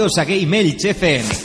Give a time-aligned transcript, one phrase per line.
[0.00, 1.39] Bienvenidos a Game Elch FM.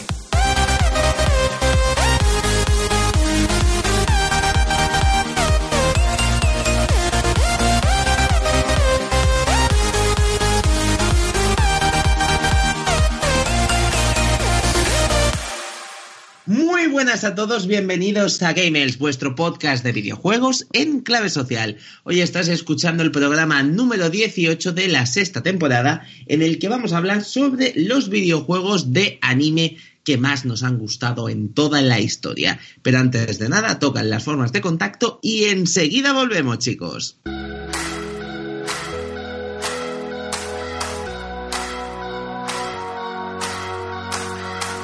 [17.25, 21.77] A todos, bienvenidos a Gamers, vuestro podcast de videojuegos en clave social.
[22.03, 26.93] Hoy estás escuchando el programa número 18 de la sexta temporada, en el que vamos
[26.93, 31.99] a hablar sobre los videojuegos de anime que más nos han gustado en toda la
[31.99, 32.59] historia.
[32.83, 37.17] Pero antes de nada, tocan las formas de contacto y enseguida volvemos, chicos.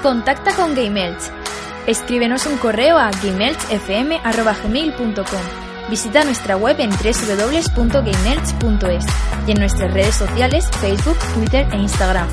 [0.02, 1.41] Contacta con Game Elch.
[1.88, 9.06] Escríbenos un correo a gameelchfm.gmail.com Visita nuestra web en www.gameelch.es
[9.46, 12.30] y en nuestras redes sociales Facebook, Twitter e Instagram.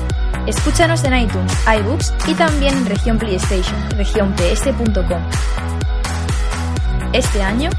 [0.47, 5.21] Escúchanos en iTunes, iBooks y también en región PlayStation, region.ps.com.
[7.11, 7.69] Este año,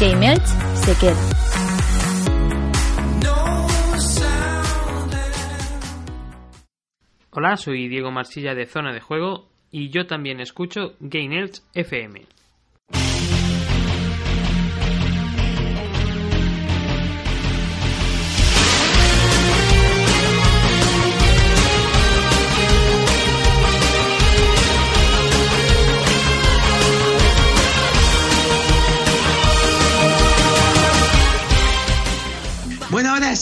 [0.00, 0.46] Game Elch
[0.76, 1.14] se queda.
[7.32, 12.26] Hola, soy Diego Marsilla de Zona de Juego y yo también escucho Game Elch FM.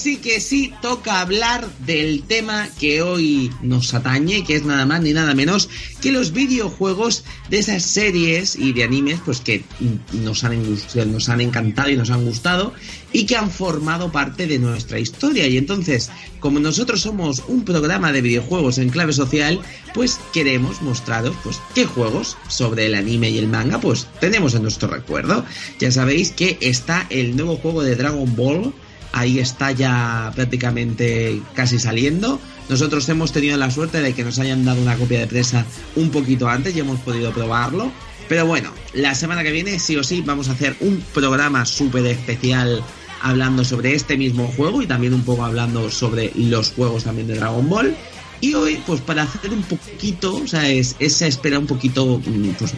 [0.06, 4.64] Bueno, ahora sí que sí toca hablar del tema que hoy nos atañe, que es
[4.64, 5.68] nada más ni nada menos
[6.00, 9.64] que los videojuegos de esas series y de animes pues que
[10.12, 10.62] nos han,
[11.10, 12.72] nos han encantado y nos han gustado
[13.12, 15.48] y que han formado parte de nuestra historia.
[15.48, 19.60] Y entonces, como nosotros somos un programa de videojuegos en clave social,
[19.92, 24.62] pues queremos mostraros pues qué juegos sobre el anime y el manga pues tenemos en
[24.62, 25.44] nuestro recuerdo.
[25.80, 28.72] Ya sabéis que está el nuevo juego de Dragon Ball
[29.12, 32.40] ahí está ya prácticamente casi saliendo.
[32.68, 36.10] Nosotros hemos tenido la suerte de que nos hayan dado una copia de presa un
[36.10, 37.92] poquito antes y hemos podido probarlo.
[38.28, 42.06] Pero bueno, la semana que viene sí o sí vamos a hacer un programa súper
[42.06, 42.82] especial
[43.22, 47.36] hablando sobre este mismo juego y también un poco hablando sobre los juegos también de
[47.36, 47.96] Dragon Ball.
[48.40, 52.20] Y hoy, pues para hacer un poquito, o sea, es, esa espera un poquito
[52.58, 52.74] pues,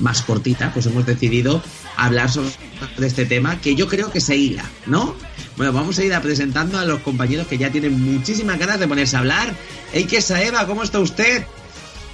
[0.00, 1.62] más cortita, pues hemos decidido
[1.96, 2.50] hablar sobre
[3.00, 5.14] este tema que yo creo que se hila, ¿no?
[5.56, 8.88] Bueno, vamos a ir a presentando a los compañeros que ya tienen muchísimas ganas de
[8.88, 9.54] ponerse a hablar.
[9.92, 10.66] ¡Ey, que Eva!
[10.66, 11.44] ¿Cómo está usted?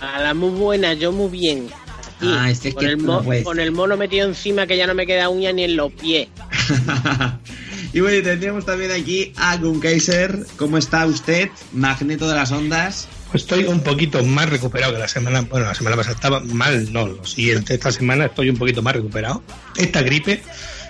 [0.00, 1.68] A muy buena, yo muy bien.
[2.16, 4.88] Aquí, ah, este es con, que el no con el mono metido encima que ya
[4.88, 6.28] no me queda uña ni en los pies.
[7.92, 10.46] y bueno, tendríamos también aquí a Gun Kaiser.
[10.56, 11.48] ¿Cómo está usted?
[11.72, 13.08] Magneto de las ondas.
[13.30, 16.92] Pues estoy un poquito más recuperado que la semana, bueno, la semana pasada estaba mal,
[16.92, 19.42] no, lo siguiente, esta semana estoy un poquito más recuperado.
[19.76, 20.42] Esta gripe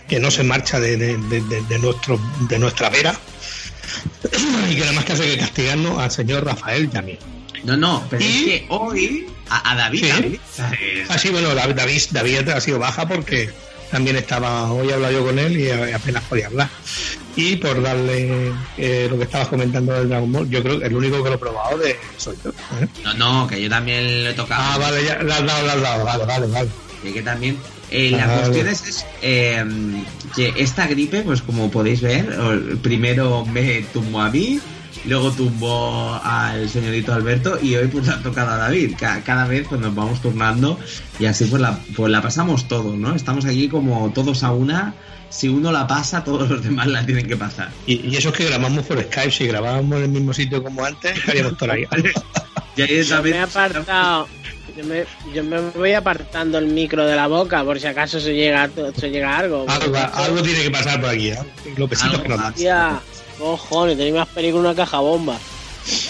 [0.09, 3.15] que no se marcha de, de, de, de nuestro, de nuestra vera
[4.71, 7.19] y que nada más que hace que castigarnos al señor Rafael y a mí.
[7.65, 8.27] No, no, pero ¿Y?
[8.27, 10.09] es que hoy a, a David ¿Sí?
[10.09, 10.41] también.
[11.09, 11.75] Ah, sí, bueno, David,
[12.13, 13.51] David ha sido baja porque
[13.91, 16.69] también estaba, hoy he hablado yo con él y apenas podía hablar.
[17.37, 20.97] Y por darle eh, lo que estabas comentando del Dragon Ball, yo creo que el
[20.97, 22.51] único que lo he probado de soy yo.
[22.51, 22.89] ¿eh?
[23.05, 24.61] No, no, que yo también lo he tocado.
[24.65, 26.69] Ah, vale, ya, le has dado, le has dado, vale, vale, vale.
[27.05, 27.57] Y que también.
[27.91, 29.65] eh, la cuestión es, es, eh,
[30.35, 32.37] que esta gripe, pues como podéis ver,
[32.83, 34.61] primero me tumbó a mí,
[35.05, 38.95] luego tumbó al señorito Alberto y hoy pues la ha tocado a David.
[38.99, 40.79] Ca- Cada, vez pues nos vamos turnando
[41.19, 43.15] y así pues la, pues la pasamos todos, ¿no?
[43.15, 44.95] Estamos aquí como todos a una.
[45.31, 47.71] Si uno la pasa, todos los demás la tienen que pasar.
[47.87, 49.31] Y, y eso es que grabamos por Skype.
[49.31, 51.85] Si grabábamos en el mismo sitio como antes, estaríamos todos ahí.
[52.77, 54.29] Y ahí Yo me he apartado.
[54.77, 55.05] Yo me,
[55.35, 59.11] yo me voy apartando el micro de la boca por si acaso se llega, se
[59.11, 59.67] llega algo.
[59.69, 61.39] algo, algo tiene que pasar por aquí, ¿eh?
[61.77, 61.97] Algo que.
[61.97, 63.01] Hostia,
[63.39, 65.39] cojones, tenéis más que una caja bomba.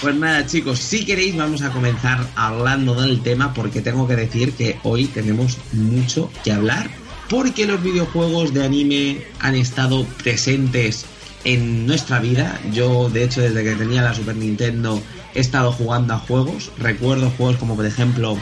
[0.00, 4.52] Pues nada, chicos, si queréis vamos a comenzar hablando del tema porque tengo que decir
[4.54, 6.90] que hoy tenemos mucho que hablar
[7.28, 11.04] porque los videojuegos de anime han estado presentes
[11.44, 12.58] en nuestra vida.
[12.72, 15.00] Yo, de hecho, desde que tenía la Super Nintendo
[15.34, 16.70] he estado jugando a juegos.
[16.78, 18.38] Recuerdo juegos como, por ejemplo,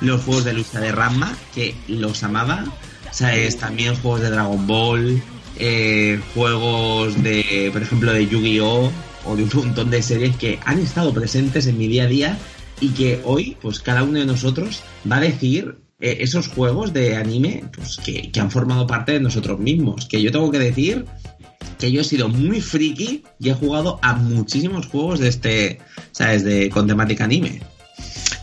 [0.00, 2.64] los juegos de lucha de Ramma, que los amaba.
[3.12, 3.58] ¿Sabes?
[3.58, 5.22] También juegos de Dragon Ball,
[5.60, 8.90] eh, juegos de, por ejemplo, de Yu-Gi-Oh!
[9.26, 12.38] o de un montón de series que han estado presentes en mi día a día
[12.80, 17.16] y que hoy, pues cada uno de nosotros va a decir eh, esos juegos de
[17.16, 20.06] anime pues, que, que han formado parte de nosotros mismos.
[20.06, 21.04] Que yo tengo que decir
[21.78, 25.78] que yo he sido muy friki y he jugado a muchísimos juegos de este,
[26.12, 26.44] ¿sabes?
[26.44, 27.60] De, con temática anime.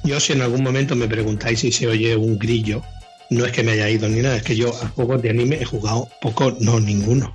[0.03, 2.81] Yo, si en algún momento me preguntáis si se oye un grillo,
[3.29, 5.57] no es que me haya ido ni nada, es que yo a juegos de anime
[5.61, 7.33] he jugado poco, no ninguno.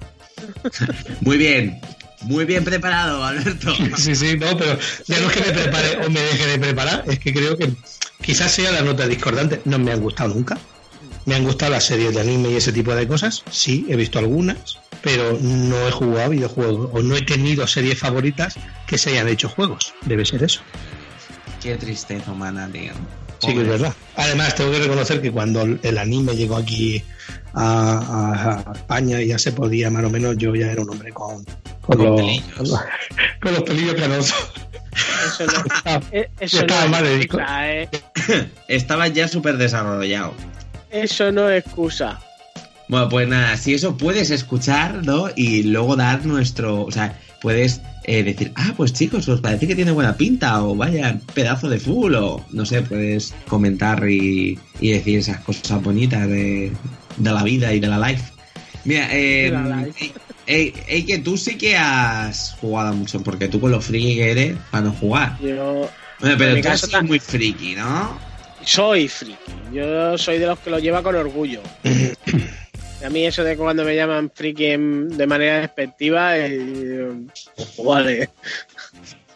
[1.21, 1.81] Muy bien,
[2.23, 3.75] muy bien preparado, Alberto.
[3.97, 7.05] Sí, sí, no, pero ya no es que me prepare o me deje de preparar,
[7.07, 7.73] es que creo que
[8.21, 9.61] quizás sea la nota discordante.
[9.65, 10.59] No me han gustado nunca.
[11.25, 13.45] Me han gustado las series de anime y ese tipo de cosas.
[13.51, 18.55] Sí, he visto algunas, pero no he jugado videojuegos o no he tenido series favoritas
[18.87, 19.95] que se hayan hecho juegos.
[20.03, 20.61] Debe ser eso.
[21.63, 22.93] Qué tristeza humana, tío.
[23.49, 23.93] Sí que es verdad.
[24.17, 27.03] Además, tengo que reconocer que cuando el anime llegó aquí
[27.55, 27.99] a,
[28.65, 31.13] a- a España y ya se podía más o menos, yo ya era un hombre
[31.13, 31.45] con,
[31.83, 32.75] con, Con los, pelillos.
[33.43, 34.53] con los- pelillos canosos.
[35.27, 37.89] Eso no, eh, eso estaba no mal es de excusa, eh.
[38.69, 40.35] Estaba ya súper desarrollado.
[40.91, 42.21] Eso no es excusa.
[42.89, 45.29] Bueno, pues nada, si eso puedes escuchar, ¿no?
[45.35, 46.83] Y luego dar nuestro.
[46.85, 50.75] O sea, puedes eh, decir, ah, pues chicos, os parece que tiene buena pinta, o
[50.75, 56.27] vaya pedazo de fútbol, o no sé, puedes comentar y, y decir esas cosas bonitas
[56.29, 56.73] de,
[57.17, 58.25] de la vida y de la life.
[58.85, 59.93] Mira, eh, De la life.
[60.01, 60.13] ey,
[60.47, 64.31] ey, ey, que tú sí que has jugado mucho, porque tú con lo friki que
[64.33, 65.39] eres para no jugar.
[65.41, 65.89] Yo
[66.21, 68.19] Bueno, pero tú caso ta- muy friki, ¿no?
[68.65, 69.37] soy friki.
[69.73, 71.61] Yo soy de los que lo lleva con orgullo.
[73.05, 77.11] A mí eso de cuando me llaman friki en- de manera despectiva, eh,
[77.85, 78.29] vale.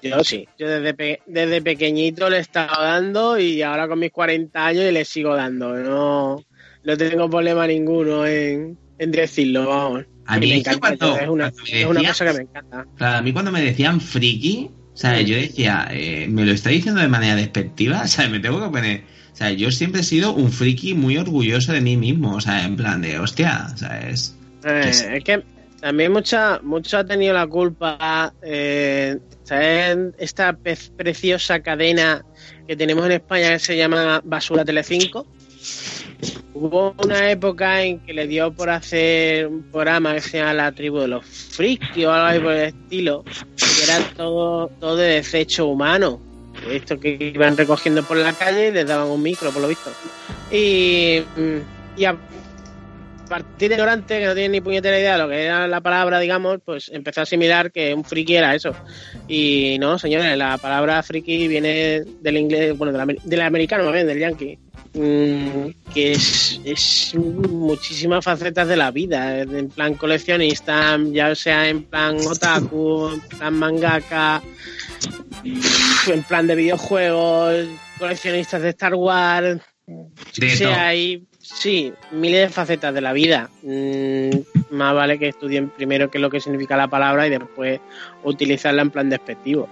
[0.02, 0.46] Yo sí.
[0.58, 4.92] Yo desde, pe- desde pequeñito le he estado dando y ahora con mis 40 años
[4.92, 5.74] le sigo dando.
[5.76, 6.44] No,
[6.84, 10.04] no tengo problema ninguno en, en decirlo, vamos.
[10.26, 12.86] A mí me encanta, cuando- es una, me es una decías- cosa que me encanta.
[12.96, 16.70] Claro, a mí cuando me decían friki, o sea, yo decía, eh, ¿me lo está
[16.70, 18.06] diciendo de manera despectiva?
[18.06, 19.16] Sea, me tengo que poner...
[19.36, 22.64] O sea, yo siempre he sido un friki muy orgulloso de mí mismo, o sea,
[22.64, 24.34] en plan de, hostia, ¿sabes?
[24.64, 25.04] Eh, sí.
[25.12, 25.42] es que
[25.78, 30.14] también mucha, mucho ha tenido la culpa eh, ¿sabes?
[30.16, 30.56] esta
[30.96, 32.24] preciosa cadena
[32.66, 35.26] que tenemos en España que se llama Basura Telecinco.
[36.54, 40.72] Hubo una época en que le dio por hacer un programa que se llama La
[40.72, 45.16] Tribu de los Friki o algo así por el estilo, que era todo, todo de
[45.16, 46.22] desecho humano.
[46.70, 49.90] Esto que iban recogiendo por la calle y les daban un micro, por lo visto.
[50.50, 52.16] Y, mm, y a
[53.28, 56.20] partir de ignorante, que no tiene ni puñetera idea de lo que era la palabra,
[56.20, 58.72] digamos, pues empezó a asimilar que un friki era eso.
[59.28, 64.06] Y no, señores, la palabra friki viene del inglés, bueno, del, del americano, más bien,
[64.06, 64.58] del yankee.
[64.96, 71.82] Mm, que es, es muchísimas facetas de la vida, en plan coleccionista, ya sea en
[71.84, 74.42] plan otaku, en plan mangaka,
[75.44, 77.66] en plan de videojuegos,
[77.98, 79.60] coleccionistas de Star Wars,
[80.38, 80.74] De todo.
[80.74, 83.50] hay sí, miles de facetas de la vida.
[83.62, 84.30] Mm,
[84.70, 87.80] más vale que estudien primero qué es lo que significa la palabra y después
[88.24, 89.68] utilizarla en plan despectivo.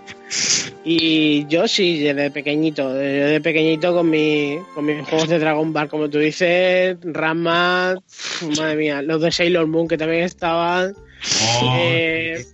[0.84, 5.88] Y yo sí, desde pequeñito, desde pequeñito con, mi, con mis juegos de Dragon Ball,
[5.88, 10.92] como tú dices, Ranma, uf, madre mía, los de Sailor Moon que también estaban.
[11.62, 12.44] Oh, eh,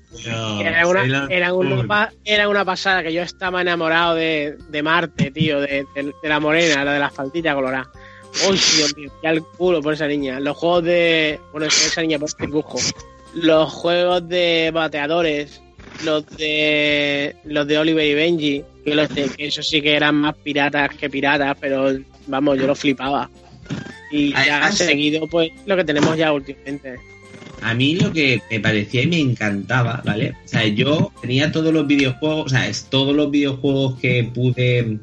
[0.60, 5.84] era una, era, una, era pasada que yo estaba enamorado de, de Marte, tío, de,
[5.94, 7.88] de- de la morena, la de la faltita colorada.
[8.48, 10.40] Uy, Dios mío, ya el culo por esa niña.
[10.40, 11.40] Los juegos de.
[11.52, 12.78] Bueno, esa niña por este dibujo.
[13.34, 15.60] Los juegos de bateadores,
[16.04, 17.36] los de.
[17.44, 20.94] Los de Oliver y Benji, que, los de, que esos sí que eran más piratas
[20.96, 23.28] que piratas, pero vamos, yo los flipaba.
[24.12, 26.96] Y ya seguido, pues, lo que tenemos ya últimamente.
[27.62, 30.34] a mí lo que me parecía y me encantaba, ¿vale?
[30.44, 34.98] O sea, yo tenía todos los videojuegos, o sea, es todos los videojuegos que pude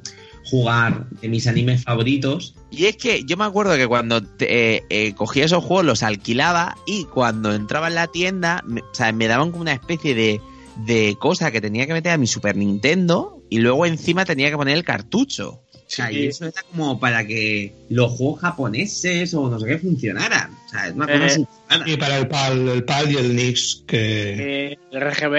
[0.50, 2.56] jugar de mis animes favoritos.
[2.72, 6.04] Y es que yo me acuerdo que cuando te- eh, eh, cogía esos juegos los
[6.04, 10.16] alquilaba y cuando entraba en la tienda, me, o sea, me daban como una especie
[10.16, 10.42] de,
[10.86, 14.58] de cosa que tenía que meter a mi Super Nintendo y luego encima tenía que
[14.58, 15.62] poner el cartucho.
[15.74, 16.18] O sea, Sí.
[16.20, 20.51] y eso era como para que los juegos japoneses o no sé qué funcionaran.
[20.66, 21.46] O sea, es una cosa Eh.
[21.86, 24.72] Y para el PAL, el PAL y el Nix, que.
[24.74, 25.36] Eh, el RGB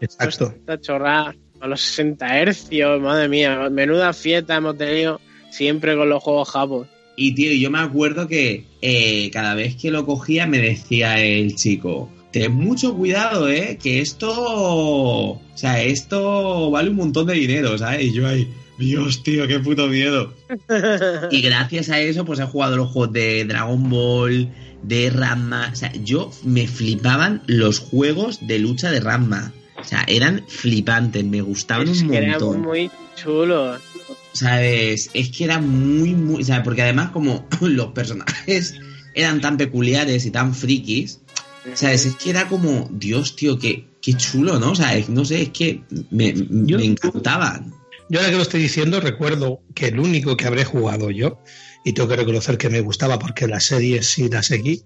[0.00, 0.52] y Exacto.
[0.56, 5.20] esta chorrada a los 60 hercios, madre mía, menuda fiesta hemos tenido
[5.50, 6.88] siempre con los juegos japos.
[7.16, 11.56] Y tío, yo me acuerdo que eh, cada vez que lo cogía me decía el
[11.56, 17.78] chico, ten mucho cuidado, eh, que esto, o sea, esto vale un montón de dinero,
[17.78, 18.04] ¿sabes?
[18.04, 18.48] Y yo ahí,
[18.78, 20.34] Dios, tío, qué puto miedo.
[21.30, 24.50] Y gracias a eso, pues he jugado los juegos de Dragon Ball,
[24.82, 25.70] de Ranma.
[25.72, 29.52] O sea, yo me flipaban los juegos de lucha de Ranma.
[29.78, 32.60] O sea, eran flipantes, me gustaban Es un que eran montón.
[32.62, 33.80] muy chulos.
[34.32, 35.10] ¿Sabes?
[35.14, 36.44] Es que era muy, muy.
[36.44, 36.62] ¿sabes?
[36.64, 38.74] Porque además, como los personajes
[39.14, 41.20] eran tan peculiares y tan frikis,
[41.74, 42.06] ¿sabes?
[42.06, 44.72] Es que era como, Dios, tío, qué, qué chulo, ¿no?
[44.72, 47.72] O sea, es- no sé, es que me, Yo- me encantaban.
[48.08, 51.40] Yo ahora que lo estoy diciendo, recuerdo que el único que habré jugado yo,
[51.84, 54.82] y tengo que reconocer que me gustaba porque la serie sí la seguí,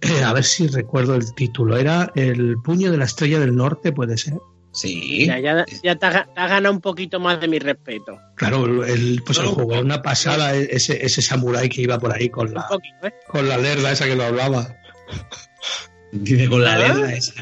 [0.00, 3.92] eh, a ver si recuerdo el título, era El puño de la estrella del norte,
[3.92, 4.34] puede ser.
[4.72, 5.24] Sí.
[5.26, 8.18] Ya, ya, ya te, ha, ga- te ha ganado un poquito más de mi respeto.
[8.34, 12.52] Claro, el, pues el era una pasada, ese, ese samurái que iba por ahí con
[12.52, 13.14] la, poquito, ¿eh?
[13.26, 14.76] con la lerda esa que lo hablaba.
[16.12, 17.32] Dice con la letra esa.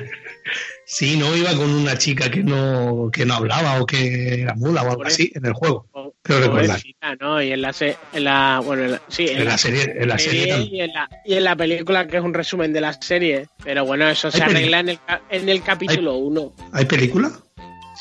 [0.87, 4.83] Sí, no iba con una chica que no, que no hablaba o que era muda
[4.83, 5.87] o algo así en el juego.
[6.23, 6.81] Creo recordar.
[7.21, 7.43] ¿no?
[7.43, 10.19] Y en la, se- en la bueno, en la- sí, En la serie, en la
[10.19, 13.47] serie y, en la, y en la película que es un resumen de la serie.
[13.63, 14.99] Pero bueno, eso se ¿Hay peli- arregla en el,
[15.31, 16.53] en el capítulo 1.
[16.73, 17.31] ¿Hay película?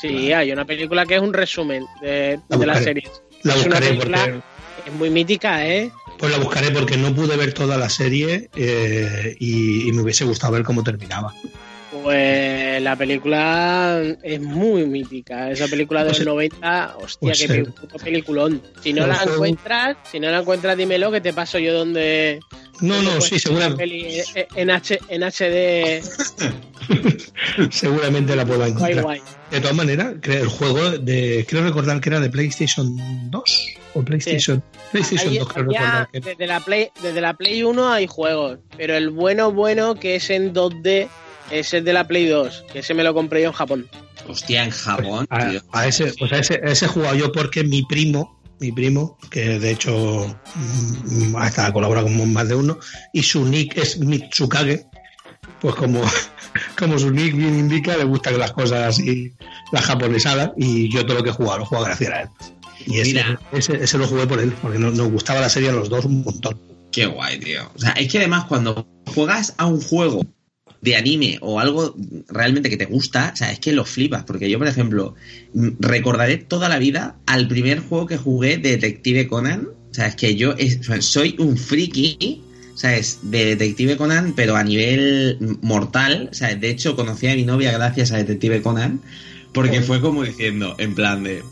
[0.00, 2.84] Sí, hay una película que es un resumen de, La de la buscaré.
[2.84, 3.10] serie.
[3.44, 4.40] La Es una buscaré porque
[4.86, 5.90] Es muy mítica, ¿eh?
[6.18, 10.24] pues la buscaré porque no pude ver toda la serie eh, y, y me hubiese
[10.24, 11.32] gustado ver cómo terminaba.
[12.04, 15.50] Pues la película es muy mítica.
[15.50, 18.60] Esa película de Pues los el- 90, hostia, pues qué puto peliculón.
[18.82, 22.40] Si no la encuentras, si no la encuentras, dímelo que te paso yo donde.
[22.82, 24.20] No, no, sí, ver segura- la peli
[24.54, 26.02] En, H, en HD,
[27.70, 29.02] seguramente la puedo encontrar.
[29.02, 29.20] guay.
[29.50, 32.94] De todas maneras, creo- el juego de creo recordar que era de PlayStation
[33.30, 36.26] 2 o PlayStation PlayStation Ahí 2 creo recordar que era.
[36.26, 40.28] desde, la Play, desde la Play 1 hay juegos, pero el bueno, bueno que es
[40.28, 41.08] en 2D
[41.50, 43.88] es el de la Play 2, que ese me lo compré yo en Japón.
[44.28, 45.60] Hostia, en Japón, a, tío.
[45.72, 49.18] a ese, pues a ese, a ese he jugado yo porque mi primo, mi primo,
[49.30, 52.78] que de hecho mm, hasta colabora con más de uno,
[53.12, 54.86] y su nick es Mitsukage,
[55.60, 56.02] pues como,
[56.78, 59.32] como su nick bien indica, le gustan las cosas así,
[59.72, 62.28] las japonesadas, y yo todo lo que he jugado lo jugado gracias a él.
[62.86, 63.40] Y ese, Mira.
[63.52, 66.04] ese, ese lo jugué por él, porque nos, nos gustaba la serie a los dos
[66.04, 66.60] un montón.
[66.92, 67.70] Qué guay, tío.
[67.74, 70.24] O sea, es que además cuando juegas a un juego
[70.84, 71.96] de anime o algo
[72.28, 74.24] realmente que te gusta, o sea, es que lo flipas.
[74.24, 75.14] Porque yo, por ejemplo,
[75.54, 79.68] mm, recordaré toda la vida al primer juego que jugué de Detective Conan.
[79.90, 82.42] O sea, es que yo es- soy un friki,
[82.74, 83.20] ¿sabes?
[83.22, 86.28] De Detective Conan, pero a nivel mortal.
[86.30, 89.00] O sea, de hecho, conocí a mi novia gracias a Detective Conan.
[89.52, 91.42] Porque fue como diciendo, en plan de.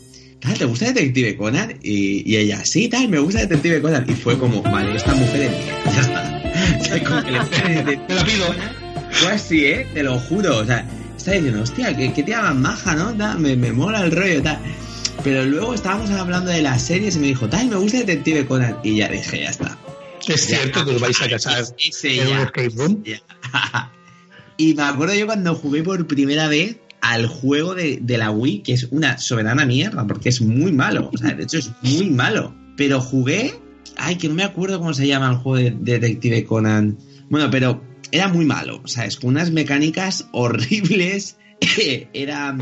[0.41, 1.79] "Tal, ¿Te gusta Detective Conan?
[1.81, 4.05] Y, y ella, sí, tal, me gusta Detective Conan.
[4.09, 6.39] Y fue como, vale, esta mujer es mía, ya está.
[8.07, 8.82] Te la pido.
[9.13, 9.87] Fue así, ¿eh?
[9.93, 10.57] Te lo juro.
[10.59, 10.85] O sea,
[11.17, 13.13] estaba diciendo, hostia, que, que tía más maja, ¿no?
[13.13, 14.59] Ta, me, me mola el rollo, tal.
[15.23, 18.77] Pero luego estábamos hablando de las series y me dijo, tal, me gusta Detective Conan.
[18.83, 19.77] Y ya dije, ya está.
[20.27, 20.57] Es Ya.
[20.57, 22.43] cierto que os vais a casar Ese en un ya.
[22.43, 23.03] escape room.
[23.03, 23.21] Ya.
[24.57, 28.63] y me acuerdo yo cuando jugué por primera vez al juego de, de la Wii,
[28.63, 31.09] que es una soberana mierda, porque es muy malo.
[31.13, 32.53] O sea, de hecho es muy malo.
[32.77, 33.53] Pero jugué.
[33.97, 36.97] Ay, que no me acuerdo cómo se llama el juego de Detective Conan.
[37.29, 37.81] Bueno, pero
[38.13, 38.79] era muy malo.
[38.83, 41.37] O sea, es con unas mecánicas horribles.
[42.13, 42.55] era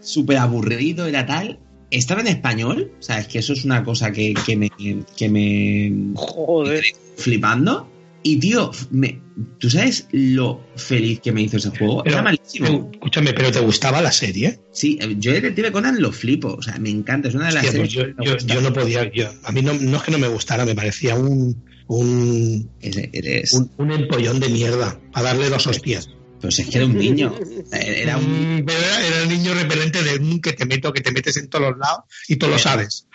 [0.00, 1.58] súper aburrido, era tal.
[1.90, 2.92] Estaba en español.
[2.98, 4.70] O sea, es que eso es una cosa que, que me.
[5.16, 6.84] Que me Joder.
[7.16, 7.90] flipando.
[8.26, 9.20] Y tío, me-
[9.58, 12.02] ¿tú sabes lo feliz que me hizo ese juego?
[12.02, 12.90] Pero- Era malísimo.
[12.92, 14.60] Escúchame, pero ¿te gustaba la serie?
[14.72, 16.54] Sí, yo Detective Conan lo flipo.
[16.54, 17.28] O sea, me encanta.
[17.28, 19.74] Es una de las Hostia, pues series yo, yo no podía, yo, a mí no,
[19.74, 24.48] no es que no me gustara, me parecía un, un, Eres- un, un empollón de
[24.48, 26.08] mierda para darle dos hostias.
[26.40, 27.34] Pues es que era un niño.
[27.72, 28.58] Era un...
[28.58, 31.38] Mm, Pero era, era el niño repelente de un que te meto, que te metes
[31.38, 33.06] en todos los lados y tú lo sabes.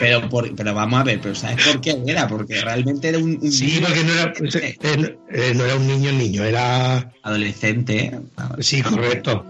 [0.00, 2.26] Pero, por- pero vamos a ver, pero ¿sabes por qué era?
[2.26, 5.86] Porque realmente era un, un Sí, niño porque no era, eh, eh, no era un
[5.86, 7.12] niño niño, era...
[7.22, 8.18] adolescente.
[8.58, 9.46] Sí, correcto.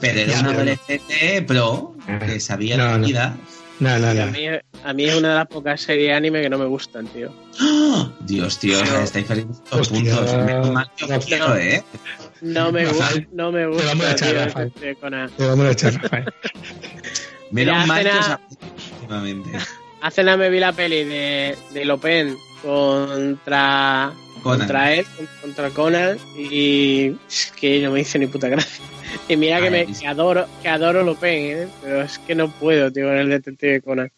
[0.00, 1.94] Pero era un adolescente pro
[2.26, 3.06] que sabía No, la no.
[3.80, 4.26] No, no, a no.
[4.26, 4.46] mí,
[4.84, 7.32] a mí es una de las pocas series de anime que no me gustan, tío.
[7.60, 8.10] ¡Ah!
[8.20, 10.34] Dios, tío, sea, estáis perdiendo puntos.
[10.44, 11.82] Menos mal que os quiero, ¿eh?
[12.42, 14.72] No me gusta, no me te vamos a gusta, echar, tío, Rafael.
[15.36, 16.24] Te vamos a echar, Rafael.
[17.50, 18.38] Menos mal que os
[19.00, 19.50] últimamente.
[20.02, 24.12] Hace nada me vi la peli de, de Lopen contra
[24.42, 24.58] Conan.
[24.58, 25.06] contra él,
[25.40, 28.84] contra Conan y es que no me hizo ni puta gracia.
[29.28, 31.68] Y mira que, me, que adoro que adoro Lopen, ¿eh?
[31.82, 34.10] pero es que no puedo, tío, con el detective Conan.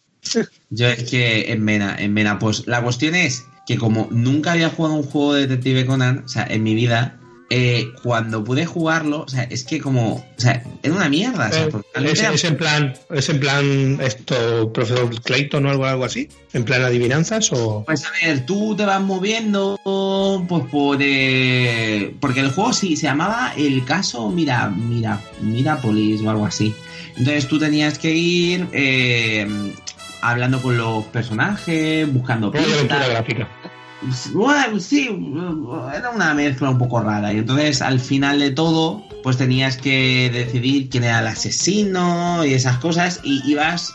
[0.69, 4.69] Yo es que en Mena, en Mena, pues la cuestión es que como nunca había
[4.69, 7.17] jugado un juego de Detective Conan, o sea, en mi vida,
[7.55, 11.53] eh, cuando pude jugarlo, o sea, es que como, o sea, era una mierda, o
[11.53, 15.69] sea, porque realmente Es, era- es en plan, es en plan esto, profesor Clayton o
[15.69, 19.79] algo, algo así, en plan adivinanzas o Pues a ver, tú te vas moviendo,
[20.49, 20.97] pues por...
[21.01, 26.73] eh, porque el juego sí se llamaba el caso Mira, Mira, Mirapolis o algo así.
[27.17, 29.47] Entonces tú tenías que ir eh,
[30.21, 33.47] hablando con los personajes, buscando aventura gráfica.
[34.33, 35.09] Bueno, sí,
[35.95, 37.33] era una mezcla un poco rara.
[37.33, 42.53] Y entonces al final de todo, pues tenías que decidir quién era el asesino y
[42.53, 43.21] esas cosas.
[43.23, 43.93] Y ibas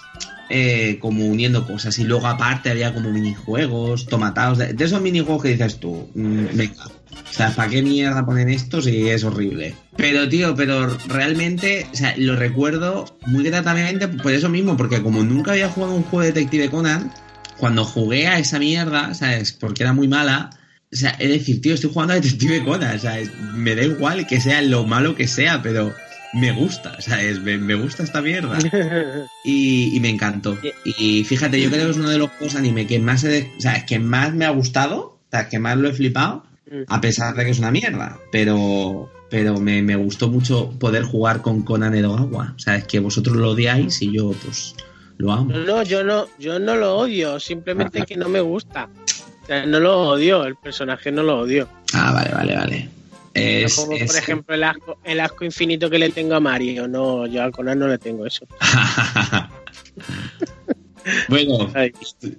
[0.51, 1.99] eh, como uniendo cosas.
[1.99, 4.59] Y luego aparte había como minijuegos, tomatados.
[4.59, 6.87] De, esos minijuegos que dices tú, mm, venga.
[6.87, 9.75] O sea, ¿para qué mierda ponen esto si es horrible?
[9.97, 15.23] Pero, tío, pero realmente, o sea, lo recuerdo muy gratamente por eso mismo, porque como
[15.23, 17.13] nunca había jugado un juego de Detective Conan,
[17.59, 19.53] cuando jugué a esa mierda, ¿sabes?
[19.53, 20.51] Porque era muy mala.
[20.93, 23.83] O sea, es decir, tío, estoy jugando a Detective Conan, o sea, es- me da
[23.83, 25.95] igual que sea lo malo que sea, pero
[26.35, 27.41] me gusta, ¿sabes?
[27.41, 28.59] Me, me gusta esta mierda.
[29.45, 30.57] Y, y me encantó.
[30.85, 33.61] Y fíjate, yo creo que es uno de los juegos anime que más, he o
[33.61, 36.45] sea, que más me ha gustado, o sea, que más lo he flipado,
[36.87, 38.19] a pesar de que es una mierda.
[38.33, 42.55] Pero, pero me, me gustó mucho poder jugar con Conan Edogawa.
[42.57, 44.75] O sea, es que vosotros lo odiáis y yo, pues,
[45.19, 45.53] lo amo.
[45.53, 48.89] No, yo no, yo no lo odio, simplemente que no me gusta.
[49.43, 51.69] O sea, no lo odio, el personaje no lo odio.
[51.95, 52.89] Ah, vale, vale, vale.
[53.35, 56.89] Es, Como es- por ejemplo el asco, el asco infinito que le tengo a Mario.
[56.89, 58.47] No, yo a Conan no le tengo eso.
[61.29, 61.93] bueno, Ay.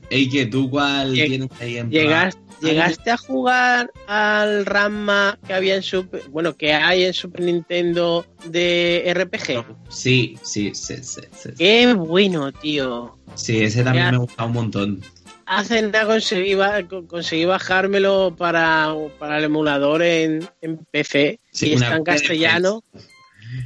[0.09, 2.45] Eike, ¿tú cuál tienes ahí en Llegas- plan?
[2.61, 8.25] ¿Llegaste a jugar al Ramma que había en Super, bueno, que hay en Super Nintendo
[8.45, 9.63] de RPG?
[9.87, 11.21] Sí, sí, sí, sí.
[11.41, 13.17] Sí, Qué bueno, tío.
[13.35, 14.11] Sí, ese también Ya.
[14.11, 15.01] me gusta un montón.
[15.45, 16.57] Hace nada conseguí,
[17.07, 22.83] conseguí bajármelo para, para el emulador en, en PC Sí, y está en castellano.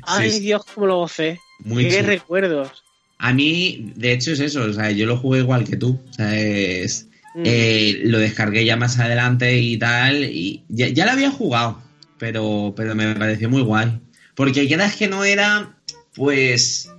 [0.04, 0.40] Ay, sí.
[0.42, 1.40] Dios, cómo lo gocé.
[1.60, 2.08] Muy Qué chulo.
[2.10, 2.83] recuerdos.
[3.26, 4.64] A mí, de hecho, es eso.
[4.64, 6.00] O sea, yo lo jugué igual que tú.
[6.10, 7.44] O sea, es, Mm.
[7.46, 10.24] eh, lo descargué ya más adelante y tal.
[10.26, 11.80] Y ya, ya lo había jugado,
[12.20, 14.00] pero, pero me pareció muy guay.
[14.36, 15.76] Porque quieras que no era,
[16.16, 16.92] pues,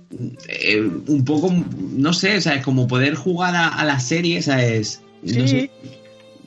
[0.49, 1.53] eh, un poco,
[1.91, 5.01] no sé, o sea, es como poder jugar a, a la serie, ¿sabes?
[5.21, 5.47] No Sí.
[5.47, 5.71] sé.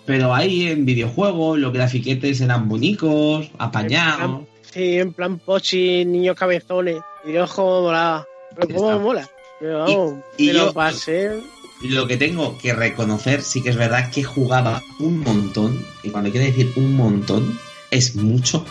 [0.07, 4.43] Pero ahí en videojuegos los grafiquetes eran bonitos, apañados.
[4.73, 6.97] Sí, en plan pochi, niños cabezones.
[7.27, 8.27] Y Dios, cómo molaba.
[8.57, 9.31] Pero cómo me mola.
[9.59, 11.41] Pero Y- yo- pasé.
[11.83, 16.31] Lo que tengo que reconocer, sí que es verdad que jugaba un montón, y cuando
[16.33, 17.57] quiero decir un montón,
[17.93, 18.65] es mucho,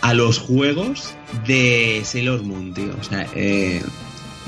[0.00, 1.12] a los juegos
[1.46, 2.96] de Sailor Moon, tío.
[2.98, 3.82] O sea, eh,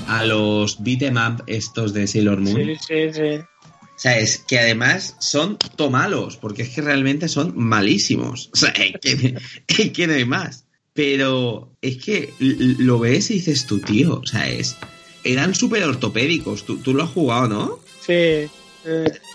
[0.07, 2.57] a los beat'em up estos de Sailor Moon.
[2.57, 3.35] Sí, sí, sí.
[3.39, 8.49] O sea, es que además son tomalos, porque es que realmente son malísimos.
[8.55, 9.37] O sea, es que,
[9.69, 10.65] es que no hay más.
[10.95, 14.77] Pero es que lo ves y dices tú, tío, o sea, es...
[15.25, 17.79] Eran súper ortopédicos, tú, tú lo has jugado, ¿no?
[18.01, 18.13] Sí.
[18.13, 18.49] eh,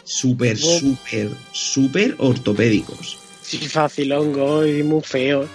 [0.03, 0.79] súper, Oh.
[0.79, 3.17] súper, súper ortopédicos.
[3.41, 5.47] sí, facilongo y muy feo.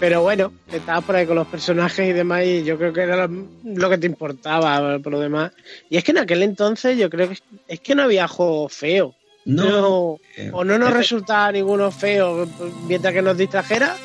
[0.00, 3.26] Pero bueno, estabas por ahí con los personajes y demás y yo creo que era
[3.26, 5.52] lo, lo que te importaba por lo demás.
[5.88, 9.14] Y es que en aquel entonces yo creo que es que no había juego feo.
[9.44, 12.46] No, eh, o no nos eh, resultaba ninguno feo
[12.86, 13.96] mientras que nos distrajera,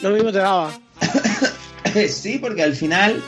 [0.00, 0.78] lo mismo te daba.
[2.08, 3.22] sí, porque al final,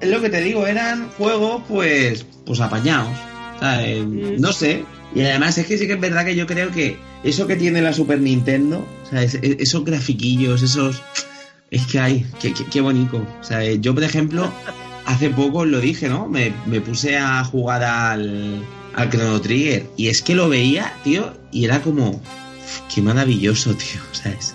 [0.00, 3.16] es lo que te digo, eran juegos, pues, pues apañados.
[3.60, 4.04] ¿sabes?
[4.04, 4.40] Mm.
[4.40, 4.84] No sé.
[5.14, 7.82] Y además es que sí que es verdad que yo creo que eso que tiene
[7.82, 11.02] la Super Nintendo, esos grafiquillos, esos...
[11.70, 13.26] Es que hay, qué, qué- qué bonito.
[13.80, 14.52] Yo, por ejemplo,
[15.06, 16.28] hace poco lo dije, ¿no?
[16.28, 18.62] Me, me puse a jugar al,
[18.94, 23.74] al Chrono Trigger y es que lo veía, tío, y era como, "Uf, qué maravilloso,
[23.74, 24.00] tío.
[24.10, 24.54] O sea, es,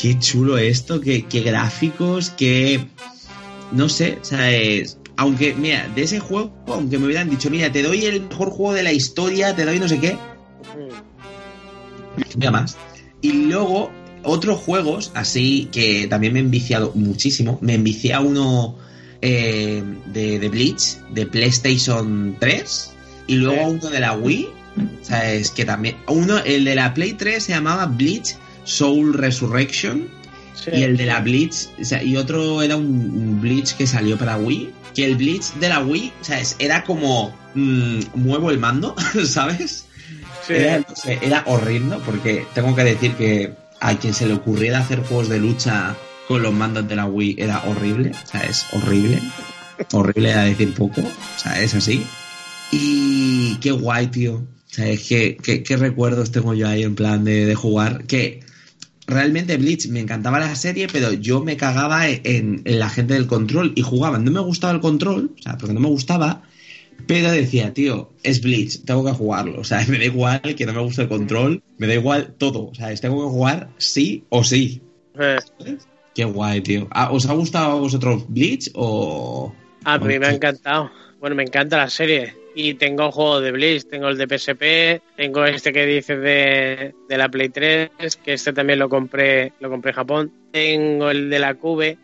[0.00, 2.86] qué chulo esto, qué, qué gráficos, qué...
[3.72, 4.98] No sé, o sea, es...
[5.16, 8.72] Aunque, mira, de ese juego, aunque me hubieran dicho, mira, te doy el mejor juego
[8.72, 10.16] de la historia, te doy no sé qué,
[12.36, 12.76] mira más.
[13.20, 13.90] Y luego,
[14.22, 17.58] otros juegos, así que también me he enviciado muchísimo.
[17.60, 18.76] Me envicié a uno
[19.20, 22.90] eh, de, de Bleach, de PlayStation 3,
[23.26, 24.48] y luego a uno de la Wii.
[25.02, 25.96] O sea, es que también.
[26.08, 30.08] Uno, el de la Play 3 se llamaba Bleach Soul Resurrection.
[30.62, 30.70] Sí.
[30.74, 34.16] Y el de la Bleach, o sea, y otro era un, un Bleach que salió
[34.16, 34.70] para Wii.
[34.94, 38.94] Que el Bleach de la Wii, o sea, era como mm, muevo el mando,
[39.24, 39.86] ¿sabes?
[40.46, 40.54] Sí.
[40.54, 44.78] Era, no sé, era horrible porque tengo que decir que a quien se le ocurriera
[44.78, 45.96] hacer juegos de lucha
[46.28, 49.20] con los mandos de la Wii era horrible, o sea, es horrible.
[49.92, 52.04] Horrible a decir poco, o sea, es así.
[52.70, 54.34] Y qué guay, tío.
[54.36, 58.04] O sea, es que qué, qué recuerdos tengo yo ahí en plan de, de jugar.
[58.04, 58.40] Que
[59.06, 63.26] realmente Bleach me encantaba la serie, pero yo me cagaba en, en la gente del
[63.26, 64.18] control y jugaba.
[64.18, 66.42] No me gustaba el control, o sea, porque no me gustaba,
[67.06, 69.60] pero decía, tío, es Bleach, tengo que jugarlo.
[69.60, 72.68] O sea, me da igual que no me guste el control, me da igual todo.
[72.68, 74.82] O sea, tengo que jugar sí o sí.
[75.18, 75.38] Eh,
[76.14, 76.88] Qué guay, tío.
[76.90, 79.54] Ah, ¿Os ha gustado a vosotros Bleach o...?
[79.84, 80.90] A mí me ha encantado.
[81.18, 82.34] Bueno, me encanta la serie.
[82.54, 87.16] Y tengo juegos de Blitz, tengo el de PSP, tengo este que dices de, de
[87.16, 87.90] la Play 3,
[88.22, 90.32] que este también lo compré, lo compré en Japón.
[90.50, 91.96] Tengo el de la Cube,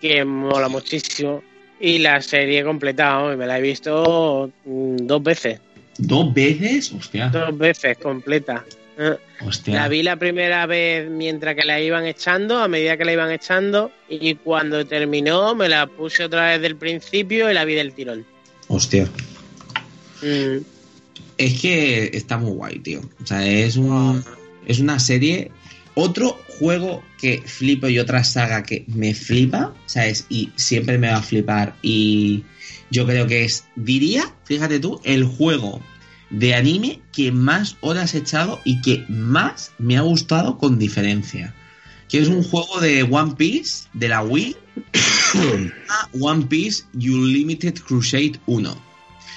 [0.00, 1.42] que mola muchísimo.
[1.80, 3.36] Y la serie completa, ¿no?
[3.36, 5.60] me la he visto mm, dos veces.
[5.98, 6.92] ¿Dos veces?
[6.92, 7.28] Hostia.
[7.28, 8.64] Dos veces completa.
[8.98, 9.74] Eh, Hostia.
[9.74, 13.30] La vi la primera vez mientras que la iban echando, a medida que la iban
[13.30, 17.92] echando, y cuando terminó me la puse otra vez del principio y la vi del
[17.92, 18.24] tirón.
[18.68, 19.06] Hostia.
[20.22, 20.64] Mm,
[21.38, 23.00] Es que está muy guay, tío.
[23.22, 24.24] O sea, es un,
[24.66, 25.50] es una serie.
[25.94, 30.26] Otro juego que flipo y otra saga que me flipa, ¿sabes?
[30.28, 31.76] Y siempre me va a flipar.
[31.82, 32.44] Y
[32.90, 35.80] yo creo que es, diría, fíjate tú, el juego
[36.30, 41.54] de anime que más horas he echado y que más me ha gustado con diferencia.
[42.08, 44.56] Que es un juego de One Piece, de la Wii.
[46.20, 48.85] One Piece Unlimited Crusade 1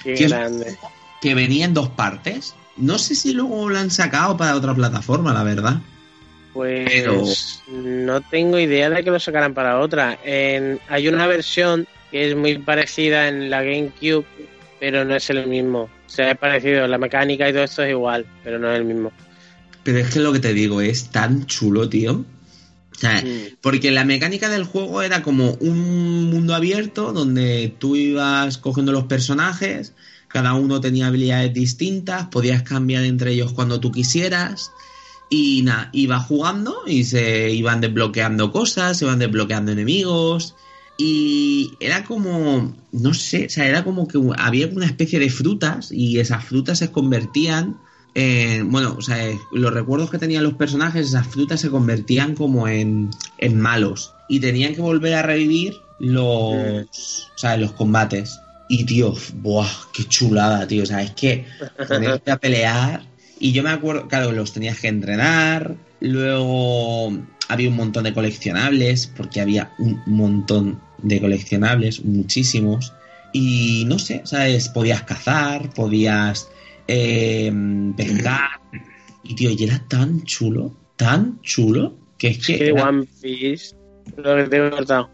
[0.03, 0.31] qué ¿Qué es?
[0.31, 0.77] grande.
[1.21, 2.55] que venía en dos partes.
[2.77, 5.81] No sé si luego lo han sacado para otra plataforma, la verdad.
[6.53, 7.23] Pues Pero-
[7.71, 10.17] no tengo idea de que lo sacaran para otra.
[10.23, 14.25] En- hay una versión que es muy parecida en la GameCube,
[14.79, 15.81] pero no es el mismo.
[15.81, 18.85] O sea, es parecido, la mecánica y todo esto es igual, pero no es el
[18.85, 19.12] mismo.
[19.83, 22.25] Pero es que lo que te digo es tan chulo, tío.
[22.99, 23.55] O sea, Mm.
[23.62, 29.05] porque la mecánica del juego era como un mundo abierto donde tú ibas cogiendo los
[29.05, 29.93] personajes,
[30.27, 34.71] cada uno tenía habilidades distintas, podías cambiar entre ellos cuando tú quisieras.
[35.29, 40.55] Y nada, iba jugando y se iban desbloqueando cosas, se iban desbloqueando enemigos.
[40.97, 45.89] Y era como, no sé, o sea, era como que había una especie de frutas
[45.89, 47.77] y esas frutas se convertían
[48.15, 52.36] en, bueno, o sea, eh, los recuerdos que tenían los personajes, esas frutas se convertían
[52.36, 54.13] como en, en malos.
[54.28, 58.39] Y tenían que volver a revivir los, o sea, los combates.
[58.67, 61.45] Y tío, buah, qué chulada, tío, o sea, es que
[61.88, 63.04] ponerte a pelear.
[63.39, 67.12] Y yo me acuerdo, claro, los tenías que entrenar, luego
[67.48, 72.93] había un montón de coleccionables, porque había un montón de coleccionables, muchísimos,
[73.32, 74.69] y no sé, ¿sabes?
[74.69, 76.50] Podías cazar, podías
[76.91, 77.52] eh,
[77.95, 78.49] pescar,
[79.23, 83.75] y tío, y era tan chulo, tan chulo, que es que, Sí, era- One Piece,
[84.17, 85.10] lo que te he cortado.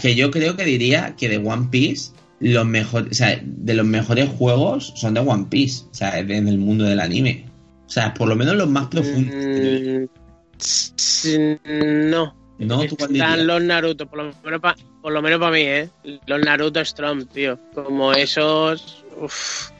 [0.00, 3.84] Que yo creo que diría que de One Piece los mejores, o sea, de los
[3.86, 7.46] mejores juegos son de One Piece, o sea, en el mundo del anime.
[7.86, 9.34] O sea, por lo menos los más profundos.
[11.24, 12.34] Mm, no.
[12.58, 12.86] ¿No?
[12.86, 13.30] ¿Tú cuál dirías?
[13.30, 15.88] Están los Naruto, por lo menos para por lo menos para mí, ¿eh?
[16.26, 17.58] Los Naruto Strong, tío.
[17.74, 19.04] Como esos...
[19.20, 19.70] uf.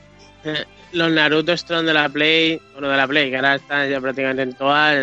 [0.93, 4.43] Los Naruto Strong de la Play, bueno, de la Play, que ahora están ya prácticamente
[4.43, 4.95] en todas,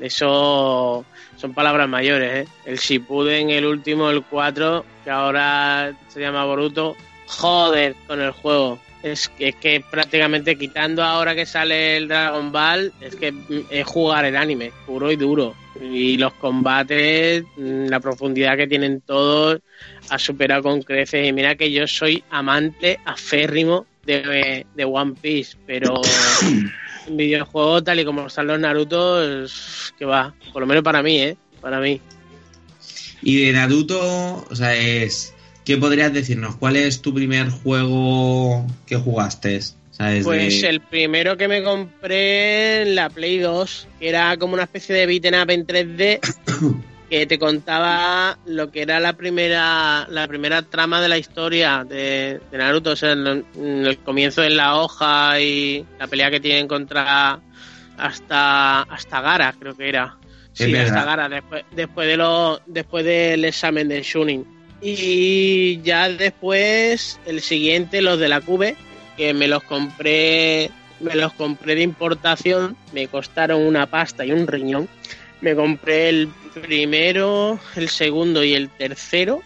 [0.00, 1.04] eso
[1.36, 2.48] son palabras mayores, ¿eh?
[2.64, 8.78] El Shippuden, el último, el 4, que ahora se llama Boruto, joder con el juego.
[9.02, 13.32] Es que, es que prácticamente quitando ahora que sale el Dragon Ball, es que
[13.70, 15.54] es jugar el anime, puro y duro.
[15.80, 19.60] Y los combates, mm, la profundidad que tienen todos,
[20.08, 21.28] ha superado con creces.
[21.28, 26.00] Y mira que yo soy amante aférrimo de, de One Piece, pero
[27.06, 31.02] en videojuegos tal y como están los Naruto, es- que va, por lo menos para
[31.02, 31.36] mí, ¿eh?
[31.60, 32.00] Para mí.
[33.22, 35.34] Y de Naruto, o sea, es.
[35.64, 36.56] ¿Qué podrías decirnos?
[36.56, 39.50] ¿Cuál es tu primer juego que jugaste?
[39.98, 44.62] Desde- Pues el primero que me compré en la Play 2, que era como una
[44.62, 46.20] especie de beat'em up en 3D,
[47.08, 52.40] que te contaba lo que era la primera la primera trama de la historia de,
[52.50, 56.68] de Naruto, o sea, el, el comienzo en la hoja y la pelea que tienen
[56.68, 57.40] contra
[57.96, 60.16] hasta hasta Gara, creo que era.
[60.52, 64.44] Sí, hasta Gara, después, después de lo, después del examen del Shunin.
[64.80, 68.76] Y ya después, el siguiente, los de la Cube,
[69.16, 74.46] que me los compré, me los compré de importación, me costaron una pasta y un
[74.46, 74.88] riñón.
[75.40, 76.28] Me compré el
[76.60, 79.42] primero, el segundo y el tercero.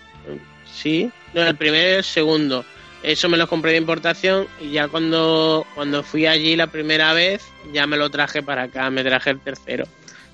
[0.72, 2.64] Sí, no, el primero y el segundo.
[3.02, 7.42] Eso me los compré de importación y ya cuando, cuando fui allí la primera vez,
[7.72, 9.84] ya me lo traje para acá, me traje el tercero.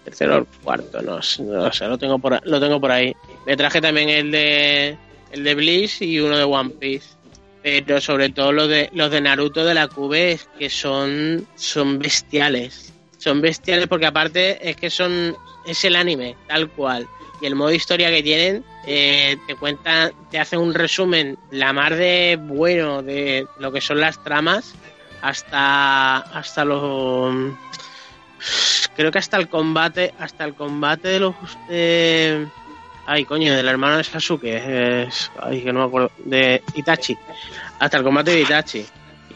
[0.05, 3.15] Tercero o el cuarto, no, no sé, lo tengo por, lo tengo por ahí.
[3.47, 4.97] Me traje también el de
[5.33, 7.09] el de Bliss y uno de One Piece.
[7.63, 12.93] Pero sobre todo los de los de Naruto de la es que son son bestiales.
[13.19, 15.37] Son bestiales porque aparte es que son
[15.73, 17.07] es el anime tal cual.
[17.41, 21.95] Y el modo historia que tienen eh, te cuenta te hace un resumen la mar
[21.95, 24.75] de bueno de lo que son las tramas
[25.23, 27.53] hasta hasta los
[28.97, 31.35] creo que hasta el combate hasta el combate de los
[31.69, 32.47] eh,
[33.07, 35.09] ay coño del hermano de Sasuke
[35.41, 37.17] ay que no me acuerdo de Itachi.
[37.79, 38.85] Hasta el combate de Itachi.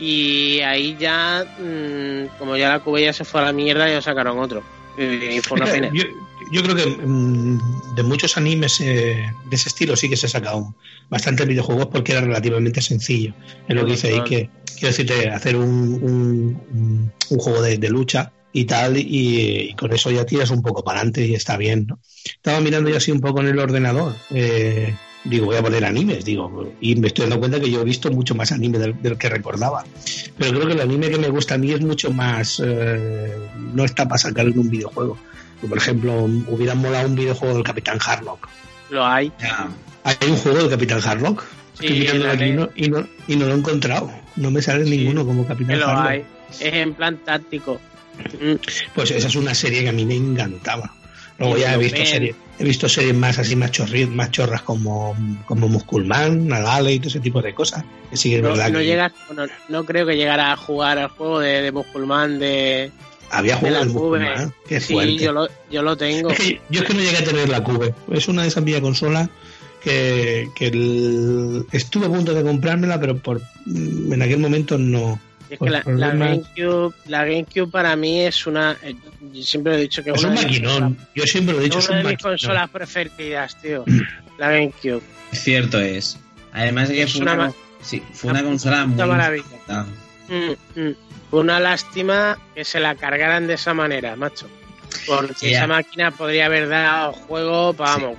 [0.00, 4.02] Y ahí ya mm, como ya la cube ya se fue a la mierda ya
[4.02, 4.62] sacaron otro
[4.98, 6.04] y fue una pena Yo,
[6.50, 10.74] yo creo que mm, de muchos animes eh, de ese estilo sí que se sacaron
[11.08, 13.34] bastantes videojuegos porque era relativamente sencillo.
[13.68, 15.68] Es lo que dice ahí que quiero decirte hacer un,
[16.02, 16.62] un,
[17.30, 20.84] un- juego de, de lucha y tal y, y con eso ya tiras un poco
[20.84, 21.86] para adelante y está bien.
[21.88, 21.98] ¿no?
[22.24, 24.14] Estaba mirando ya así un poco en el ordenador.
[24.30, 27.84] eh, digo, voy a poner animes, digo, y me estoy dando cuenta que yo he
[27.84, 29.84] visto mucho más anime del, del que recordaba.
[30.38, 32.60] Pero creo que el anime que me gusta a mí es mucho más.
[32.64, 35.16] eh, no está para sacar en un videojuego.
[35.68, 38.48] Por ejemplo, hubiera molado un videojuego del Capitán Harlock.
[38.90, 39.68] lo hay Ya.
[40.04, 41.44] Hay un juego del Capitán Harlock.
[41.78, 44.10] Sí, Estoy mirándolo aquí y no, y, no, y no lo he encontrado.
[44.36, 46.06] No me sale Sí, ninguno como Capitán lo Harlock.
[46.06, 47.80] hay es en plan táctico
[48.94, 50.92] Pues esa es una serie que a mí me encantaba.
[51.42, 55.16] Luego ya he visto series, he visto series más así más chorri- más chorras como,
[55.46, 57.84] como Musculman, Nagale y todo ese tipo de cosas.
[58.10, 60.98] Que sí es no, verdad no que llegas no, no creo que llegara a jugar
[60.98, 62.90] al juego de, de Musculman de,
[63.30, 64.54] había de la de cube Musculman.
[64.68, 65.16] Qué sí fuerte.
[65.16, 67.62] yo lo, yo lo tengo Es que yo es que no llegué a tener la
[67.64, 67.94] cube.
[68.12, 69.28] Es una de esas vía consolas
[69.82, 75.18] que, que el- estuve a punto de comprármela, pero por en aquel momento no.
[75.52, 78.76] Es que la, GameCube, la GameCube para mí es una.
[78.82, 78.94] eh,
[79.32, 80.98] yo siempre he dicho que Es una un de mis maquinón.
[81.14, 82.32] Yo siempre lo he dicho, consolas- es una un de mis maquinón.
[82.32, 83.84] consolas preferidas, tío.
[84.38, 85.02] La GameCube.
[85.32, 86.18] Cierto es.
[86.52, 89.86] Además de que Es fue una sí, fue una consola muy maravilla.
[90.28, 90.94] Mm, mm.
[91.30, 94.48] Fue una lástima que se la cargaran de esa manera, macho.
[95.06, 98.16] Porque Sí, esa máquina podría haber dado juego, vamos,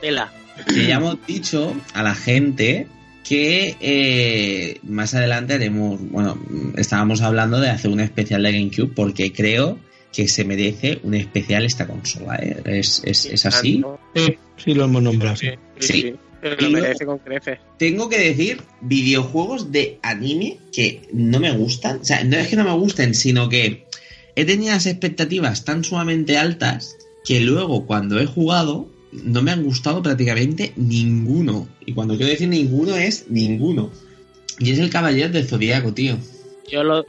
[0.00, 0.30] tela.
[0.68, 2.86] que ya hemos dicho a la gente
[3.24, 6.38] que eh, más adelante haremos, bueno,
[6.76, 9.78] estábamos hablando de hacer un especial de GameCube porque creo
[10.12, 12.36] que se merece un especial esta consola.
[12.36, 12.62] ¿eh?
[12.66, 13.82] Es, es, es así.
[14.14, 15.36] Sí, sí lo hemos nombrado.
[15.78, 16.14] sí.
[16.42, 17.60] Lo merece con creces.
[17.78, 22.00] Tengo que decir videojuegos de anime que no me gustan.
[22.00, 23.86] O sea, no es que no me gusten, sino que
[24.34, 29.62] he tenido las expectativas tan sumamente altas que luego cuando he jugado no me han
[29.62, 31.68] gustado prácticamente ninguno.
[31.84, 33.90] Y cuando quiero decir ninguno es ninguno.
[34.58, 36.16] Y es el Caballero del Zodíaco, tío.
[36.68, 37.04] Yo lo.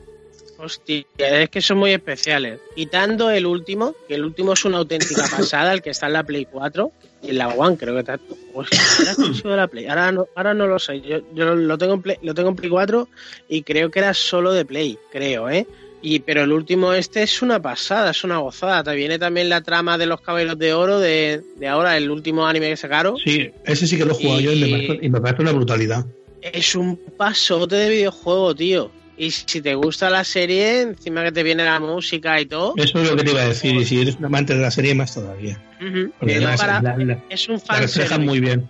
[0.57, 2.59] Hostia, es que son muy especiales.
[2.75, 6.23] Quitando el último, que el último es una auténtica pasada, el que está en la
[6.23, 6.91] Play 4
[7.23, 8.17] y en la One, creo que está.
[8.53, 8.69] Pues,
[9.01, 9.87] era exclusivo de la Play.
[9.87, 11.01] Ahora no, ahora no lo sé.
[11.01, 13.09] Yo, yo lo, tengo en Play, lo tengo en Play 4
[13.49, 15.67] y creo que era solo de Play, creo, ¿eh?
[16.05, 18.83] Y, pero el último este es una pasada, es una gozada.
[18.83, 22.45] Te viene también la trama de los caballeros de oro de, de ahora, el último
[22.45, 23.15] anime que sacaron.
[23.23, 25.51] Sí, ese sí que lo he jugado yo y me, parece, y me parece una
[25.53, 26.05] brutalidad.
[26.41, 28.91] Es un pasote de videojuego, tío.
[29.15, 32.99] Y si te gusta la serie, encima que te viene la música y todo, Eso
[33.01, 33.73] es lo que te iba a decir.
[33.75, 35.57] Y si eres un amante de la serie, más todavía.
[35.79, 38.67] ujú, Porque yo además para- la, la- es un la fan reflejan muy bien.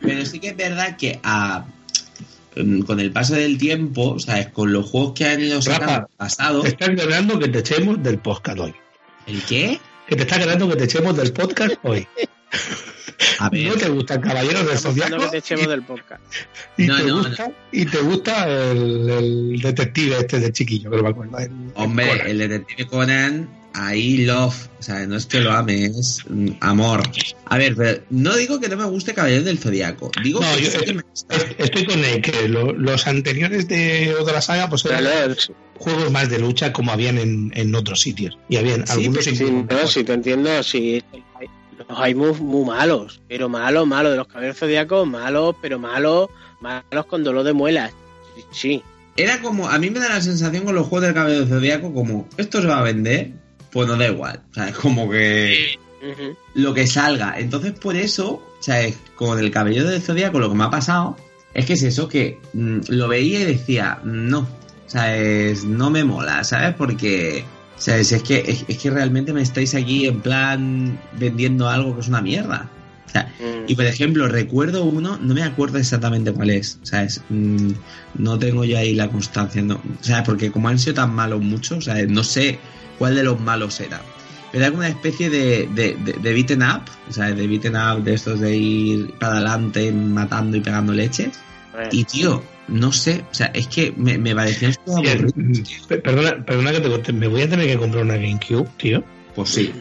[0.00, 1.66] Pero sí que es verdad que a,
[2.86, 4.48] con el paso del tiempo, ¿sabes?
[4.48, 6.62] Con los juegos que han ido sacando pasado.
[6.62, 8.74] Te estás ganando que te echemos del podcast hoy.
[9.26, 9.78] ¿El qué?
[10.06, 12.06] Que te está ganando que te echemos del podcast hoy.
[13.38, 13.68] A ver.
[13.68, 16.22] No te gusta el Caballero del Zodiaco que te echemos del podcast.
[16.76, 20.96] y, No, te no, gusta, y te gusta el, el detective este de chiquillo, que
[20.96, 21.38] no me acuerdo.
[21.38, 22.26] el Hombre, Conan.
[22.26, 27.02] el detective Conan ahí love, o sea, no es que lo ame, es mm, amor.
[27.46, 30.62] A ver, pero no digo que no me guste Caballero del Zodiaco, digo No, que
[30.62, 34.84] yo que me- est- estoy con él, que lo- los anteriores de otra saga, pues
[34.84, 35.34] eran
[35.78, 38.36] juegos más de lucha como habían en, en otros sitios.
[38.48, 41.02] Y habían Sí, algunos Sí, no, si te entiendo, sí.
[41.78, 44.12] Los hay muy, muy malos, pero malos, malos.
[44.12, 46.28] De los caballeros zodiacos, malos, pero malos,
[46.60, 47.92] malos con dolor de muelas.
[48.52, 48.82] Sí.
[49.16, 51.92] Era como, a mí me da la sensación con los juegos del Caballero del Zodiaco
[51.94, 53.32] como, esto se va a vender,
[53.72, 55.78] pues no da igual, o sea, es como que
[56.54, 57.38] lo que salga.
[57.38, 60.70] Entonces, por eso, o sea, es- con el Caballero del Zodiaco lo que me ha
[60.70, 61.16] pasado
[61.54, 64.46] es que es eso, que mm, lo veía y decía, no, o
[64.90, 66.74] sea, es- no me mola, ¿sabes?
[66.74, 67.44] Porque,
[67.76, 71.68] o sea, es, es que, es, es que realmente me estáis aquí en plan vendiendo
[71.68, 72.68] algo que es una mierda.
[73.10, 73.64] O sea, Mm.
[73.66, 77.20] y por ejemplo, recuerdo uno, no me acuerdo exactamente cuál es, ¿sabes?
[77.28, 77.72] Mm,
[78.14, 81.40] no tengo yo ahí la constancia, no, o sea, porque como han sido tan malos
[81.42, 82.58] muchos, o sea, no sé
[82.98, 84.00] cuál de los malos era.
[84.52, 87.74] Pero era como una especie de, de, de, de beaten up, o sea, de beaten
[87.76, 91.38] up de estos de ir para adelante matando y pegando leches.
[91.78, 94.48] Eh, Y tío, no sé, o sea, es que me, me Bien,
[94.86, 95.78] aburridos, tío.
[95.88, 99.02] pe- Perdona, perdona que te corte, me voy a tener que comprar una GameCube, tío.
[99.34, 99.72] Pues sí.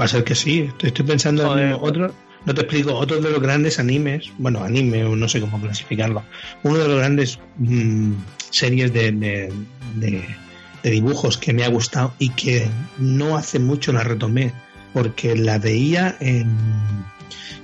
[0.00, 1.66] Va a ser que sí, estoy, estoy pensando Joder.
[1.68, 2.14] en otro.
[2.44, 6.24] No te explico, otro de los grandes animes, bueno, anime o no sé cómo clasificarlo,
[6.64, 8.12] uno de los grandes mm,
[8.50, 9.52] series de, de-
[9.96, 12.66] de- dibujos que me ha gustado y que
[12.98, 14.52] no hace mucho la retomé,
[14.92, 16.50] porque la veía en.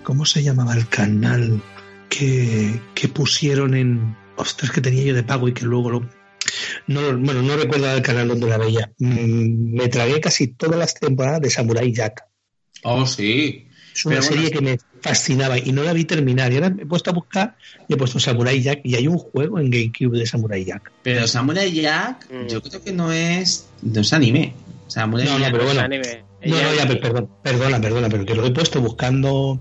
[0.05, 1.61] ¿Cómo se llamaba el canal
[2.09, 4.17] que, que pusieron en.
[4.37, 6.09] Ostras, que tenía yo de pago y que luego lo.
[6.87, 8.93] No, bueno, no recuerdo el canal donde la veía.
[8.99, 12.23] Mm, me tragué casi todas las temporadas de Samurai Jack.
[12.85, 13.68] Oh, sí.
[13.99, 16.53] Es una Pero bueno, serie que me fascinaba y no la vi terminar.
[16.53, 17.57] Y ahora me he puesto a buscar
[17.89, 20.93] y he puesto Samurai Jack y hay un juego en GameCube de Samurai Jack.
[21.03, 22.47] Pero Samurai Jack, Mm.
[22.47, 24.55] yo creo que no es, no es anime.
[24.87, 25.81] Samurai No, no, Jack pero bueno.
[25.81, 26.25] anime.
[26.47, 29.61] No, no, ya, per- perdón, perdona, perdona, pero que lo he puesto buscando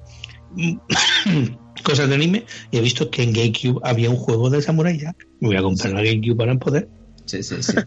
[1.83, 5.27] cosas de anime y he visto que en GameCube había un juego de Samurai Jack.
[5.39, 6.87] Me voy a comprar la GameCube para poder.
[7.25, 7.73] Sí, sí, sí.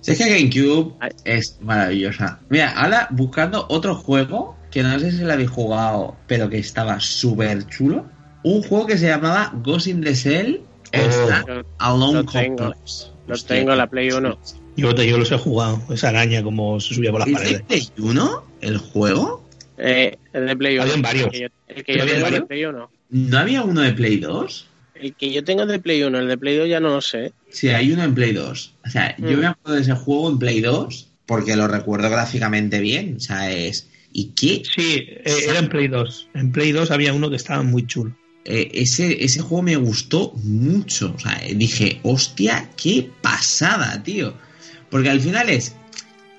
[0.00, 2.38] Si es que GameCube es maravillosa.
[2.50, 7.00] Mira, ahora buscando otro juego que no sé si lo habéis jugado, pero que estaba
[7.00, 8.04] súper chulo.
[8.42, 10.60] Un juego que se llamaba Ghost in the Shell
[10.92, 12.56] Lo, Alone lo tengo.
[12.56, 13.10] Complex.
[13.26, 14.38] lo Hostia, tengo en la Play 1.
[14.76, 17.40] Yo, te- yo los he jugado, esa araña como se subía por las ¿Es de
[17.60, 17.90] paredes.
[17.92, 19.48] Play 1 el juego?
[19.78, 20.82] Eh, el de Play 1.
[20.82, 21.24] Habían varios.
[21.26, 22.42] El que yo, el que yo ¿Habían tengo de?
[22.42, 22.90] Play 1.
[23.10, 24.66] ¿No había uno de Play 2?
[24.96, 26.18] El que yo tengo es de Play 1.
[26.18, 27.32] El de Play 2 ya no lo sé.
[27.50, 28.74] Sí, hay uno en Play 2.
[28.86, 29.40] O sea, yo Mm.
[29.40, 33.16] me acuerdo de ese juego en Play 2 porque lo recuerdo gráficamente bien.
[33.16, 33.88] O sea, es...
[34.16, 36.28] ¿Y qué Sí, eh, era en Play 2.
[36.34, 38.16] En Play 2 había uno que estaba muy chulo.
[38.44, 41.14] eh, ese, ese juego me gustó mucho.
[41.16, 44.34] O sea, dije, hostia, qué pasada, tío.
[44.88, 45.74] Porque al final es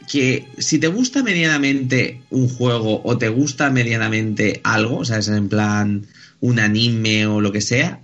[0.09, 5.27] que si te gusta medianamente un juego o te gusta medianamente algo, o sea, es
[5.27, 6.07] en plan
[6.39, 8.01] un anime o lo que sea,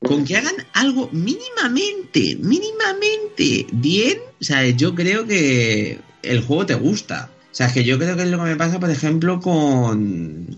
[0.00, 6.74] con que hagan algo mínimamente, mínimamente bien, o sea, yo creo que el juego te
[6.74, 7.30] gusta.
[7.54, 10.56] O sea, es que yo creo que es lo que me pasa, por ejemplo, con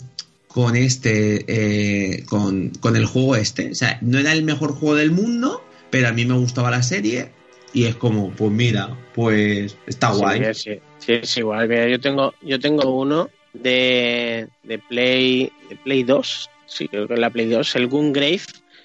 [0.48, 3.72] con este, eh, con, con el juego este.
[3.72, 6.82] O sea, no era el mejor juego del mundo, pero a mí me gustaba la
[6.82, 7.28] serie
[7.74, 10.54] y es como, pues mira, pues está Sí, guay.
[10.54, 11.68] Sí, sí, es igual.
[11.68, 16.50] Mira, yo tengo, yo tengo uno de, de Play de Play 2.
[16.64, 17.76] Sí, creo que es la Play 2.
[17.76, 18.40] El Gungrave,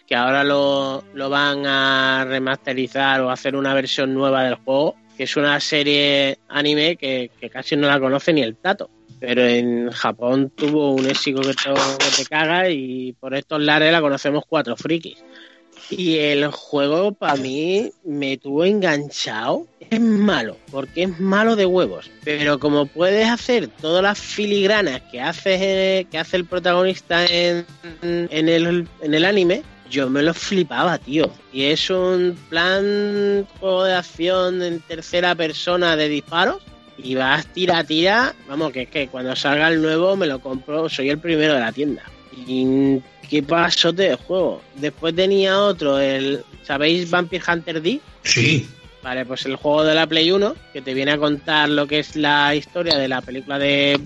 [0.06, 5.26] que ahora lo, lo van a remasterizar o hacer una versión nueva del juego, que
[5.26, 8.90] es una serie anime que, casi no la conoce ni el tato.
[9.20, 13.92] Pero en Japón tuvo un éxito que, to- que te caga y por estos lares
[13.92, 15.24] la conocemos cuatro frikis.
[15.92, 19.68] Y el juego para mí me tuvo enganchado.
[19.92, 22.10] Es malo, porque es malo de huevos.
[22.24, 27.64] Pero como puedes hacer todas las filigranas que hace, eh, que hace el protagonista en,
[28.02, 31.30] en, el, en el anime, yo me lo flipaba, tío.
[31.54, 36.64] Y es un plan juego de acción en tercera persona de disparos.
[36.98, 38.34] Y vas tira, tira.
[38.48, 41.60] Vamos, que es que cuando salga el nuevo me lo compro, soy el primero de
[41.60, 42.04] la tienda.
[42.48, 43.00] Y
[43.30, 44.62] qué pasote de juego.
[44.76, 46.44] Después tenía otro, el.
[46.64, 48.00] ¿Sabéis Vampire Hunter D?
[48.24, 48.68] Sí.
[49.04, 52.00] Vale, pues el juego de la Play 1, que te viene a contar lo que
[52.00, 54.00] es la historia de la película de,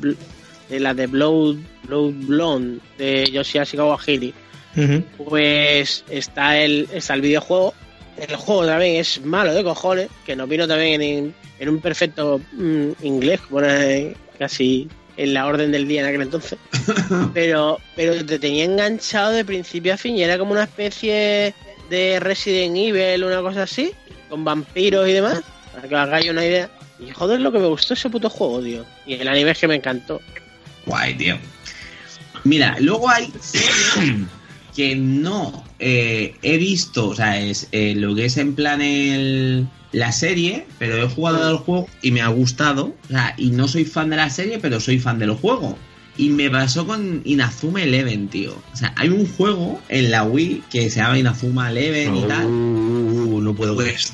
[0.69, 4.33] de la de Blood, Blood Blonde de Yoshi Kawahiri.
[5.17, 7.73] Pues está el, está el videojuego.
[8.17, 12.39] El juego también es malo de cojones, que nos vino también en, en un perfecto
[12.53, 16.57] mm, inglés, bueno, eh, casi en la orden del día en aquel entonces.
[17.33, 21.53] pero, pero te tenía enganchado de principio a fin y era como una especie
[21.89, 23.91] de Resident Evil, una cosa así,
[24.29, 25.41] con vampiros y demás,
[25.73, 26.69] para que os hagáis una idea.
[26.99, 28.85] Y joder, lo que me gustó ese puto juego, tío.
[29.05, 30.21] Y el anime es que me encantó.
[30.85, 31.37] Guay, tío.
[32.43, 33.31] Mira, luego hay
[34.75, 39.67] que no eh, he visto, o sea, es eh, lo que es en plan el,
[39.91, 42.93] la serie, pero he jugado al juego y me ha gustado.
[43.05, 45.77] O sea, y no soy fan de la serie, pero soy fan del juego.
[46.17, 48.55] Y me pasó con Inazuma Eleven, tío.
[48.73, 52.45] O sea, hay un juego en la Wii que se llama Inazuma Eleven y tal.
[52.45, 54.13] Uh, no puedo Pues, eso.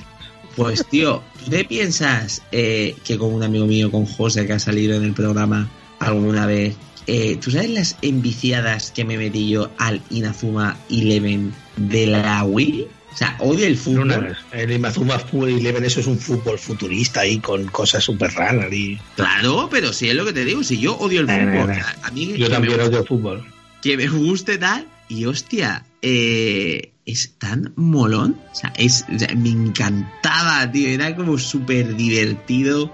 [0.56, 4.60] pues tío, ¿tú te piensas eh, que con un amigo mío, con José, que ha
[4.60, 6.76] salido en el programa alguna vez,
[7.08, 12.88] eh, ¿tú sabes las enviciadas que me metí yo al Inazuma Eleven de la Wii?
[13.14, 14.08] O sea, odio el fútbol.
[14.08, 14.24] no,
[14.54, 18.72] el Inazuma Eleven, eso es un fútbol futurista ahí con cosas súper raras.
[18.72, 18.98] Y...
[19.16, 21.72] Claro, pero si es lo que te digo, si yo odio el fútbol,
[22.04, 23.46] a mí Yo también me, odio fútbol.
[23.82, 29.30] que me guste tal, y hostia, eh, es tan molón, o sea, es, o sea,
[29.36, 32.94] me encantaba, tío, era como súper divertido,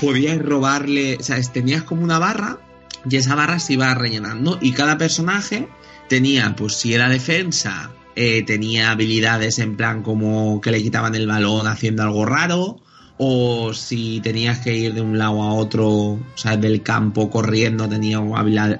[0.00, 2.58] podías robarle, o sea, tenías como una barra,
[3.08, 5.68] y esa barra se iba rellenando, y cada personaje
[6.08, 11.26] tenía, pues si era defensa, eh, tenía habilidades en plan como que le quitaban el
[11.26, 12.80] balón haciendo algo raro,
[13.16, 17.88] o si tenías que ir de un lado a otro, o sea, del campo corriendo,
[17.88, 18.18] tenía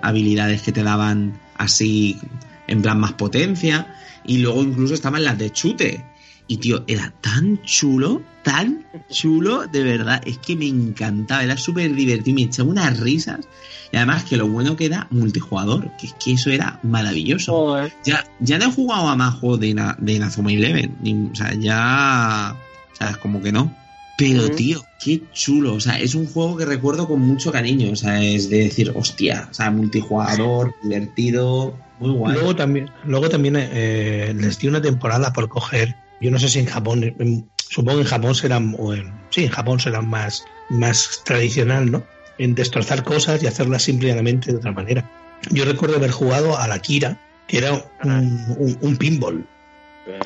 [0.02, 2.18] habilidades que te daban así,
[2.66, 3.94] en plan más potencia,
[4.24, 6.04] y luego incluso estaban las de chute.
[6.47, 11.95] Y tío, era tan chulo, tan chulo, de verdad, es que me encantaba, era súper
[11.95, 13.49] divertido, me echaba unas risas,
[13.90, 17.53] y además que lo bueno que era multijugador, que es que eso era maravilloso.
[17.53, 17.92] Joder.
[18.05, 20.97] Ya, ya no he jugado a más juegos de, de Inazuma Eleven.
[21.01, 22.55] ni- o sea, ya.
[22.92, 23.74] O sea, es como que no.
[24.18, 25.74] Pero, tío, qué chulo.
[25.74, 27.90] O sea, es un juego que recuerdo con mucho cariño.
[27.90, 29.49] O sea, es de decir, hostia.
[29.51, 32.34] O sea, multijugador, divertido, muy guay.
[32.34, 35.97] Luego también, luego también eh, les di una temporada por coger.
[36.24, 39.44] Yo no sé si en Japón, en- supongo que en Japón serán, o en, sí,
[39.44, 42.02] en Japón serán más, más tradicional, ¿no?
[42.38, 45.04] En destrozar cosas y hacerlas simplemente de otra manera.
[45.50, 47.72] Yo recuerdo haber jugado a la Kira, que era
[48.02, 49.46] un, un- un pinball.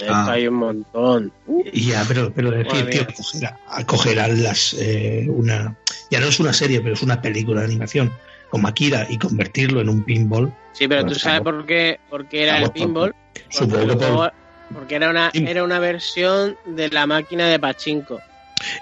[0.09, 0.31] Ah.
[0.33, 1.33] hay un montón.
[1.73, 5.77] Y ya, pero, pero decir, tío, coger, a- a coger a las, eh, una,
[6.13, 8.13] ya no es una serie, pero es una película de animación,
[8.51, 12.45] como Akira, y convertirlo en un pinball, Sí, pero tú sabes por qué, por qué
[12.45, 13.13] era el pinball.
[13.51, 14.33] Supongo que por,
[14.73, 18.21] porque era una, era una versión de la máquina de Pachinko.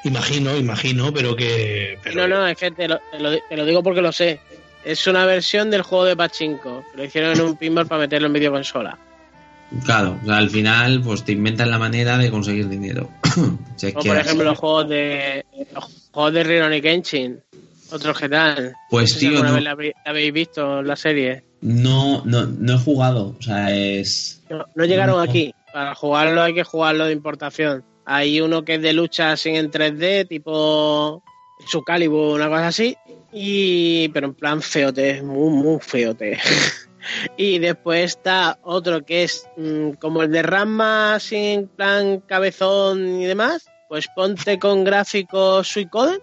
[0.05, 1.99] imagino, imagino, pero que...
[2.03, 4.41] Pero, No, no, es que te lo, te lo- te lo digo porque lo sé.
[4.85, 6.85] Es una versión del juego de Pachinko.
[6.95, 8.97] Lo hicieron en un pinball para meterlo en videoconsola.
[9.85, 13.11] Claro, o sea, al final, pues te inventan la manera de conseguir dinero.
[13.37, 16.81] O sea, es O que por así- ejemplo los juegos de los juegos de Rurouni
[16.81, 17.41] Kenshin.
[17.93, 18.75] Otros que tal.
[18.89, 21.45] Pues, No sé si tío, alguna no, la habéis, la habéis visto la serie.
[21.61, 23.37] no, no, no he jugado.
[23.39, 24.43] O sea, es.
[24.49, 25.21] No, no llegaron No.
[25.23, 25.55] aquí.
[25.77, 27.85] Para jugarlo hay que jugarlo de importación.
[28.07, 31.23] Hay uno que es de lucha así en 3D, tipo
[31.69, 32.97] su Calibur, una cosa así.
[33.31, 36.39] Y, pero en plan feote, muy, muy feote.
[37.37, 43.21] y después está otro que es mm, como el de Ramma, así en plan cabezón
[43.21, 43.67] y demás.
[43.91, 46.23] Pues ponte con gráficos Suicoden,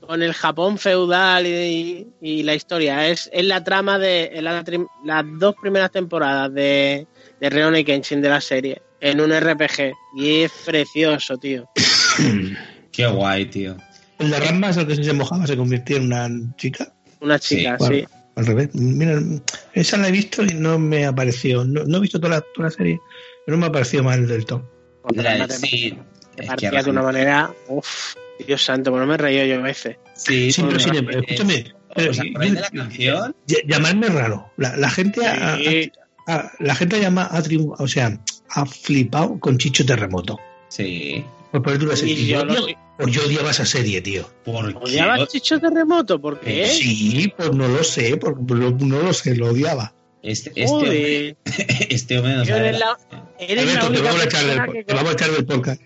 [0.00, 3.06] con el Japón feudal y, y la historia.
[3.06, 7.06] Es, es la trama de las dos primeras temporadas de,
[7.40, 9.92] de Rurouni Kenshin de la serie en un RPG.
[10.16, 11.68] Y es precioso, tío.
[12.92, 13.76] Qué guay, tío.
[14.18, 16.92] El de Ramma es el que si se mojaba se convirtió en una chica.
[17.20, 17.90] Una chica, Sí, sí.
[17.92, 18.08] bueno.
[18.36, 18.68] Al revés.
[18.74, 19.20] Mira,
[19.72, 21.64] esa la he visto y no me ha parecido.
[21.64, 23.00] No, no he visto toda la, toda la serie,
[23.44, 24.70] pero no me ha parecido mal del todo.
[25.12, 25.98] Te- sí,
[26.36, 27.52] te es partía que de una manera.
[27.68, 28.14] Uff,
[28.46, 29.96] Dios santo, pues no me he reído yo a veces.
[30.14, 31.64] Sí, Sí, pero embargo, escúchame.
[31.96, 33.36] pero- ¿Os acordáis de la canción?
[33.48, 34.52] ll- llamarme raro.
[34.56, 35.26] La, la gente Sí.
[35.26, 35.56] ha-
[36.58, 38.18] la gente llama a tribu- o sea,
[38.50, 40.38] ha flipado con Chicho Terremoto.
[40.68, 41.24] Sí.
[41.50, 44.28] Por ponerte una Yo, yo lo- odiaba- pues yo odiaba esa serie, tío.
[44.44, 44.78] ¿Por qué?
[44.78, 46.20] ¿Odiabas Chicho Terremoto?
[46.20, 46.66] ¿Por qué?
[46.66, 49.94] Sí, pues no lo sé, porque no, no lo sé, lo odiaba.
[50.22, 51.36] Este, este, hombre,
[51.88, 54.44] este hombre no Yo sabe eres la- la, eres la te única vamos, a echar
[54.46, 55.80] del, que te vamos a echar del podcast.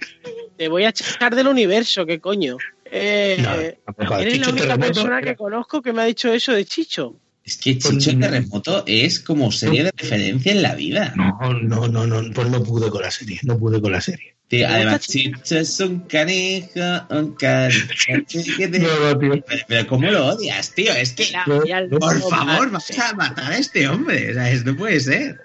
[0.57, 2.57] te voy a echar del universo, ¿qué coño?
[2.95, 6.53] Eh, No, eres la Chicho única Terremoto persona que conozco que me ha dicho eso
[6.53, 7.16] de Chicho.
[7.45, 11.12] Es que Chicho Pues- Terremoto es como serie de referencia en la vida.
[11.16, 14.36] No, no, no, no, pues no pude con la serie, no pude con la serie.
[14.47, 16.80] Tío, ¿Te además, Chicho es un canijo,
[17.11, 17.86] un canijo.
[18.78, 19.18] No, no.
[19.18, 20.93] Pero, pero ¿cómo lo odias, tío?
[20.93, 24.30] Es que, No, no, por favor, vas a matar a este hombre.
[24.30, 25.40] O sea, esto no puede ser.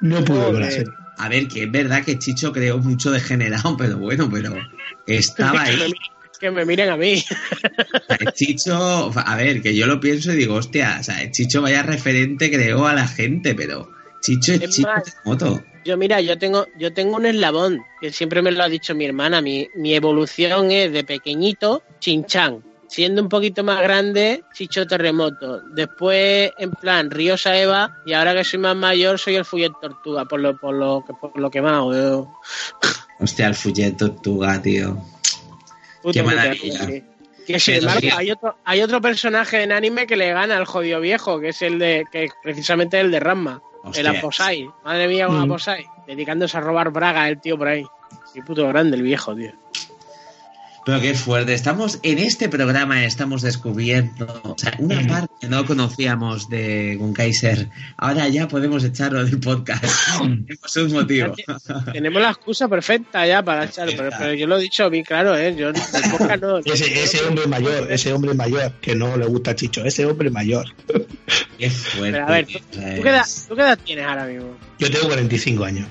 [0.00, 0.92] No pude con la serie.
[1.18, 4.54] A ver, que es verdad que Chicho creó mucho degenerado, pero bueno, pero
[5.06, 5.92] estaba ahí.
[6.38, 7.22] Que me miren a mí.
[8.34, 12.50] Chicho, a ver, que yo lo pienso y digo, hostia, o sea, Chicho vaya referente
[12.50, 15.62] creó a la gente, pero Chicho es Chicho más, Terremoto.
[15.84, 19.04] Yo, mira, yo tengo, yo tengo un eslabón, que siempre me lo ha dicho mi
[19.04, 19.40] hermana.
[19.40, 22.62] Mi, mi evolución es de pequeñito, chinchan.
[22.88, 25.60] Siendo un poquito más grande, Chicho Terremoto.
[25.74, 27.96] Después, en plan, Río Saeva.
[28.06, 31.12] Y ahora que soy más mayor, soy el Fullet Tortuga, por lo, por lo, que-
[31.20, 31.92] por lo quemado.
[31.92, 32.32] Yo.
[33.18, 34.96] Hostia, el Fullet Tortuga, tío.
[36.06, 37.02] Puto Qué maravilla.
[37.48, 38.10] Que sin embargo, sí.
[38.16, 41.62] hay otro, hay otro personaje en anime que le gana al jodido viejo, que es
[41.62, 43.60] el de, que es precisamente el de Ranma,
[43.92, 44.06] el.
[44.06, 44.70] Aposai.
[44.84, 45.42] Madre mía, con Mm.
[45.42, 45.84] Aposai.
[46.06, 47.84] Dedicándose a robar braga el tío por ahí.
[48.32, 49.50] Qué puto grande el viejo, tío.
[50.86, 51.52] Pero qué fuerte.
[51.52, 57.68] Estamos en este programa, estamos descubriendo o sea, una parte que no conocíamos de Gunkaiser.
[57.96, 59.82] Ahora ya podemos echarlo del podcast.
[60.20, 61.34] Tenemos un motivo.
[61.92, 65.36] Tenemos la excusa perfecta ya para echarlo, pero, pero yo lo he dicho bien claro,
[65.36, 65.56] ¿eh?
[65.56, 66.58] Yo el podcast no.
[66.64, 70.30] Ese, ese hombre mayor, ese hombre mayor que no le gusta a Chicho, ese hombre
[70.30, 70.66] mayor.
[71.58, 72.12] Qué fuerte.
[72.12, 72.60] Pero a ver, ¿tú,
[73.02, 74.56] qué edad, tú qué edad tienes ahora mismo?
[74.78, 75.88] Yo tengo 45 años.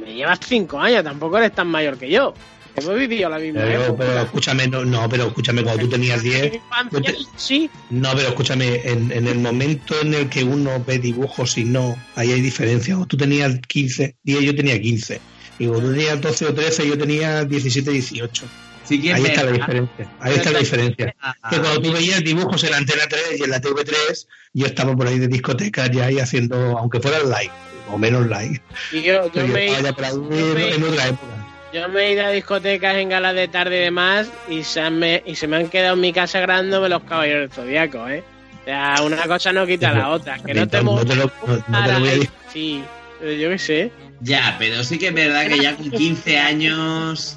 [0.00, 2.32] Me llevas cinco años, tampoco eres tan mayor que yo.
[2.76, 4.04] Hemos vivido la misma Pero, época.
[4.06, 8.10] pero escúchame, no, no, pero escúchame, cuando tú tenías 10, Infancia, yo te- Sí, no,
[8.14, 12.32] pero escúchame, en, en el momento en el que uno ve dibujos y no, ahí
[12.32, 12.98] hay diferencia.
[12.98, 15.20] O tú tenías 15, 10, yo tenía 15.
[15.58, 18.46] Y cuando tú tenías 12 o 13, yo tenía 17, 18.
[18.84, 20.10] Sí que es Ahí está la diferencia.
[20.20, 21.16] Ahí está la diferencia.
[21.50, 24.94] Que cuando tú veías dibujos en la Antena 3 y en la TV3, yo estaba
[24.94, 27.52] por ahí de discotecas ya ahí haciendo, aunque fuera live
[27.88, 28.60] o menos live.
[28.92, 31.35] y yo, yo yo me, ahí yo me- en otra época.
[31.76, 34.98] Yo me he ido a discotecas en galas de tarde y demás y se, han
[34.98, 38.24] me, y se me han quedado en mi casa grabándome los caballeros del zodiaco, ¿eh?
[38.62, 40.38] O sea, una cosa no quita la otra.
[40.38, 42.30] Que no te No te lo- muevas no- no te lo voy a decir.
[42.52, 42.84] Sí,
[43.20, 43.92] pero yo qué sé.
[44.20, 47.36] Ya, pero sí que es verdad que ya con 15 años.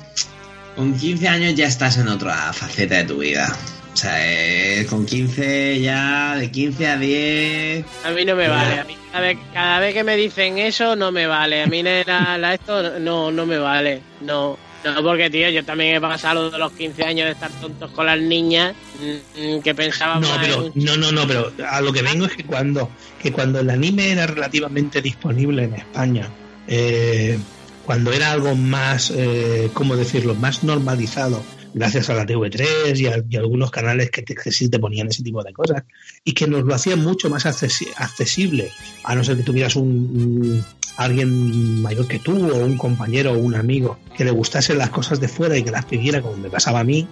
[0.75, 3.53] Con 15 años ya estás en otra faceta de tu vida.
[3.93, 7.85] O sea, eh, con 15 ya, de 15 a 10.
[8.05, 8.49] A mí no me Ya.
[8.49, 8.79] vale.
[8.79, 11.63] A mí cada vez, cada vez que me dicen eso, no me vale.
[11.63, 14.01] A mí la, la esto no, no me vale.
[14.21, 14.57] No.
[14.85, 17.91] No, porque, tío, yo también he pasado lo de los 15 años de estar tontos
[17.91, 21.51] con las niñas mm, mm, que pensaba No, más pero un no, no, no, pero
[21.69, 22.89] a lo que vengo es que cuando
[23.21, 26.29] que cuando el anime era relativamente disponible en España,
[26.69, 27.37] eh,
[27.85, 33.23] cuando era algo más, eh, ¿cómo decirlo?, más normalizado, gracias a la TV3 y a,
[33.29, 35.83] y a algunos canales que, te, que sí te ponían ese tipo de cosas,
[36.23, 38.69] y que nos lo hacían mucho más accesi- accesible,
[39.03, 40.65] a no ser que tuvieras un, un-
[40.97, 45.21] alguien mayor que tú o un compañero o un amigo que le gustasen las cosas
[45.21, 47.07] de fuera y que las pidiera como me pasaba a mí.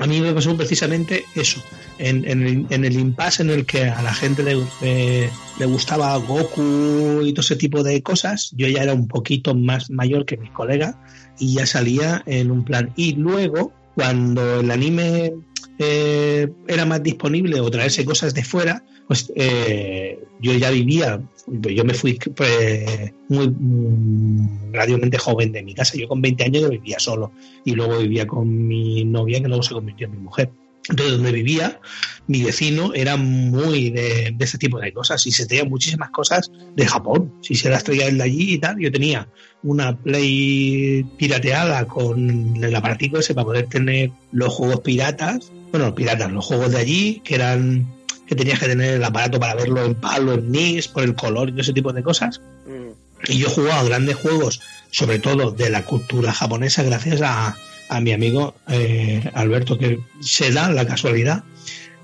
[0.00, 1.60] A mí me pasó precisamente eso,
[1.98, 5.28] en, en el, en el impasse en el que a la gente le, eh,
[5.58, 9.90] le gustaba Goku y todo ese tipo de cosas, yo ya era un poquito más
[9.90, 10.94] mayor que mis colegas
[11.40, 12.92] y ya salía en un plan.
[12.96, 15.32] Y luego, cuando el anime
[15.78, 21.84] eh, era más disponible o traerse cosas de fuera, pues eh, yo ya vivía, yo
[21.84, 26.68] me fui pues, muy mm, relativamente joven de mi casa, yo con 20 años yo
[26.70, 27.32] vivía solo
[27.64, 30.50] y luego vivía con mi novia que luego se convirtió en mi mujer.
[30.88, 31.80] Entonces, donde vivía,
[32.26, 36.50] mi vecino era muy de, de ese tipo de cosas y se traía muchísimas cosas
[36.74, 37.32] de Japón.
[37.42, 39.28] Si se las traía de allí y tal, yo tenía
[39.62, 46.32] una Play pirateada con el aparatico ese para poder tener los juegos piratas, bueno, piratas,
[46.32, 47.86] los juegos de allí, que eran
[48.26, 51.48] que tenías que tener el aparato para verlo en palo, en NIS, por el color
[51.48, 52.40] y todo ese tipo de cosas.
[52.64, 53.32] Mm.
[53.32, 54.60] Y yo he jugado grandes juegos,
[54.92, 57.56] sobre todo de la cultura japonesa, gracias a,
[57.90, 61.44] a mi amigo eh, Alberto, que se da la casualidad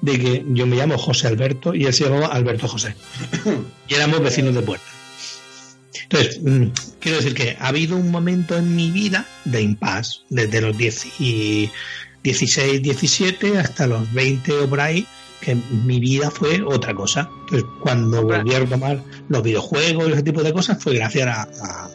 [0.02, 2.94] de que yo me llamo José Alberto y él se llamaba Alberto José.
[3.88, 4.84] Y éramos vecinos de puerta.
[6.02, 6.66] Entonces, mm,
[7.00, 11.20] quiero decir que ha habido un momento en mi vida de impasse, desde los 10
[11.20, 11.70] y
[12.22, 15.06] 16, 17 hasta los 20 o por ahí,
[15.40, 17.28] que mi vida fue otra cosa.
[17.44, 21.42] Entonces, cuando volví a retomar los videojuegos y ese tipo de cosas, fue gracias a.
[21.42, 21.90] a-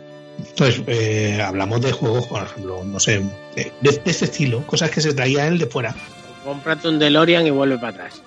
[0.50, 3.22] entonces, eh, hablamos de juegos, por ejemplo, no sé,
[3.56, 5.96] de, de este estilo, cosas que se traía él de fuera.
[6.44, 8.22] Cómprate un DeLorean y vuelve para atrás.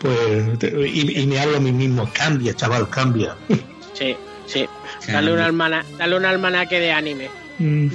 [0.00, 3.36] Pues, te- y, y me hablo a mí mismo, cambia, chaval, cambia.
[3.92, 4.16] Sí,
[4.46, 4.66] sí.
[5.06, 7.28] Dale un, almana, dale un almanaque de anime.
[7.58, 7.88] Mm.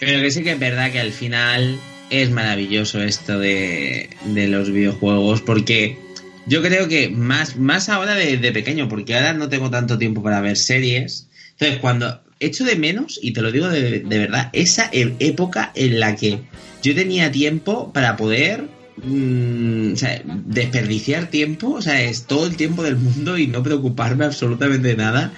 [0.00, 1.78] Pero que sí que es verdad que al final
[2.10, 5.96] es maravilloso esto de, de los videojuegos porque
[6.46, 10.22] yo creo que más, más ahora de, de pequeño, porque ahora no tengo tanto tiempo
[10.22, 11.28] para ver series.
[11.52, 15.72] Entonces, cuando echo de menos, y te lo digo de, de verdad, esa e- época
[15.74, 16.40] en la que
[16.82, 18.68] yo tenía tiempo para poder
[19.02, 23.62] mm, o sea, desperdiciar tiempo, o sea, es todo el tiempo del mundo y no
[23.62, 25.32] preocuparme absolutamente de nada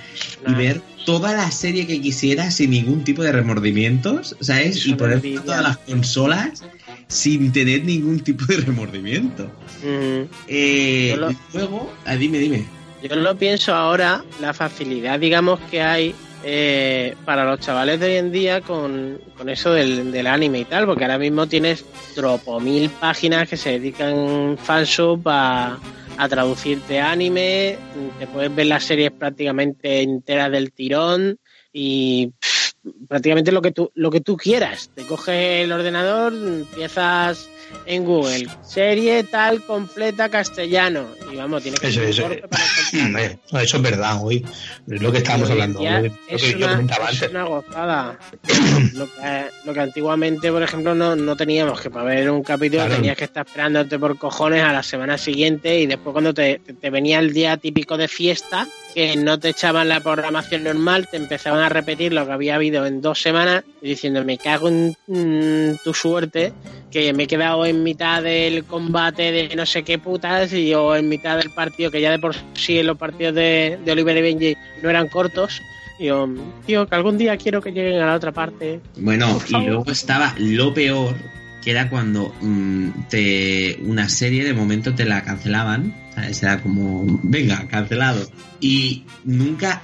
[0.47, 4.77] y ver toda la serie que quisiera sin ningún tipo de remordimientos, ¿sabes?
[4.77, 6.65] Eso Y poner todas las consolas
[7.09, 9.45] sin tener ningún tipo de remordimiento.
[9.83, 10.23] Mm.
[10.49, 12.65] Eh, lo- Luego, ah, dime, dime.
[13.03, 18.17] yo lo pienso ahora, la facilidad, digamos, que hay eh, para los chavales de hoy
[18.17, 21.85] en día con, con eso del, del, anime y tal, porque ahora mismo tienes
[22.15, 25.79] tropo mil páginas que se dedican fansub a,
[26.19, 27.79] a traducirte anime,
[28.19, 31.39] te puedes ver las series prácticamente enteras del tirón
[31.73, 32.31] y
[33.09, 34.91] prácticamente lo que tú lo que tú quieras.
[34.95, 37.49] Te coges el ordenador, empiezas
[37.87, 41.07] en Google, serie tal completa castellano.
[41.33, 43.09] Y vamos, tiene que eso, ser eso, para
[43.53, 44.45] no, eso es verdad, hoy
[44.87, 45.81] es lo que estábamos hablando.
[45.81, 45.87] Lo
[46.29, 47.31] es, que yo una, comentaba es antes.
[47.31, 48.19] una gozada.
[48.95, 52.83] lo, que, lo que antiguamente, por ejemplo, no, no teníamos, que para ver un capítulo
[52.85, 52.97] Claro.
[52.97, 56.91] tenías que estar esperándote por cojones a la semana siguiente y después cuando te- te
[56.91, 61.61] venía el día típico de fiesta, que no te echaban la programación normal, te empezaban
[61.61, 65.93] a repetir lo que había habido en dos semanas diciendo, me cago en mm, tu
[65.93, 66.53] suerte,
[66.91, 70.95] que me he quedado en mitad del combate de no sé qué putas y o
[70.95, 74.23] en mitad del partido, que ya de por sí los partidos de, de Oliver y
[74.23, 75.61] Benji no eran cortos.
[75.99, 76.29] Y yo,
[76.67, 78.81] tío, que algún día quiero que lleguen a la otra parte.
[78.97, 81.15] Bueno, y luego estaba lo peor,
[81.63, 86.04] que era cuando mm, te una serie de momento te la cancelaban.
[86.17, 88.29] Era como, venga, cancelado.
[88.61, 89.83] Y nunca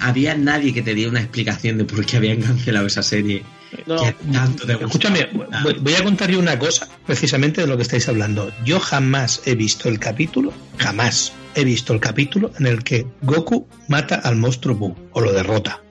[0.00, 3.42] había nadie que te diera una explicación de por qué habían cancelado esa serie.
[3.86, 5.28] No, Que tanto te Escúchame,
[5.80, 8.52] voy a contar yo una cosa, precisamente de lo que estáis hablando.
[8.64, 13.66] Yo jamás he visto el capítulo, jamás he visto el capítulo en el que Goku
[13.88, 15.81] mata al monstruo Buu o lo derrota.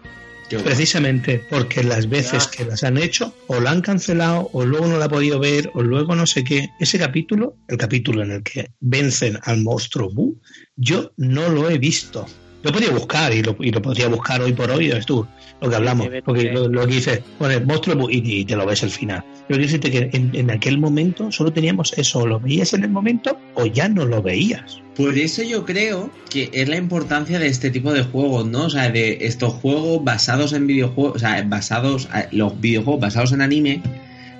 [0.59, 4.97] Precisamente porque las veces que las han hecho, o la han cancelado, o luego no
[4.97, 6.69] la ha podido ver, o luego no sé qué.
[6.79, 10.41] Ese capítulo, el capítulo en el que vencen al monstruo Buu,
[10.75, 12.25] yo no lo he visto.
[12.63, 15.25] Lo podría buscar y lo, y lo podría buscar hoy por hoy, es tú,
[15.61, 16.07] lo que hablamos.
[16.11, 18.91] Sí, Porque lo, lo que dices, pone monstruo Buu y, y te lo ves al
[18.91, 19.23] final.
[19.47, 22.83] Pero quiero decirte que en, en aquel momento solo teníamos eso, o lo veías en
[22.83, 24.81] el momento o ya no lo veías.
[24.95, 28.65] Por eso yo creo que es la importancia de este tipo de juegos, ¿no?
[28.65, 33.31] O sea, de estos juegos basados en videojuegos, o sea, basados, eh, los videojuegos basados
[33.31, 33.81] en anime,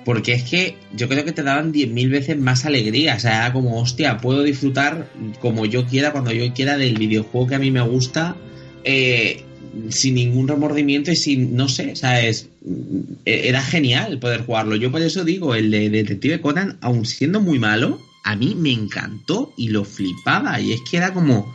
[0.04, 3.52] porque es que yo creo que te daban 10.000 veces más alegría, o sea, era
[3.52, 7.70] como, hostia, puedo disfrutar como yo quiera, cuando yo quiera del videojuego que a mí
[7.70, 8.36] me gusta,
[8.84, 9.44] eh,
[9.88, 12.48] sin ningún remordimiento y sin, no sé, o sea, es,
[13.24, 14.76] era genial poder jugarlo.
[14.76, 18.72] Yo por eso digo, el de Detective Conan, aun siendo muy malo, a mí me
[18.72, 20.60] encantó y lo flipaba.
[20.60, 21.54] Y es que era como,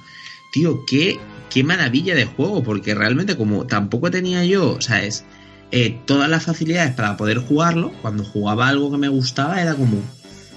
[0.52, 1.18] tío, qué,
[1.50, 5.24] qué maravilla de juego, porque realmente como tampoco tenía yo, ¿sabes?
[5.72, 10.02] Eh, todas las facilidades para poder jugarlo, cuando jugaba algo que me gustaba era como,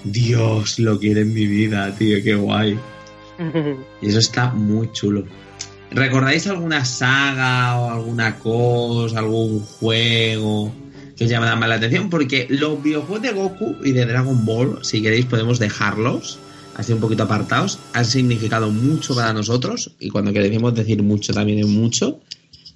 [0.03, 2.79] Dios, lo quiere en mi vida, tío, qué guay.
[4.01, 5.25] Y eso está muy chulo.
[5.91, 10.73] ¿Recordáis alguna saga o alguna cosa, algún juego
[11.17, 12.09] que os llamara más la atención?
[12.09, 16.39] Porque los videojuegos de Goku y de Dragon Ball, si queréis podemos dejarlos,
[16.77, 21.59] así un poquito apartados, han significado mucho para nosotros y cuando queremos decir mucho también
[21.59, 22.21] es mucho.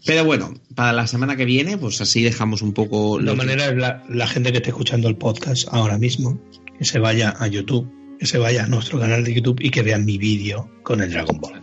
[0.05, 3.17] Pero bueno, para la semana que viene, pues así dejamos un poco...
[3.17, 6.39] Todas que- maneras, la, la gente que esté escuchando el podcast ahora mismo,
[6.77, 7.89] que se vaya a YouTube,
[8.19, 11.11] que se vaya a nuestro canal de YouTube y que vean mi vídeo con el
[11.11, 11.61] Dragon Ball.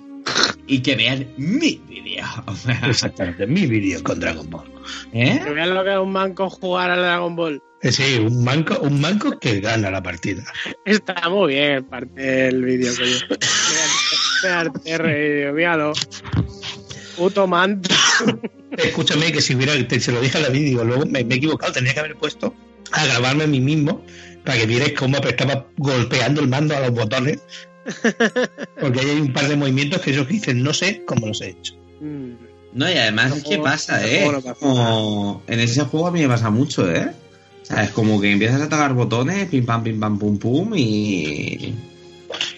[0.67, 2.25] Y que vean mi vídeo.
[2.87, 4.71] Exactamente, mi vídeo con Dragon Ball.
[5.13, 5.41] ¿Eh?
[5.45, 7.63] Que vean lo que es un manco jugar al Dragon Ball.
[7.83, 10.45] Eh, Sí, un manco, un manco que gana la partida.
[10.85, 13.39] Está muy bien parte del vídeo, coño.
[14.85, 15.93] Mira, míralo.
[17.23, 17.89] Puto manto.
[18.77, 21.39] Escúchame que si hubiera, te- se lo dije en la vídeo, luego me, me he
[21.39, 22.55] equivocado, tenía que haber puesto
[22.91, 24.03] a grabarme a mí mismo
[24.45, 27.39] para que vierais cómo estaba golpeando el mando a los botones.
[28.81, 31.51] Porque ahí hay un par de movimientos que que dicen, no sé cómo los he
[31.51, 31.75] hecho.
[32.01, 32.33] Mm.
[32.75, 34.25] No, y además es que Tampoco- pasa, ¿eh?
[34.59, 37.11] Como en ese juego a mí me pasa mucho, ¿eh?
[37.63, 40.73] O sea, es como que empiezas a tocar botones, pim pam, pim pam, pum pum,
[40.75, 41.75] y.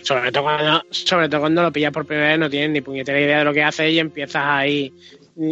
[0.02, 3.20] Sobre todo, cuando, sobre todo cuando lo pillas por primera vez, no tienes ni puñetera
[3.20, 4.92] idea de lo que hace y empiezas ahí.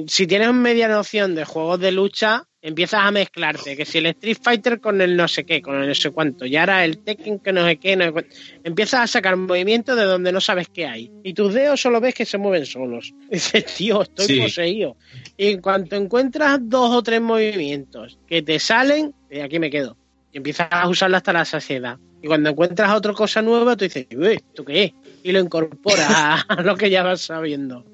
[0.07, 3.77] Si tienes media noción de juegos de lucha, empiezas a mezclarte.
[3.77, 6.47] Que si el Street Fighter con el no sé qué, con el no sé cuánto,
[6.47, 8.31] y ahora el Tekken que no sé qué, no sé cuánto.
[8.63, 11.11] empiezas a sacar movimientos de donde no sabes qué hay.
[11.25, 13.13] Y tus dedos solo ves que se mueven solos.
[13.29, 14.41] Y dices, tío, estoy Sí.
[14.41, 14.97] poseído.
[15.37, 19.97] Y en cuanto encuentras dos o tres movimientos que te salen, y aquí me quedo.
[20.33, 21.99] Y empiezas a usarlo hasta la saciedad.
[22.21, 24.93] Y cuando encuentras otra cosa nueva, tú dices, "Uy, ¿esto qué es?
[25.23, 27.85] Y lo incorporas a, lo que ya vas sabiendo.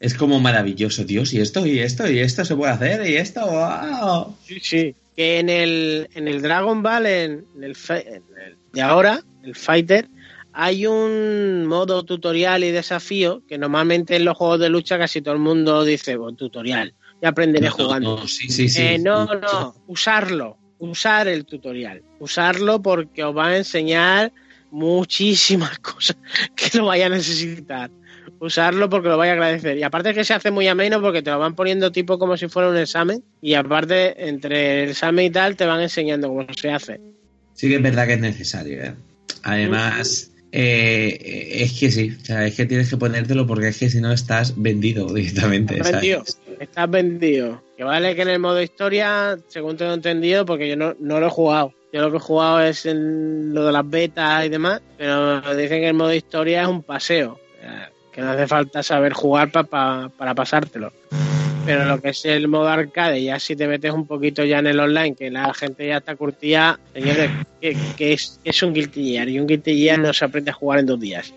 [0.00, 1.22] Es como maravilloso, tío.
[1.30, 4.36] Y esto, y esto, y esto se puede hacer, y esto, wow.
[4.42, 4.94] Sí, sí.
[5.16, 9.20] Que en el, en el Dragon Ball, en, en el, fi- en el de ahora,
[9.42, 10.08] el Fighter,
[10.52, 15.34] hay un modo tutorial y desafío que normalmente en los juegos de lucha casi todo
[15.34, 18.16] el mundo dice, bueno, tutorial, ya aprenderé jugando.
[18.16, 18.82] No, sí, sí, sí.
[18.82, 24.32] Eh, no, no, usarlo, usar el tutorial, usarlo porque os va a enseñar
[24.70, 26.16] muchísimas cosas
[26.56, 27.90] que lo vaya a necesitar.
[28.40, 29.78] usarlo porque lo vais a agradecer.
[29.78, 32.36] Y aparte es que se hace muy ameno porque te lo van poniendo tipo como
[32.36, 33.22] si fuera un examen.
[33.40, 37.00] Y aparte, entre el examen y tal, te van enseñando cómo se hace.
[37.54, 38.94] Sí que es verdad que es necesario, ¿eh?
[39.44, 43.90] Además, eh, es que sí, o sea, es que tienes que ponértelo porque es que
[43.90, 45.74] si no estás vendido directamente.
[45.76, 46.24] Estás vendido.
[46.60, 47.62] Estás vendido.
[47.76, 51.26] Que vale que en el modo historia, según tengo entendido, porque yo no, no lo
[51.26, 51.72] he jugado.
[51.92, 55.80] Yo lo que he jugado es en lo de las betas y demás, pero dicen
[55.80, 57.40] que el modo historia es un paseo.
[58.12, 60.92] Que no hace falta saber jugar pa- pa- para pasártelo.
[61.66, 64.66] Pero lo que es el modo arcade, ya si te metes un poquito ya en
[64.66, 68.74] el online, que la gente ya está curtida, señores, que, que es, que es un
[68.74, 71.32] Guilty Gear y un Guilty Gear no se aprende a jugar en dos días.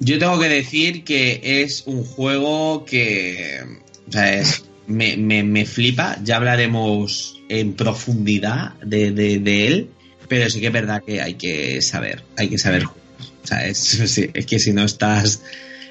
[0.00, 3.60] Yo tengo que decir que es un juego que,
[4.08, 6.16] o sea, es- me, me- me flipa.
[6.22, 9.88] Ya hablaremos en profundidad de, de- de él,
[10.28, 13.02] pero sí que es verdad que hay que saber, hay que saber jugar.
[13.42, 15.42] O sea, es, es que si no estás,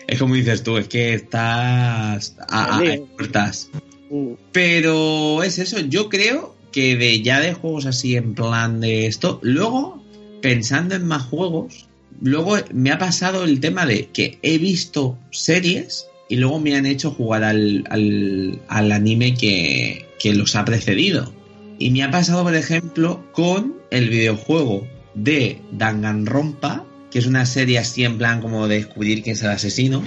[0.08, 3.06] es como dices tú, es que estás a, a- a Perdido.
[3.18, 3.70] puertas.
[4.10, 4.34] Mm.
[4.52, 9.40] Pero es eso, yo creo que de ya de juegos así en plan de esto,
[9.42, 10.04] luego
[10.42, 11.88] pensando en más juegos,
[12.22, 16.86] luego me ha pasado el tema de que he visto series y luego me han
[16.86, 21.34] hecho jugar al, al, al anime que, que los ha precedido.
[21.80, 26.86] Y me ha pasado, por ejemplo, con el videojuego de Danganronpa,
[27.16, 30.04] que es una serie así en plan como de descubrir quién es el asesino.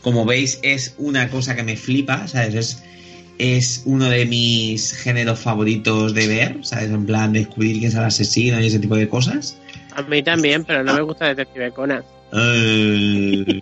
[0.00, 2.54] Como veis, es una cosa que me flipa, ¿sabes?
[2.54, 2.82] Es,
[3.36, 6.90] es uno de mis géneros favoritos de ver, ¿sabes?
[6.90, 9.58] En plan, descubrir quién es el asesino y ese tipo de cosas.
[9.96, 12.04] A mí también, pero no me gusta Detective Conan.
[12.32, 13.60] Eh,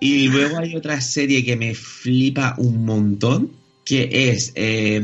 [0.00, 3.52] y luego hay otra serie que me flipa un montón,
[3.84, 4.50] que es...
[4.56, 5.00] eh,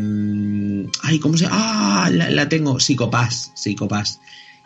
[1.04, 4.18] ay, ¿cómo se Ah, la, la tengo, Psicopass, Psicopass.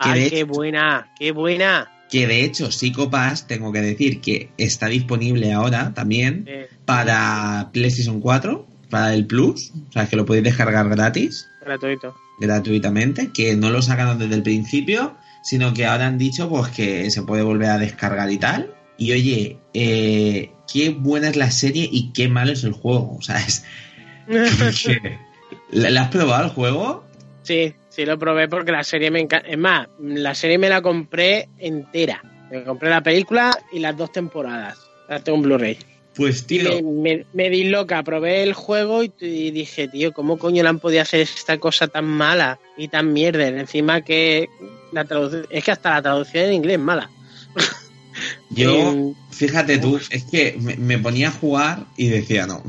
[0.03, 1.13] Que ¡Ay, de, qué buena!
[1.19, 1.93] ¡Qué buena!
[2.11, 8.21] Que de hecho, Psicopass, tengo que decir que está disponible ahora también Eh, para PlayStation
[8.21, 12.15] 4, para el Plus, o sea, que lo podéis descargar gratis, gratuito.
[12.41, 17.11] gratuitamente, que no lo sacaron desde el principio, sino que ahora han dicho pues que
[17.11, 18.75] se puede volver a descargar y tal.
[18.97, 23.23] Y oye, eh, qué buena es la serie y qué malo es el juego, o
[23.23, 23.65] sea, es...
[25.71, 27.05] ¿La, la has probado el juego?
[27.43, 29.49] sí, sí lo probé porque la serie me encanta.
[29.49, 32.23] Es más, la serie me la compré entera.
[32.49, 34.79] Me compré la película y las dos temporadas.
[35.09, 35.79] Las tengo en Blu-ray.
[36.15, 40.39] Pues tío, me, me- me di loca, probé el juego y, y dije, tío, ¿cómo
[40.39, 43.49] coño le han podido hacer esta cosa tan mala y tan mierda?
[43.49, 44.49] Encima que
[44.93, 47.11] la traducción, es que hasta la traducción en inglés es mala.
[48.51, 48.71] yo...
[48.73, 52.63] Eh, Fíjate tú, es que me, me ponía a jugar y decía no.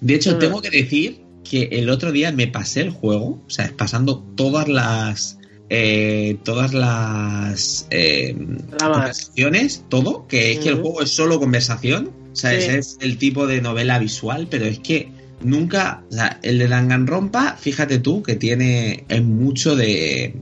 [0.00, 3.72] De hecho, tengo que decir que el otro día me pasé el juego, o sea,
[3.76, 5.38] pasando todas las.
[5.68, 7.86] eh, todas las.
[7.90, 8.36] Eh,
[8.78, 12.56] conversaciones, todo, que es que el juego es solo conversación, o sea, Sí.
[12.58, 15.08] ese es el tipo de novela visual, pero es que
[15.42, 16.04] nunca.
[16.10, 19.04] O sea, el de Danganronpa, fíjate tú, que tiene.
[19.08, 20.34] Es mucho de.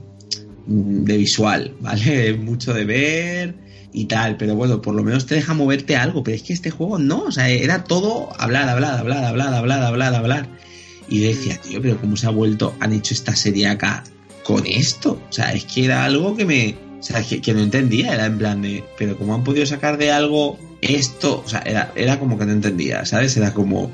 [0.67, 2.29] de visual, ¿vale?
[2.29, 3.55] Es mucho de ver
[3.93, 6.69] y tal, pero bueno, por lo menos te deja moverte algo, pero es que este
[6.69, 10.49] juego no, o sea, era todo hablar, hablar, hablar, hablar, hablar, hablar, hablar.
[11.09, 14.03] Y yo decía, tío, pero ¿cómo se ha vuelto, han hecho esta serie acá
[14.43, 15.21] con esto?
[15.29, 18.25] O sea, es que era algo que me, o sea, que, que no entendía, era
[18.25, 21.43] en plan de, pero ¿cómo han podido sacar de algo esto?
[21.45, 23.37] O sea, era, era como que no entendía, ¿sabes?
[23.37, 23.91] Era como,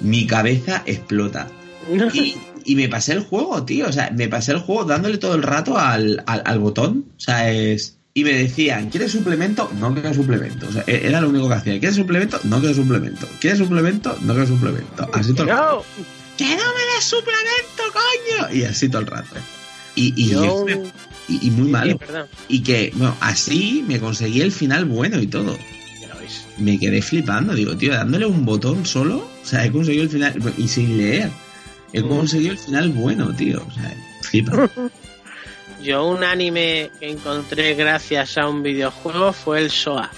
[0.00, 1.48] mi cabeza explota.
[2.12, 3.88] Y, y me pasé el juego, tío.
[3.88, 7.06] O sea, me pasé el juego dándole todo el rato al, al, al botón.
[7.16, 7.98] O sea, es.
[8.16, 9.68] Y me decían, ¿quieres suplemento?
[9.80, 10.68] No quiero suplemento.
[10.68, 11.78] O sea, e- era lo único que hacía.
[11.80, 12.38] ¿Quieres suplemento?
[12.44, 13.28] No quiero suplemento.
[13.40, 14.16] ¿Quieres suplemento?
[14.22, 15.08] No quiero suplemento.
[15.12, 15.82] Así todo no,
[16.36, 18.54] ¡Que no me des suplemento, coño!
[18.54, 19.36] Y así todo el rato.
[19.94, 20.66] Y, y, yo-
[21.28, 21.98] y, y muy malo.
[22.48, 25.56] Y que, bueno, así me conseguí el final bueno y todo.
[26.00, 26.44] Ya lo veis.
[26.58, 27.54] Me quedé flipando.
[27.54, 29.28] Digo, tío, dándole un botón solo.
[29.42, 30.34] O sea, he conseguido el final.
[30.58, 31.30] Y sin leer.
[31.92, 32.08] He Mm.
[32.08, 33.64] conseguido el final bueno, tío.
[33.66, 34.68] O sea, flipa.
[35.82, 40.10] Yo un anime que encontré gracias a un videojuego fue el SOA,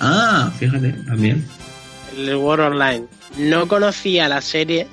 [0.00, 1.44] Ah, fíjate, también.
[2.16, 3.06] el World Online.
[3.36, 4.86] No conocía la serie,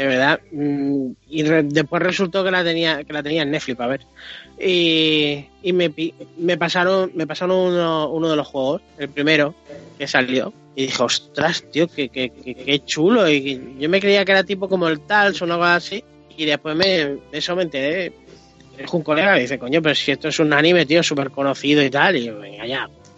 [0.00, 3.76] de verdad, mm, y re- después resultó que la tenía que la tenía en Netflix
[3.76, 4.00] para ver.
[4.58, 5.92] Y, y me,
[6.38, 9.54] me pasaron me pasaron uno, uno de los juegos, el primero
[9.98, 10.52] que salió.
[10.74, 13.28] Y dije, ostras, tío, qué, qué, qué- qué chulo.
[13.28, 16.02] Y que- yo me creía que era tipo como el tal, o algo así.
[16.36, 18.12] Y después me, eso me enteré.
[18.78, 21.82] Dijo un colega y dice, coño, pero si esto es un anime, tío, súper conocido
[21.82, 22.16] y tal.
[22.16, 22.38] Y yo.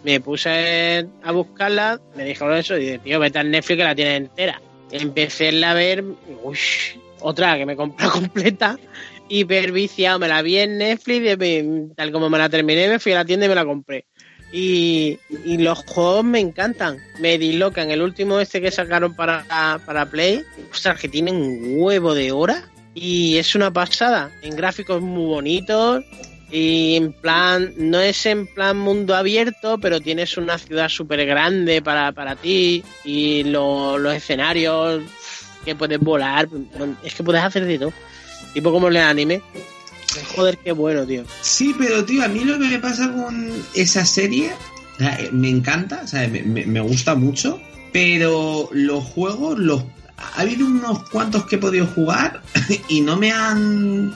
[0.03, 3.95] Me puse a buscarla, me dijeron eso, y dije, tío, vete a Netflix que la
[3.95, 4.61] tienes entera.
[4.91, 6.03] Empecé a ver,
[6.43, 6.57] uy,
[7.21, 8.77] otra que me compré completa,
[9.29, 13.11] hiper viciado, me la vi en Netflix, me- tal como me la terminé, me fui
[13.13, 14.05] a la tienda y me la compré.
[14.51, 17.89] Y, y los juegos me encantan, me dislocan.
[17.89, 19.43] El último este que sacaron para,
[19.83, 24.29] para Play, ostras, que tiene un huevo de hora y es una pasada.
[24.43, 26.03] En gráficos muy bonitos
[26.55, 31.81] y en plan, no es en plan mundo abierto, pero tienes una ciudad súper grande
[31.81, 35.01] para, para ti y lo- los escenarios
[35.65, 36.47] que puedes volar,
[37.03, 37.93] es que puedes hacer de todo.
[38.53, 39.41] Tipo como en el anime.
[40.35, 41.23] Joder, qué bueno, tío.
[41.41, 44.51] Sí, pero tío, a mí lo que me pasa con esa serie,
[44.99, 47.59] eh, me encanta, o sea, me- me gusta mucho,
[47.91, 49.83] pero los juegos, los
[50.17, 52.41] ha habido unos cuantos que he podido jugar
[52.89, 54.13] y no me han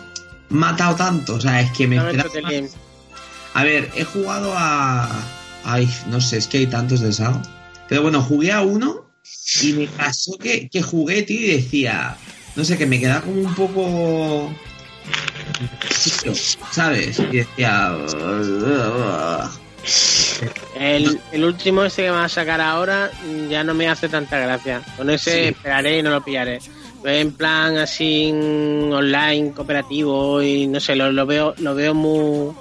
[0.49, 2.69] matado tanto, o sea, es que me No me.
[3.53, 5.09] A ver, he jugado a...
[5.63, 7.41] Ay, no sé, es que hay tantos de esa.
[7.89, 9.09] Pero bueno, jugué a uno
[9.61, 12.15] y me pasó que, que jugué, tío, y decía...
[12.55, 14.53] No sé, que me quedaba como un poco...
[16.71, 17.19] ¿Sabes?
[17.19, 17.95] Y decía...
[20.79, 23.11] El, el último este que me va a sacar ahora
[23.49, 24.81] ya no me hace tanta gracia.
[24.97, 25.39] Con ese Sí.
[25.49, 26.59] esperaré y no lo pillaré.
[27.03, 32.53] En plan así online, cooperativo y no sé, lo, lo veo lo veo muy,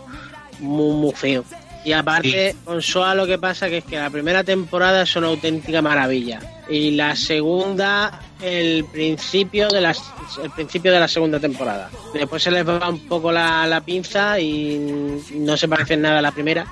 [0.61, 1.45] muy, muy feo.
[1.87, 5.29] Y aparte, con SOA lo que pasa que es que la primera temporada es una
[5.29, 6.41] auténtica maravilla.
[6.69, 10.03] Y la segunda, el principio de las,
[10.43, 11.89] el principio de la segunda temporada.
[12.13, 16.19] Después se les va un poco la, la pinza y no se parece en nada
[16.19, 16.67] a la primera.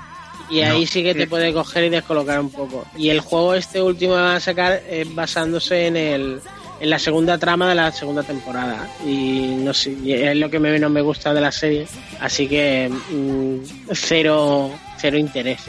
[0.49, 2.85] Y ahí sí que te puede coger y descolocar un poco.
[2.97, 6.41] Y el juego este último que van a sacar es basándose en el
[6.79, 8.87] en la segunda trama de la segunda temporada.
[9.05, 11.87] Y no sé, es lo que menos me gusta de la serie.
[12.19, 13.55] Así que mm,
[13.93, 15.61] cero, cero interés.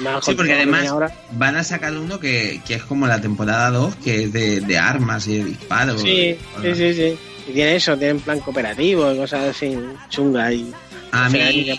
[0.00, 1.10] Más Sí, porque además ahora.
[1.32, 4.76] van a sacar uno que, que es como la temporada 2, que es de, de
[4.78, 6.02] armas y de disparos.
[6.02, 7.18] Sí, sí, sí, sí.
[7.48, 9.78] Y tiene eso, tiene en plan cooperativo y cosas así
[10.10, 10.70] chungas y
[11.12, 11.72] A mí,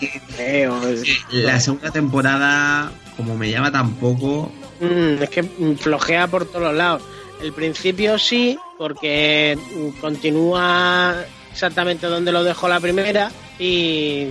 [1.30, 4.50] la segunda temporada, como me llama tampoco,
[4.80, 7.02] Mm, es que mm, flojea por todos lados.
[7.42, 9.56] El principio sí, porque
[10.00, 14.28] continúa exactamente donde lo dejó la primera y,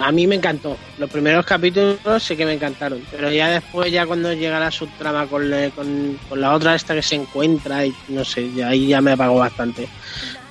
[0.00, 0.76] a mí me encantó.
[0.98, 5.26] Los primeros capítulos sí que me encantaron, pero ya después, ya cuando llega la subtrama
[5.26, 9.00] con, le- con, la otra esta que se encuentra y no sé, ya ahí ya
[9.00, 9.88] me apagó bastante.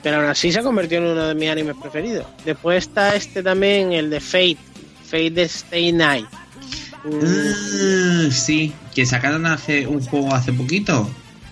[0.03, 2.25] Pero aún así se ha convertido en uno de mis animes preferidos.
[2.45, 4.57] Después está este también, el de Fate,
[5.03, 6.27] Fate Stay Night.
[7.03, 11.09] Mm, sí, que sacaron hace un juego hace poquito.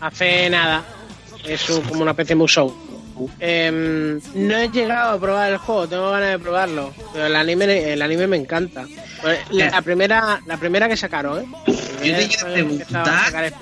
[0.08, 0.84] Hace nada.
[1.45, 2.74] Es un- como una especie de musou.
[3.39, 6.93] Em, no he llegado a probar el juego, tengo ganas de probarlo.
[7.14, 8.86] Pero el anime, el anime me encanta.
[9.22, 11.47] Pues, La, la primera, la primera que sacaron, ¿eh?
[12.04, 13.54] Yo te quiero preguntar-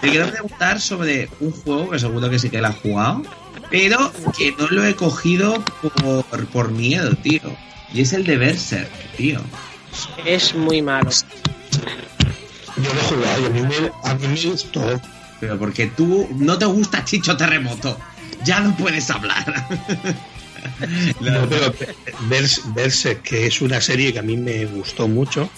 [0.00, 3.22] Te quiero preguntar sobre un juego que seguro que sí que lo has jugado,
[3.70, 5.62] pero que no lo he cogido
[5.94, 7.40] por, por miedo, tío.
[7.92, 9.40] Y es el de Berserk, tío.
[10.26, 11.10] Es muy malo.
[12.76, 15.00] Yo lo he jugado y a mí me, a mí me gustó.
[15.40, 17.98] Pero porque tú no te gusta Chicho Terremoto.
[18.44, 19.66] Ya no puedes hablar.
[21.20, 21.72] No, pero
[22.28, 25.48] verse, verse que es una serie que a mí me gustó mucho,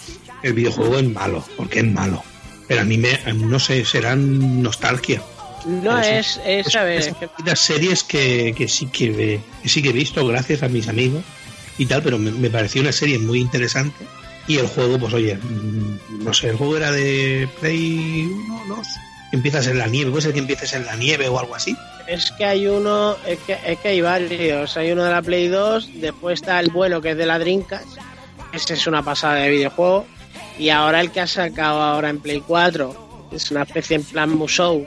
[0.42, 2.22] el videojuego es malo, porque es malo.
[2.66, 5.22] Pero a mí me, no sé, serán nostalgia.
[5.66, 7.14] No sí, es, es, a ver, es es
[7.44, 11.24] las series que, que sí que, que sí que he visto gracias a mis amigos
[11.78, 14.04] y tal, pero me, me pareció una serie muy interesante.
[14.48, 18.86] Y el juego, pues oye, mm, no sé, el juego era de Play 1, 2.
[19.30, 21.76] Empiezas en la nieve, puede ser que empieces en la nieve o algo así.
[22.06, 24.74] es que hay uno, es que, es que hay varios.
[24.78, 27.98] Hay uno de la Play 2, después está el bueno que es de la Dreamcast.
[28.54, 30.06] Ese es una pasada de videojuego.
[30.58, 34.30] Y ahora el que ha sacado ahora en Play 4 es una especie en plan
[34.30, 34.86] Musou.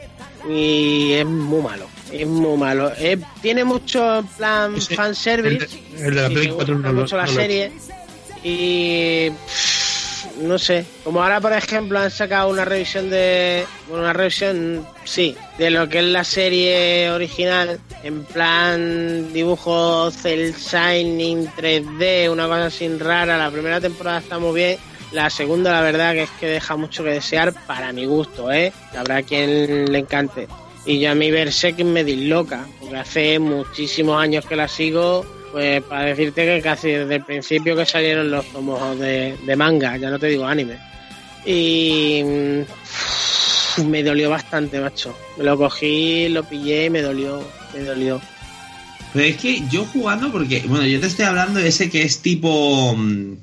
[0.49, 1.85] Y es muy malo.
[2.11, 2.91] Es muy malo.
[2.97, 5.65] Eh, tiene mucho en plan Ese- fanservice.
[5.65, 7.37] el de- el de la Play me 4 gusta no lo- mucho la no lo-
[7.37, 7.71] serie.
[8.43, 9.29] Y
[10.41, 15.35] no sé, como ahora por ejemplo han sacado una revisión de, bueno, una revisión, sí,
[15.57, 22.65] de lo que es la serie original, en plan dibujo cel shining 3D, una cosa
[22.65, 24.77] así rara, la primera temporada está muy bien,
[25.11, 28.71] la segunda la verdad que es que deja mucho que desear para mi gusto, ¿eh?
[28.97, 30.47] Habrá quien le encante.
[30.85, 35.83] Y yo a mi Berserk me disloca, porque hace muchísimos años que la sigo, pues
[35.83, 40.09] para decirte que casi desde el principio que salieron los tomos de, de manga, ya
[40.09, 40.77] no te digo anime.
[41.45, 45.17] Y mm, me dolió bastante, macho.
[45.37, 47.43] Me lo cogí, lo pillé y me dolió,
[47.73, 48.21] me dolió.
[49.13, 52.21] Pero es que yo jugando, porque, bueno, yo te estoy hablando de ese que es
[52.21, 52.95] tipo.
[52.95, 53.35] mm,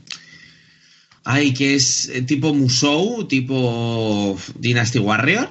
[1.25, 5.51] Ay, que es eh, tipo Musou, tipo Dynasty Warrior.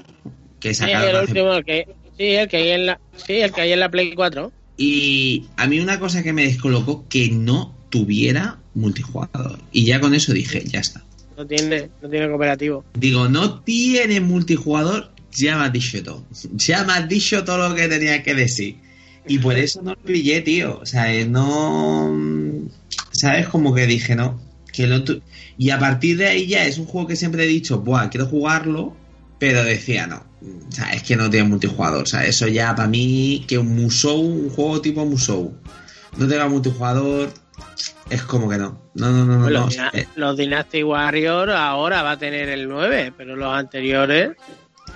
[0.59, 1.87] Que Sí, el sacaron hace último, el que,
[2.17, 4.51] sí, el que hay en la, sí, el que hay en la Play 4.
[4.77, 9.59] Y a mí una cosa que me descolocó que no tuviera multijugador.
[9.71, 11.03] Y ya con eso dije, ya está.
[11.35, 12.83] No tiene, no tiene cooperativo.
[12.93, 16.25] Digo, no tiene multijugador, ya me has dicho todo.
[16.53, 18.77] Ya me has dicho todo lo que tenía que decir.
[19.27, 20.79] Y por eso no lo pillé, tío.
[20.79, 22.15] O sea, eh, no.
[23.11, 23.47] ¿Sabes?
[23.47, 24.39] Como que dije, no.
[24.71, 25.21] Que no tu-
[25.57, 28.27] Y a partir de ahí ya es un juego que siempre he dicho, buah, quiero
[28.27, 28.95] jugarlo.
[29.39, 30.23] Pero decía, no.
[30.41, 32.03] O sea, es que no tiene multijugador.
[32.03, 35.57] O sea, eso ya para mí, que un Musou, un juego tipo Musou,
[36.17, 37.31] no tenga multijugador,
[38.09, 38.81] es como que no.
[38.93, 39.49] No, no, no, no.
[39.49, 39.89] Los, no.
[39.93, 44.31] Eh, los Dynasty Warrior ahora va a tener el 9, pero los anteriores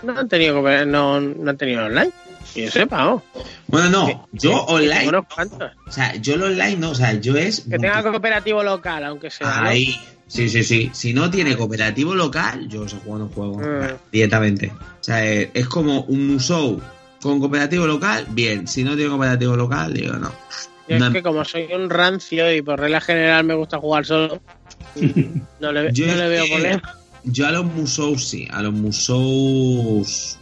[0.04, 2.12] no han tenido no, no han tenido online.
[2.54, 3.24] Que yo sepa, ¿no?
[3.68, 4.28] Bueno, no.
[4.32, 5.08] Yo online.
[5.08, 5.72] Unos cuantos.
[5.88, 7.62] O sea, yo lo online no, o sea, yo es.
[7.62, 9.62] Que tenga cooperativo local, aunque sea.
[9.62, 9.68] ¿no?
[9.70, 10.00] Ahí.
[10.32, 10.90] Sí, sí, sí.
[10.94, 13.58] Si no tiene cooperativo local, yo ese juego no juego.
[13.60, 13.98] Mm.
[14.14, 14.68] Directamente.
[14.72, 16.80] O sea, eh, es como un Musou
[17.22, 18.66] con cooperativo local, bien.
[18.66, 20.32] Si no tiene cooperativo local, digo no.
[20.88, 21.08] Yo No.
[21.08, 24.42] es que como soy un rancio y por regla general me gusta jugar solo,
[25.60, 26.96] no le, Yo no es le veo que- problema.
[27.24, 30.38] Yo a los Musous sí, a los Musous.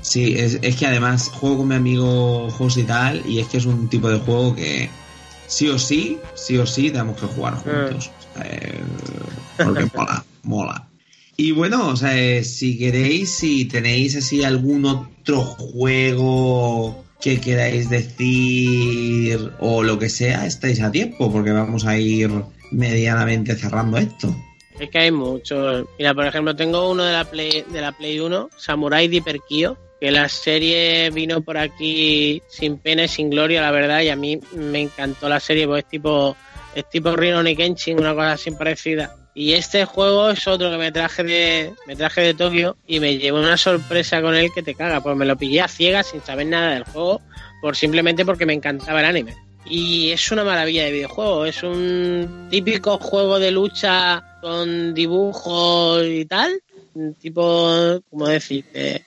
[0.00, 3.58] Sí, es, es que además juego con mi amigo José y tal, y es que
[3.58, 4.90] es un tipo de juego que
[5.46, 8.10] sí o sí, sí o sí tenemos que jugar juntos.
[8.44, 8.80] Eh,
[9.56, 10.88] porque mola, mola.
[11.36, 17.90] Y bueno, o sea, eh, si queréis, si tenéis así algún otro juego que queráis
[17.90, 22.30] decir o lo que sea, estáis a tiempo, porque vamos a ir
[22.70, 24.34] medianamente cerrando esto.
[24.78, 25.86] Es que hay muchos.
[25.98, 29.76] Mira, por ejemplo, tengo uno de la Play, de la Play 1, Samurai Deeper Kyo,
[30.00, 34.16] que la serie vino por aquí sin pena y sin gloria, la verdad, y a
[34.16, 36.36] mí me encantó la serie, porque es tipo,
[36.80, 39.14] es tipo Rinoni Kenshin, una cosa así parecida.
[39.34, 43.18] Y este juego es otro que me traje de, me traje de Tokio y me
[43.18, 46.22] llevó una sorpresa con él que te caga, pues me lo pillé a ciegas sin
[46.22, 47.20] saber nada del juego,
[47.60, 49.36] por simplemente porque me encantaba el anime.
[49.64, 51.44] Y es una maravilla de videojuego.
[51.44, 56.60] Es un típico juego de lucha con dibujos y tal.
[57.20, 59.04] Tipo, ¿cómo decirte?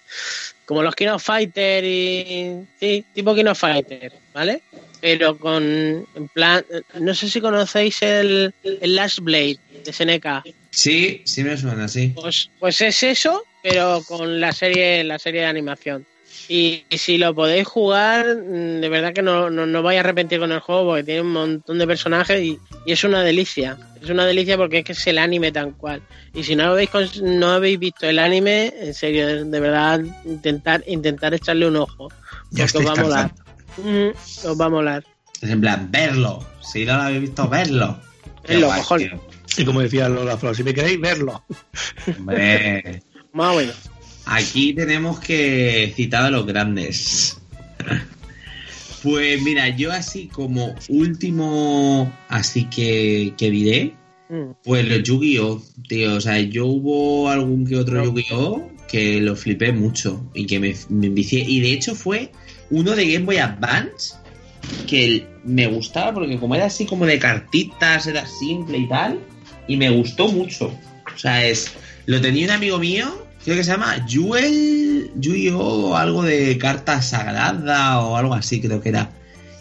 [0.65, 2.67] Como los King of Fighter y.
[2.79, 4.61] Sí, tipo King of Fighter, ¿vale?
[5.01, 5.63] Pero con.
[5.63, 6.63] En plan.
[6.99, 10.43] No sé si conocéis el, el Last Blade de SNK.
[10.69, 12.09] Sí, sí me suena así.
[12.09, 16.05] Pues, pues es eso, pero con la serie, la serie de animación.
[16.47, 19.99] Y, y si lo podéis jugar, mm, de verdad que no, no, no vais a
[20.01, 23.77] arrepentir con el juego porque tiene un montón de personajes y, y es una delicia.
[24.01, 26.01] Es una delicia porque es que es el anime tan cual.
[26.33, 30.83] Y si no habéis, no habéis visto el anime, en serio, de, de verdad, intentar,
[30.87, 32.09] intentar echarle un ojo.
[32.49, 33.31] Ya Porque os va a molar.
[33.83, 35.03] Mm, os va a molar.
[35.41, 36.45] Es en plan, verlo.
[36.61, 37.99] Si no lo habéis visto, verlo.
[38.47, 39.11] Verlo, cojones.
[39.57, 41.43] Y como decía Lola Flor, si me queréis verlo.
[42.19, 43.01] Hombre.
[43.33, 43.75] Más o menos.
[44.25, 47.37] Aquí tenemos que citar a los grandes.
[49.03, 53.93] Pues mira, yo así como último, así que, que diré,
[54.29, 54.53] Mm.
[54.63, 56.15] pues los Yu-Gi-Oh, tío.
[56.15, 58.05] O sea, yo hubo algún que otro No.
[58.05, 61.41] Yu-Gi-Oh que lo flipé mucho y que me, me envicié.
[61.41, 62.31] Y de hecho fue
[62.71, 64.15] uno de Game Boy Advance
[64.87, 69.19] que me gustaba porque como era así como de cartitas, era simple y tal,
[69.67, 70.73] y me gustó mucho.
[71.13, 71.71] O sea, es
[72.05, 77.01] lo tenía un amigo mío, creo que se llama Jewel, Yu-Gi-Oh o algo de carta
[77.01, 79.11] sagrada o algo así creo que era.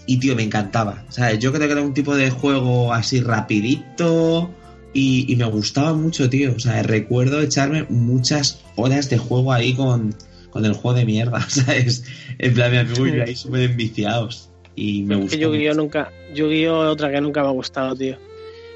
[0.06, 1.04] Y tío, me encantaba.
[1.08, 4.50] O sea, yo creo que era un tipo de juego así rapidito
[4.92, 6.54] y, y me gustaba mucho, tío.
[6.56, 10.16] O sea, recuerdo echarme muchas horas de juego ahí con,
[10.50, 12.04] con el juego de mierda, ¿sabes?
[12.38, 14.50] En plan, mi amigo y yo ahí súper enviciados.
[14.76, 15.80] Y me Es que Yu-Gi-Oh mucho.
[15.82, 16.12] nunca.
[16.34, 18.16] Yu-Gi-Oh es otra que nunca me ha gustado, tío.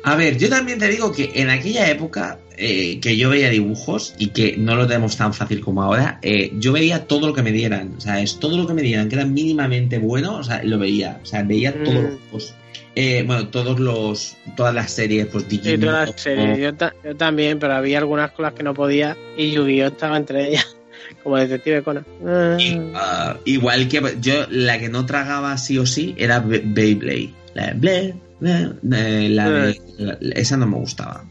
[0.03, 4.15] A ver, yo también te digo que en aquella época eh, que yo veía dibujos
[4.19, 7.43] y que no lo tenemos tan fácil como ahora, eh, yo veía todo lo que
[7.43, 7.95] me dieran.
[7.97, 10.79] O sea, es todo lo que me dieran que era mínimamente bueno, o sea, lo
[10.79, 11.21] veía.
[11.23, 11.85] O sea, veía Mm.
[11.85, 12.55] todos los juegos.
[12.97, 15.81] Eh, bueno, todos los, todas las series, pues Sí, Digimon.
[15.81, 16.59] todas las series.
[16.59, 20.17] Yo, ta- yo también, pero había algunas con las que no podía y Yu-Gi-Oh estaba
[20.19, 20.77] entre ellas.
[21.23, 22.05] Como Detective Conan.
[22.27, 26.63] Ah, Y, ah, igual que yo, la que no tragaba sí o sí era Be-
[26.65, 27.31] Beyblade.
[27.55, 31.25] La de eh, la de- la- esa no me gustaba.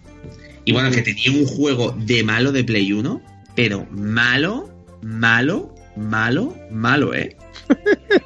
[0.66, 3.22] Y bueno, que tenía un juego de malo de Play 1,
[3.56, 4.70] pero malo,
[5.02, 7.36] malo, malo, malo, ¿eh?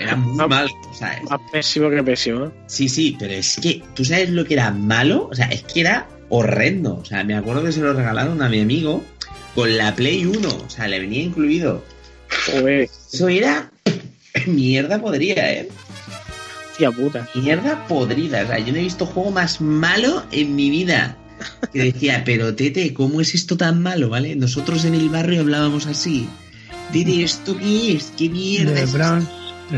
[0.00, 0.46] Era muy Ah.
[0.48, 2.50] malo, o sea, Más pésimo que pésimo.
[2.66, 5.28] Sí, sí, pero es que, ¿tú sabes lo que era malo?
[5.30, 6.96] O sea, es que era horrendo.
[6.96, 9.04] O sea, me acuerdo que se lo regalaron a mi amigo
[9.56, 10.48] con la Play 1.
[10.48, 11.82] O sea, le venía incluido.
[12.46, 13.72] Joder, Eso era
[14.46, 15.68] mierda podrida, ¿eh?
[16.76, 17.28] tía puta.
[17.34, 18.42] Mierda podrida.
[18.44, 21.16] O sea, yo no he visto juego más malo en mi vida.
[21.72, 24.36] Que decía, pero Tete, ¿cómo es esto tan malo, vale?
[24.36, 26.28] Nosotros en el barrio hablábamos así.
[26.92, 28.12] Tete, ¿esto qué es?
[28.16, 29.26] ¿Qué mierda Del es Bronx.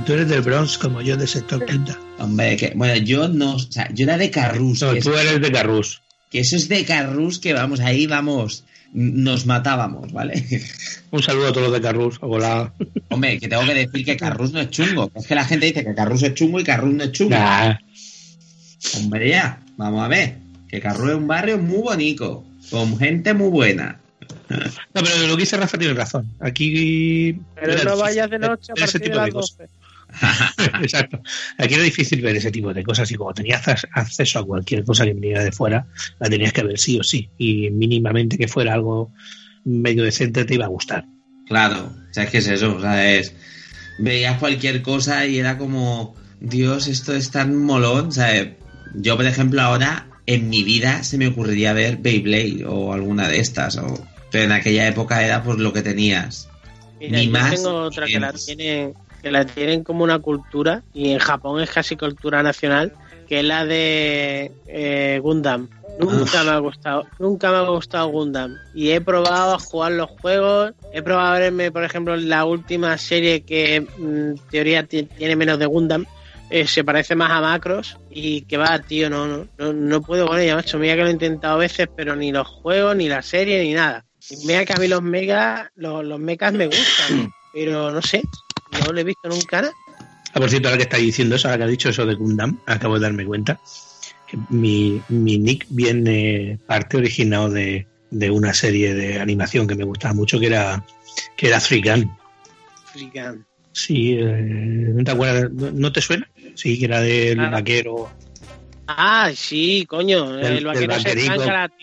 [0.04, 1.98] Tú eres del Bronx, como yo, de sector quinta.
[2.18, 4.82] Hombre, que, bueno, yo no, o sea, yo era de Carrus.
[4.82, 6.02] No, tú eres de Carrús.
[6.30, 10.44] que eso es de Carrus, que vamos, ahí vamos, nos matábamos, ¿vale?
[11.10, 12.18] Un saludo a todos los de Carrus.
[12.20, 12.72] Hola.
[13.08, 15.10] Hombre, que tengo que decir que Carrus no es chungo.
[15.14, 17.30] Es que la gente dice que Carrus es chungo y Carrus no es chungo.
[17.30, 17.76] Nah.
[18.96, 20.36] Hombre, ya, vamos a ver.
[20.68, 24.00] Que Carrus es un barrio muy bonito, con gente muy buena.
[24.48, 26.26] No, pero lo que dice Rafa tiene razón.
[26.40, 27.38] Aquí.
[27.54, 29.58] Pero no vayas de noche a partir de tipo de las cosas.
[29.58, 29.70] 12.
[30.82, 31.20] Exacto.
[31.58, 34.84] Aquí era difícil ver ese tipo de cosas y como tenías ac- acceso a cualquier
[34.84, 35.86] cosa que viniera de fuera,
[36.18, 37.30] la tenías que ver sí o sí.
[37.38, 39.12] Y mínimamente que fuera algo
[39.64, 41.04] medio decente te iba a gustar.
[41.46, 43.34] Claro, o sea, es que es eso, o sea, es...
[43.98, 48.56] Veías cualquier cosa y era como, Dios, esto es tan molón, o sea,
[48.94, 53.40] yo, por ejemplo, ahora, en mi vida se me ocurriría ver Beyblade o alguna de
[53.40, 54.06] estas, o...
[54.30, 56.48] pero en aquella época era pues lo que tenías.
[57.00, 58.46] Mira, Ni yo más tengo otra ni que la menos.
[59.22, 62.92] Que la tienen como una cultura y en Japón es casi cultura nacional,
[63.26, 65.68] que es la de eh, Gundam.
[65.98, 68.56] Nunca me ha gustado, nunca me ha gustado Gundam.
[68.74, 72.96] Y he probado a jugar los juegos, he probado a verme, por ejemplo, la última
[72.98, 76.04] serie que mm, en teoría ti- tiene menos de Gundam,
[76.50, 80.26] eh, se parece más a Macros y que va, tío, no, no, no, no puedo
[80.28, 80.78] con ella, macho.
[80.78, 83.74] Mira que lo he intentado a veces, pero ni los juegos, ni la serie, ni
[83.74, 84.06] nada.
[84.46, 88.22] Mira que a mí los megas, los, los mechas me gustan, pero no sé,
[88.84, 89.74] no lo he visto nunca nada.
[90.34, 92.58] Ah, por cierto, ahora que estáis diciendo eso, ahora que ha dicho eso de Gundam,
[92.66, 93.58] acabo de darme cuenta
[94.26, 99.84] que mi, mi nick viene parte originado de, de una serie de animación que me
[99.84, 100.84] gustaba mucho, que era
[101.36, 102.10] que era Three Gun.
[102.92, 103.44] Frican.
[103.72, 105.50] Sí, eh, ¿no te acuerdas?
[105.52, 106.28] ¿No, te suena?
[106.54, 107.52] Sí, que era del Claro.
[107.52, 108.10] vaquero.
[108.86, 111.26] Ah, sí, coño, Del- el vaquero es el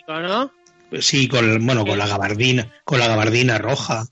[0.08, 0.52] ¿no?
[1.00, 4.06] Sí, con bueno, con la gabardina, con la gabardina roja.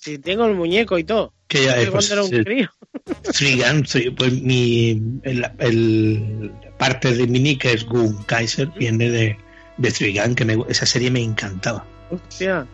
[0.00, 1.32] Sí, tengo el muñeco y todo.
[1.46, 2.70] Que ya pues, cuando era un crío.
[3.32, 4.90] Three- pues mi
[5.22, 9.36] el, el- parte de mi nick es Gun Kaiser, viene de,
[9.76, 11.84] de Three Gun, que me- esa serie me encantaba.
[12.10, 12.66] Hostia.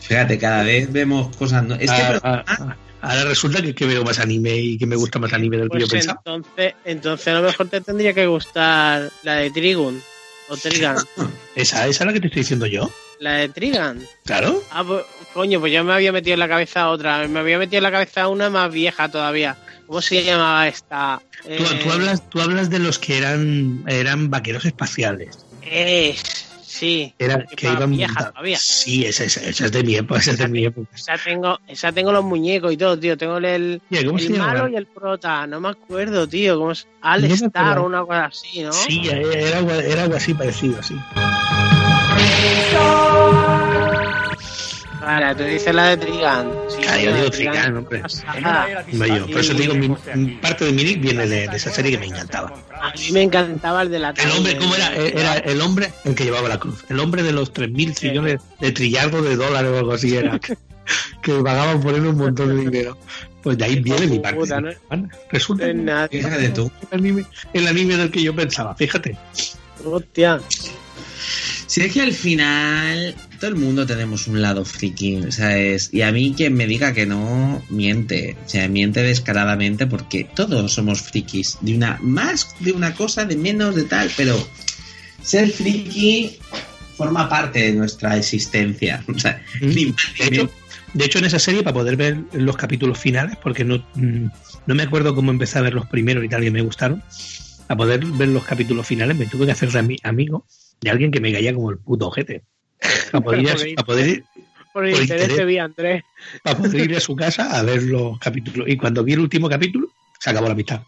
[0.00, 1.62] Fíjate, cada vez vemos cosas...
[1.64, 1.74] No...
[1.76, 2.02] Es que...
[2.02, 2.76] Ah, pero- ah, ah.
[3.04, 5.70] Ahora resulta que, que veo más anime y que me gusta más anime del que
[5.70, 6.20] Pues yo pensaba.
[6.24, 10.00] entonces, entonces a lo mejor te tendría que gustar la de Trigun
[10.52, 10.96] o Trigan.
[11.56, 12.90] ¿Esa, esa es la que te estoy diciendo yo?
[13.18, 14.00] La de Trigan.
[14.24, 14.62] Claro.
[14.70, 17.26] Ah, pues, coño, pues yo me había metido en la cabeza otra.
[17.28, 19.56] Me había metido en la cabeza una más vieja todavía.
[19.86, 21.20] ¿Cómo se llamaba esta?
[21.42, 25.38] Tú, Eh, tú hablas, tú hablas de los que eran, eran vaqueros espaciales.
[25.62, 27.14] Es, sí.
[27.18, 28.56] Era, Que iban vieja todavía.
[28.58, 30.88] Sí, esa, esa, esa es de mi época, esa es de mi época.
[30.94, 33.16] Esa tengo, esa tengo los muñecos y todo, tío.
[33.16, 34.46] Tengo el, Oye, ¿cómo el se llama?
[34.46, 35.46] malo y el prota.
[35.46, 36.58] No me acuerdo, tío.
[36.58, 36.86] ¿Cómo es?
[37.02, 38.72] All No Star o una cosa así, ¿no?
[38.72, 40.96] Sí, era, era algo así parecido, sí.
[45.02, 46.50] Vale, tú dices la de Trigan.
[46.68, 47.76] Sí, Claro, yo de digo Trigan.
[47.76, 48.02] Hombre.
[48.92, 49.88] No, yo, por eso digo, mi,
[50.36, 52.52] parte de mi nick viene de, de esa serie que me encantaba.
[52.80, 54.56] a mí me encantaba el de la El hombre.
[54.56, 54.94] ¿cómo era?
[54.96, 56.84] Eh, Era el hombre el que llevaba la cruz.
[56.88, 60.38] El hombre de los 3.000 trillones de trillardos de dólares o algo así era.
[60.38, 60.56] Que,
[61.22, 62.98] que pagaban por él un montón de dinero.
[63.42, 64.38] Pues de ahí viene mi parte.
[64.40, 64.70] Puta, ¿no?
[65.30, 66.18] Resulta Es que.
[66.18, 66.70] Fíjate tú.
[66.90, 69.16] el anime, el anime del que yo pensaba, fíjate.
[69.84, 70.40] Hostia.
[71.66, 75.88] Si es que al final todo el mundo tenemos un lado friki, ¿sabes?
[75.92, 78.36] Y a mí quien me diga que no, miente.
[78.46, 81.58] O sea, miente descaradamente porque todos somos frikis.
[81.60, 84.12] De una más, de una cosa, de menos, de tal.
[84.16, 84.36] Pero
[85.24, 86.38] ser friki
[86.96, 89.02] forma parte de nuestra existencia.
[89.12, 90.50] O sea, ni más De hecho, menos.
[90.94, 94.26] de hecho, en esa serie, para poder ver los capítulos finales, porque no, mm,
[94.66, 97.02] no me acuerdo cómo empecé a ver los primeros y tal, que me gustaron,
[97.66, 99.70] para poder ver los capítulos finales me tuve que hacer
[100.04, 100.46] amigo
[100.80, 102.44] de alguien que me caía como el puto ojete.
[103.10, 104.24] Para poder, ir a, Por para poder ir-
[104.72, 105.36] Por el Por interés interés.
[105.36, 106.04] te vi, Andrés.
[106.42, 108.68] para poder ir a su casa a ver los capítulos.
[108.68, 110.80] Y cuando vi el último capítulo, se acabó la amistad.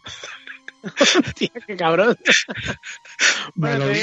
[0.83, 2.15] Hostia, qué cabrón.
[3.55, 3.95] Manolín,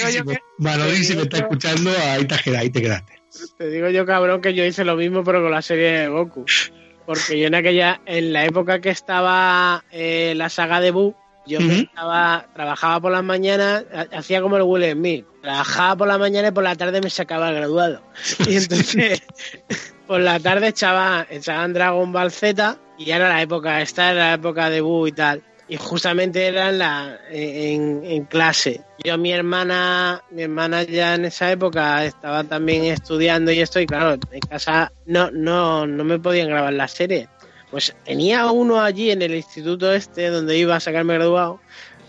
[1.04, 3.12] si me- está yo- escuchando, ahí te, ahí te quedaste.
[3.56, 6.44] Te digo yo, cabrón, que yo hice lo mismo, pero con la serie de Goku.
[7.06, 11.14] Porque yo en aquella, en la época que estaba eh, la saga de Buu,
[11.46, 15.26] yo estaba, trabajaba por las mañanas, ha- hacía como el Will Smith.
[15.42, 18.00] Trabajaba por la mañana y por la tarde me sacaba el graduado.
[18.48, 19.22] Y entonces,
[20.06, 24.28] por la tarde echaba, echaban Dragon Ball Z y ya era la época, esta era
[24.28, 25.42] la época de Buu y tal.
[25.68, 28.82] Y justamente era en, la, en, en clase.
[29.04, 33.86] Yo, mi hermana, mi hermana ya en esa época estaba también estudiando y esto, y
[33.86, 37.28] claro, en casa no, no, no me podían grabar la serie.
[37.72, 41.58] Pues tenía uno allí en el instituto este donde iba a sacarme graduado,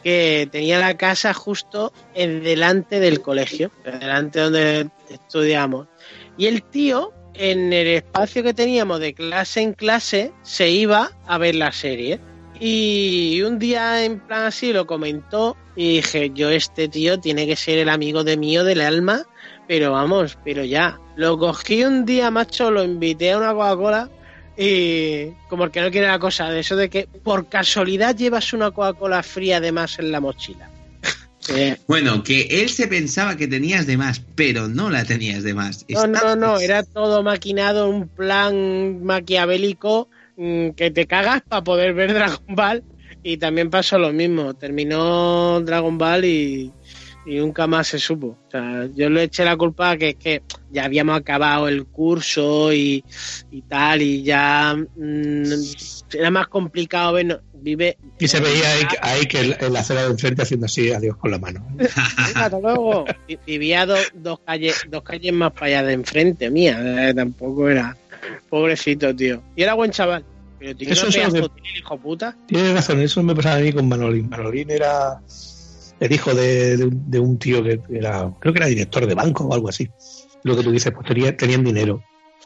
[0.04, 5.88] que tenía la casa justo en delante del colegio, delante donde estudiamos.
[6.38, 11.38] Y el tío, en el espacio que teníamos de clase en clase, se iba a
[11.38, 12.20] ver la serie.
[12.60, 17.56] Y un día en plan así lo comentó y dije, yo este tío tiene que
[17.56, 19.26] ser el amigo de mío del alma,
[19.70, 21.00] pero vamos, pero ya.
[21.16, 24.10] Lo cogí un día, macho, lo invité a una Coca-Cola
[24.58, 28.54] y como el que no quiere la cosa, de eso de que por casualidad llevas
[28.54, 30.70] una Coca-Cola fría además en la mochila.
[31.88, 35.86] Bueno, que él se pensaba que tenías de más, pero no la tenías de más.
[35.90, 40.08] No, no, Estabas- no, era todo maquinado, un plan maquiavélico
[40.38, 42.84] mm, que te cagas para poder ver Dragon Ball.
[43.24, 46.72] Y también pasó lo mismo, terminó Dragon Ball y,
[47.26, 48.38] y nunca más se supo.
[48.48, 50.42] O sea, yo le eché la culpa a que es que
[50.72, 53.04] ya habíamos acabado el curso y,
[53.52, 55.44] y tal, y ya mm,
[56.14, 57.42] era más complicado ver.
[57.64, 57.98] Vive.
[58.20, 61.32] Y se veía ahí, ahí que el, el acera de enfrente haciendo así, adiós con
[61.32, 61.66] la mano.
[62.36, 63.06] Hasta luego.
[63.28, 67.08] Vi- Vivía do- dos calles dos calles más para allá de enfrente mía.
[67.10, 67.96] eh, tampoco era.
[68.50, 69.42] Pobrecito, tío.
[69.56, 70.26] Y era buen chaval.
[70.60, 72.36] Pero tenía Eso una es lo pedazo que- de tele, hijo puta.
[72.48, 74.30] Tienes razón, eso me pasaba a mí con Manolín.
[74.30, 75.22] Manolín era
[76.06, 79.16] el hijo de, de un- de un tío que era, creo que era director de
[79.16, 79.88] banco o algo así.
[80.44, 82.04] Lo que tú dices, pues tenía- tenían dinero.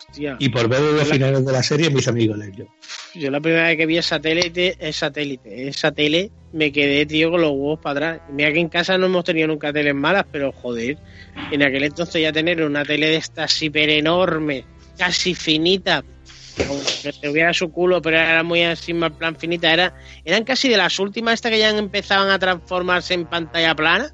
[0.09, 0.37] Hostia.
[0.39, 2.67] Y por ver los finales de la serie me hice amigo de ellos.
[3.15, 7.41] Yo la primera vez que vi satélite, es satélite, esa tele, me quedé, tío, con
[7.41, 8.29] los huevos para atrás.
[8.31, 10.97] Mira que en casa no hemos tenido nunca teles malas, pero joder,
[11.51, 14.63] en aquel entonces ya tener una tele de estas hiper enorme,
[14.97, 16.03] casi finita,
[17.01, 19.93] que te hubiera su culo, pero era muy así, más plan finita, era,
[20.25, 24.11] eran casi de las últimas estas que ya empezaban a transformarse en pantalla plana.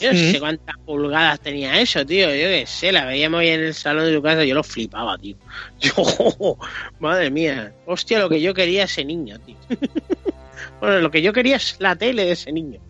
[0.00, 0.40] Yo no sé Mm.
[0.40, 2.28] cuántas pulgadas tenía eso, tío.
[2.28, 5.16] Yo qué sé, la veíamos ahí en el salón de tu casa, yo lo flipaba,
[5.18, 5.36] tío.
[5.80, 6.58] Yo,
[7.00, 7.72] madre mía.
[7.86, 9.56] Hostia, lo que yo quería ese niño, tío.
[10.80, 12.80] bueno, lo que yo quería es la tele de ese niño.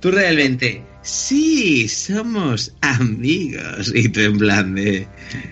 [0.00, 3.92] Tú realmente, sí, somos amigos.
[3.94, 5.06] Y tú en plan de...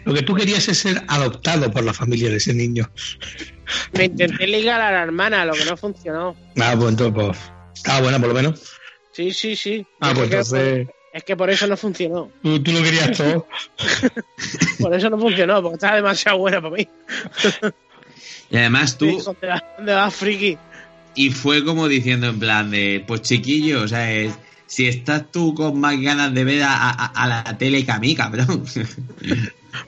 [0.05, 2.91] Lo que tú querías es ser adoptado por la familia de ese niño.
[3.93, 6.37] Me intenté ligar a la hermana, lo que no funcionó.
[6.61, 7.39] Ah, pues entonces, pues,
[7.75, 8.61] estaba buena por lo menos.
[9.13, 9.87] Sí, sí, sí.
[10.01, 12.31] Ah, Es pues que- entonces, Es que por eso no funcionó.
[12.43, 13.47] tú, tú lo querías todo.
[14.81, 16.89] Por eso no funcionó, porque estaba demasiado buena para mí.
[18.51, 19.07] Y además tú...
[19.25, 20.59] ¿Dónde vas, dónde vas, friki?
[21.15, 23.03] Y fue como diciendo en plan de...
[23.07, 24.35] Pues chiquillo, o sea, es-
[24.75, 28.01] si estás tú con más ganas de ver a, a- a la tele que a
[28.01, 28.65] mí, cabrón.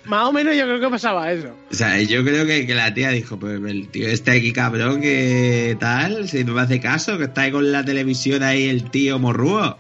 [0.05, 1.49] Más o menos yo creo que pasaba eso.
[1.71, 5.01] O sea, yo creo que, que la tía dijo, pues el tío está aquí cabrón,
[5.01, 8.91] que tal, si no me hace caso, que está ahí con la televisión ahí el
[8.91, 9.77] tío morrúo.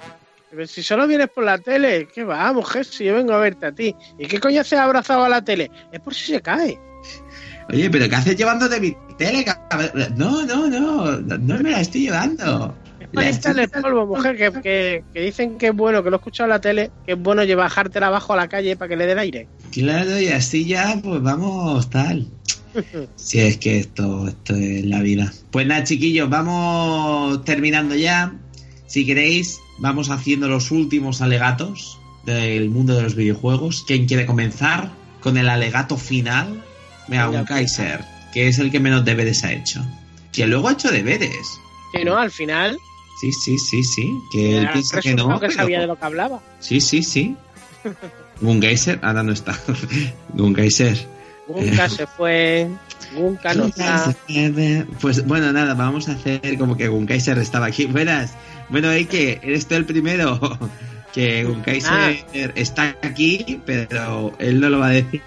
[0.51, 2.85] Pero si solo vienes por la tele, ¿qué va, mujer?
[2.85, 3.95] Si yo vengo a verte a ti.
[4.19, 5.70] ¿Y qué coño haces abrazado a la tele?
[5.93, 6.78] Es por si se cae.
[7.69, 9.91] Oye, pero ¿qué haces llevándote mi tele, cabrón?
[10.16, 12.74] No, no, no, no me la estoy llevando.
[13.20, 16.51] Echarle polvo, mujer, que, que, que dicen que es bueno, que lo he escuchado en
[16.51, 19.12] la tele, que es bueno llevar bajártela abajo a la calle para que le dé
[19.12, 19.48] el aire.
[19.72, 22.26] Claro, y así ya, pues vamos, tal.
[23.16, 25.32] Si es que esto, esto es la vida.
[25.51, 28.34] Pues nada, chiquillos, vamos terminando ya.
[28.86, 33.84] Si queréis, vamos haciendo los últimos alegatos del mundo de los videojuegos.
[33.86, 36.62] ¿Quién quiere comenzar con el alegato final?
[37.09, 39.84] Venga, un Kaiser, que es el que menos deberes ha hecho.
[40.32, 41.60] Que luego ha hecho deberes.
[41.93, 42.76] Que no, al final,
[43.20, 44.12] Sí, sí, sí, sí.
[44.30, 45.28] Que él piensa que no.
[45.40, 46.40] que pero- sabía de lo que hablaba.
[46.60, 47.36] Sí, sí, sí.
[48.40, 49.59] Gungaiser, ahora no está.
[50.34, 51.06] Gungaiser.
[51.48, 52.68] Nunca se fue,
[53.14, 54.14] nunca no está.
[55.01, 57.86] Pues bueno, nada, vamos a hacer como que Gunkaiser estaba aquí.
[57.86, 58.34] Buenas.
[58.68, 60.38] Bueno, que eres tú el primero.
[61.16, 62.52] Que Gunkaiser Ah.
[62.56, 65.22] está aquí, pero él no lo va a decir.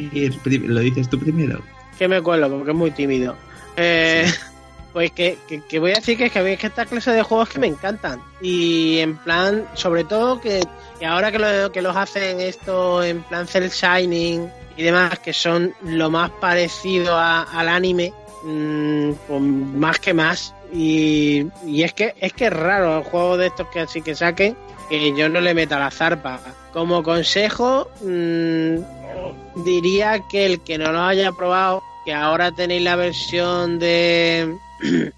[0.67, 1.63] Lo dices tú primero.
[1.97, 3.35] Que me cuelo, porque es muy tímido.
[3.75, 4.31] Eh,
[4.93, 7.11] Pues que, que- que voy a decir que es que a mí que esta clase
[7.11, 8.21] de juegos que me encantan.
[8.41, 10.61] Y en plan, sobre todo que,
[10.99, 15.33] que ahora que, lo- que los hacen esto en plan Cell Shining y demás, que
[15.33, 18.11] son lo más parecido al anime,
[18.43, 20.55] mm, pues más que más.
[20.73, 24.13] Y, y es que es que es raro el juego de estos que así que
[24.15, 24.55] saquen
[24.87, 26.39] que yo no le meta la zarpa.
[26.73, 32.95] Como consejo, mm, diría que el que no lo haya probado, que ahora tenéis la
[32.95, 34.57] versión de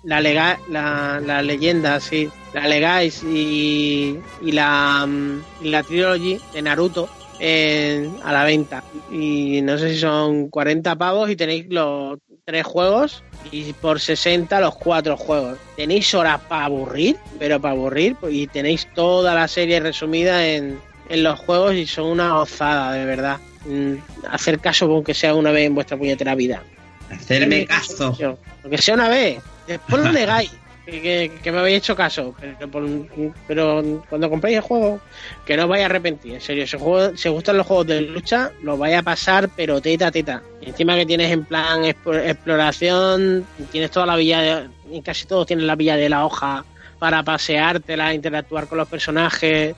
[0.04, 6.40] la, lega, la, la leyenda, sí, la Legais y, y la, mm, y la Trilogy
[6.54, 7.10] de Naruto
[7.40, 8.84] en- a la venta.
[9.12, 14.60] Y no sé si son 40 pavos y tenéis los tres juegos y por 60
[14.60, 15.58] los cuatro juegos.
[15.76, 20.80] Tenéis horas para aburrir, pero para aburrir, y tenéis toda la serie resumida en,
[21.10, 23.38] en los juegos y son una gozada, de verdad.
[23.66, 23.94] Mm,
[24.30, 26.64] Hacer caso con que sea una vez en vuestra puñetera vida.
[27.10, 28.16] Hacerme caso.
[28.64, 29.40] Aunque sea una vez.
[29.68, 30.52] Después lo negáis.
[30.86, 32.36] Que, me habéis hecho caso.
[32.40, 35.00] Pero, por- cuando compréis el juego,
[35.46, 36.34] que no os vais a arrepentir.
[36.34, 40.12] En serio, si, os gustan los juegos de lucha, los vais a pasar, pero teta,
[40.12, 40.42] teta.
[40.62, 45.76] Encima que tienes en plan exploración, tienes toda la villa de- casi todos tienes la
[45.76, 46.66] villa de la hoja
[47.00, 49.76] para paseártela, interactuar con los personajes.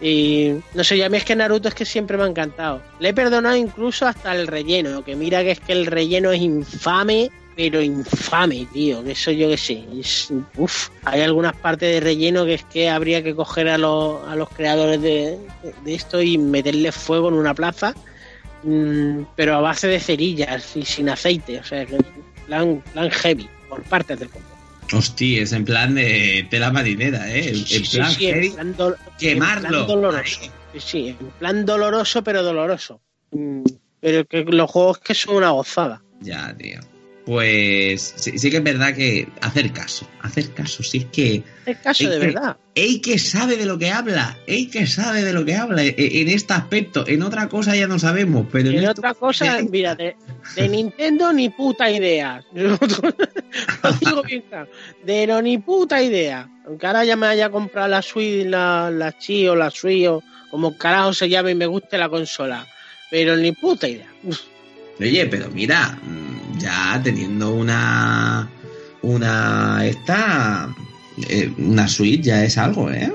[0.00, 2.80] Y no sé, ya a es que Naruto es que siempre me ha encantado.
[3.00, 6.40] Le he perdonado incluso hasta el relleno, que mira que es que el relleno es
[6.40, 9.02] infame, pero infame, tío.
[9.04, 9.84] Que eso yo que sé.
[9.98, 14.26] Es, uf, hay algunas partes de relleno que es que habría que coger a los,
[14.28, 15.38] a los creadores de,
[15.86, 17.94] esto y meterle fuego en una plaza,
[18.62, 21.58] mm, pero a base de cerillas y sin aceite.
[21.58, 21.86] O sea,
[22.46, 24.46] plan, plan heavy, por partes del combo.
[24.92, 27.48] Hostia, es en plan de tela marinera, ¿eh?
[27.50, 28.74] En, en Sí, sí, plan sí, en heavy, plan
[29.18, 29.66] quemarlo.
[29.68, 30.40] en plan doloroso.
[30.78, 33.00] Sí, en plan doloroso, pero doloroso.
[33.32, 33.62] Mm,
[34.00, 36.02] Pero que los juegos que son una gozada.
[36.20, 36.80] Ya, tío.
[37.30, 41.78] Pues sí, sí que es verdad que hacer caso, hacer caso, si es que Es
[41.78, 42.56] caso de que- verdad.
[42.74, 45.94] Ey que sabe de lo que habla, Ey que sabe de lo que habla e-
[45.96, 49.94] en este aspecto, en otra cosa ya no sabemos, pero en esto- otra cosa, mira,
[49.94, 50.16] de,
[50.56, 52.42] de Nintendo ni puta idea.
[52.52, 52.76] Lo
[54.00, 54.68] digo bien claro.
[55.04, 56.48] De no ni puta idea.
[56.66, 60.20] Aunque ahora ya me haya comprado la Switch, la, la Chi o la Switch o
[60.50, 62.66] como carajo se llame y me guste la consola.
[63.08, 64.08] Pero ni puta idea.
[64.98, 65.96] Oye, pero mira,
[66.60, 68.48] ya teniendo una
[69.02, 70.74] una esta
[71.28, 73.12] eh, una suite ya es algo, ¿eh?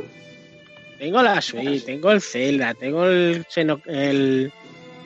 [0.99, 4.51] Tengo la Switch, tengo el Zelda, tengo el Xeno, el,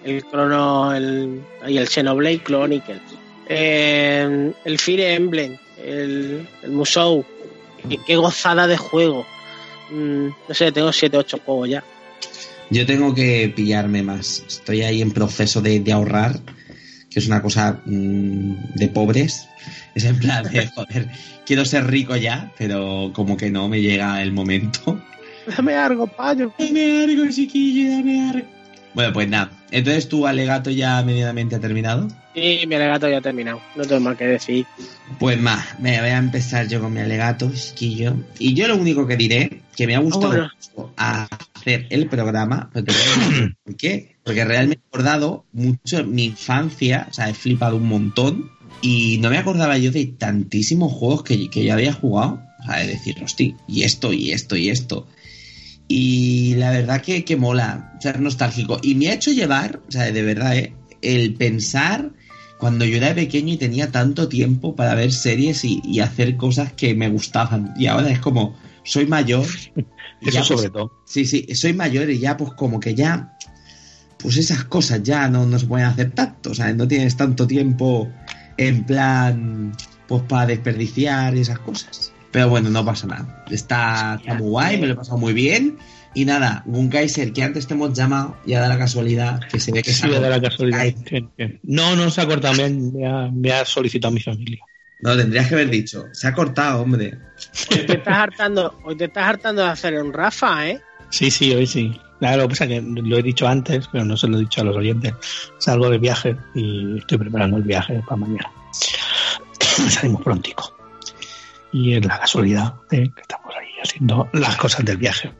[0.03, 3.01] el Chrono, el, y el Xenoblade Chronicles,
[3.47, 7.25] eh, el Fire Emblem, el, el Musou.
[7.89, 9.25] Qué, qué gozada de juego.
[9.89, 11.83] Mm, no sé, tengo 7 8 juegos ya.
[12.69, 14.43] Yo tengo que pillarme más.
[14.47, 16.39] Estoy ahí en proceso de, de ahorrar,
[17.09, 19.47] que es una cosa mm, de pobres.
[19.95, 21.09] Es en plan de, joder,
[21.45, 25.01] quiero ser rico ya, pero como que no me llega el momento.
[25.47, 26.53] Dame algo, payo.
[26.57, 28.47] Dame algo, chiquillo, dame algo.
[28.93, 29.51] Bueno, pues nada.
[29.71, 32.07] Entonces tu alegato ya medianamente ha terminado.
[32.33, 33.61] Y mi alegato ya ha terminado.
[33.75, 34.65] No tengo más que decir.
[35.19, 38.15] Pues más, me voy a empezar yo con mi alegato, chiquillo.
[38.39, 40.49] Y yo lo único que diré, que me ha gustado bueno.
[40.75, 44.15] mucho hacer el programa, decir ¿por qué?
[44.23, 48.51] Porque realmente he acordado mucho mi infancia, o sea, he flipado un montón
[48.81, 52.41] y no me acordaba yo de tantísimos juegos que, que yo había jugado.
[52.61, 55.07] O sea, de decir, hostia, y esto, y esto, y esto.
[55.87, 58.79] Y la verdad que, que mola ser nostálgico.
[58.81, 60.73] Y me ha hecho llevar, o sea, de verdad, ¿eh?
[61.01, 62.11] el pensar
[62.59, 66.73] cuando yo era pequeño y tenía tanto tiempo para ver series y, y hacer cosas
[66.73, 67.73] que me gustaban.
[67.77, 69.45] Y ahora es como, soy mayor.
[70.21, 70.91] Eso ya, sobre pues, todo.
[71.05, 73.37] Sí, sí, soy mayor y ya pues como que ya,
[74.21, 76.51] pues esas cosas ya no, no se pueden hacer tanto.
[76.51, 78.09] O sea, no tienes tanto tiempo
[78.57, 79.71] en plan,
[80.07, 82.13] pues para desperdiciar y esas cosas.
[82.31, 83.43] Pero bueno, no pasa nada.
[83.49, 85.77] Está, está muy guay, me lo he pasado muy bien.
[86.13, 89.71] Y nada, un Kaiser que antes te hemos llamado, ya da la casualidad que se
[89.71, 90.79] ve que Sí, se ha la cortado casualidad.
[90.79, 91.09] Skype.
[91.09, 91.59] Sí, sí.
[91.63, 94.59] No, no se ha cortado, me, ha- me ha, me ha solicitado mi familia.
[95.01, 96.05] No, tendrías que haber dicho.
[96.11, 97.17] Se ha cortado, hombre.
[97.71, 100.81] Hoy te estás hartando, hoy te estás hartando de hacer un Rafa, ¿eh?
[101.09, 101.91] Sí, sí, hoy sí.
[102.19, 104.75] Claro, pasa que lo he dicho antes, pero no se lo he dicho a los
[104.75, 105.13] oyentes.
[105.57, 108.51] Salgo de viaje y estoy preparando el viaje para mañana.
[109.89, 110.75] Salimos prontico.
[111.71, 113.09] Y es la casualidad ¿eh?
[113.15, 115.31] que estamos ahí haciendo las cosas del viaje.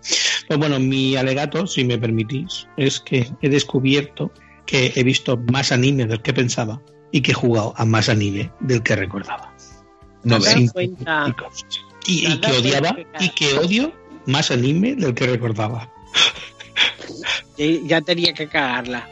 [0.47, 4.31] Pues bueno, mi alegato, si me permitís, es que he descubierto
[4.65, 6.81] que he visto más anime del que pensaba
[7.11, 9.53] y que he jugado a más anime del que recordaba.
[10.23, 10.55] No ¿Te has ves.
[10.55, 11.35] dado cuenta?
[12.05, 13.91] Y, y que odiaba y que odio
[14.25, 15.91] más anime del que recordaba.
[17.59, 19.07] Ya- Ya tenía que cagarla.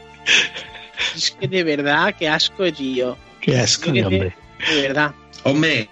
[1.14, 3.16] Es que de verdad, qué asco, tío.
[3.40, 4.34] Qué asco de hombre.
[4.74, 5.14] De verdad.
[5.44, 5.88] Hombre,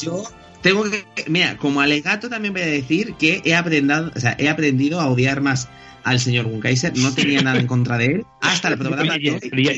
[0.00, 0.22] yo
[0.62, 1.04] tengo que.
[1.26, 5.08] Mira, como alegato también voy a decir que he aprendido, o sea, he aprendido a
[5.10, 5.68] odiar más
[6.04, 6.96] al señor Gunkaiser.
[6.96, 8.24] No tenía nada en contra de él.
[8.40, 9.72] Hasta el programa ya, ya-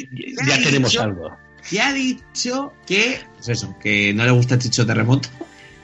[0.47, 1.31] ya tenemos dicho- algo.
[1.71, 3.21] Ya ha dicho que.
[3.37, 5.29] Pues eso, que no le gusta el Chicho Terremoto.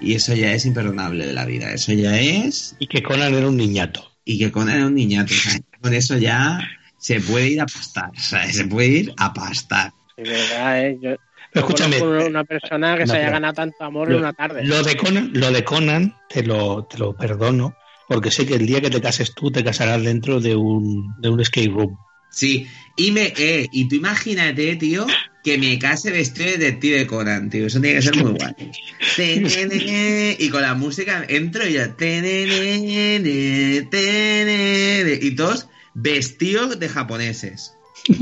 [0.00, 1.72] Y eso ya es imperdonable de la vida.
[1.72, 2.76] Eso ya es.
[2.78, 4.12] Y que Conan era un niñato.
[4.26, 5.32] Y que con él era un niñato.
[5.32, 6.58] o sea, con eso ya
[6.98, 8.10] se puede ir a pastar.
[8.10, 9.92] O sea, se puede ir a pastar.
[10.16, 10.98] Verdad, ¿eh?
[11.00, 11.14] Yo
[11.52, 14.64] Pero no escúchame, una persona que No, se haya ganado tanto amor en una tarde.
[14.64, 17.76] lo de Conan, lo de Conan te lo, te lo perdono,
[18.08, 21.28] porque sé que el día que te cases tú te casarás dentro de un, de
[21.28, 21.96] un escape room.
[22.32, 25.06] Sí, y me, eh, y tú imagínate, tío,
[25.44, 27.68] que me case vestido de detective Conan, tío.
[27.68, 30.36] Eso tiene que ser muy guay.
[30.40, 31.94] Y con la música entro y ya.
[35.22, 37.72] Y todos vestidos de japoneses.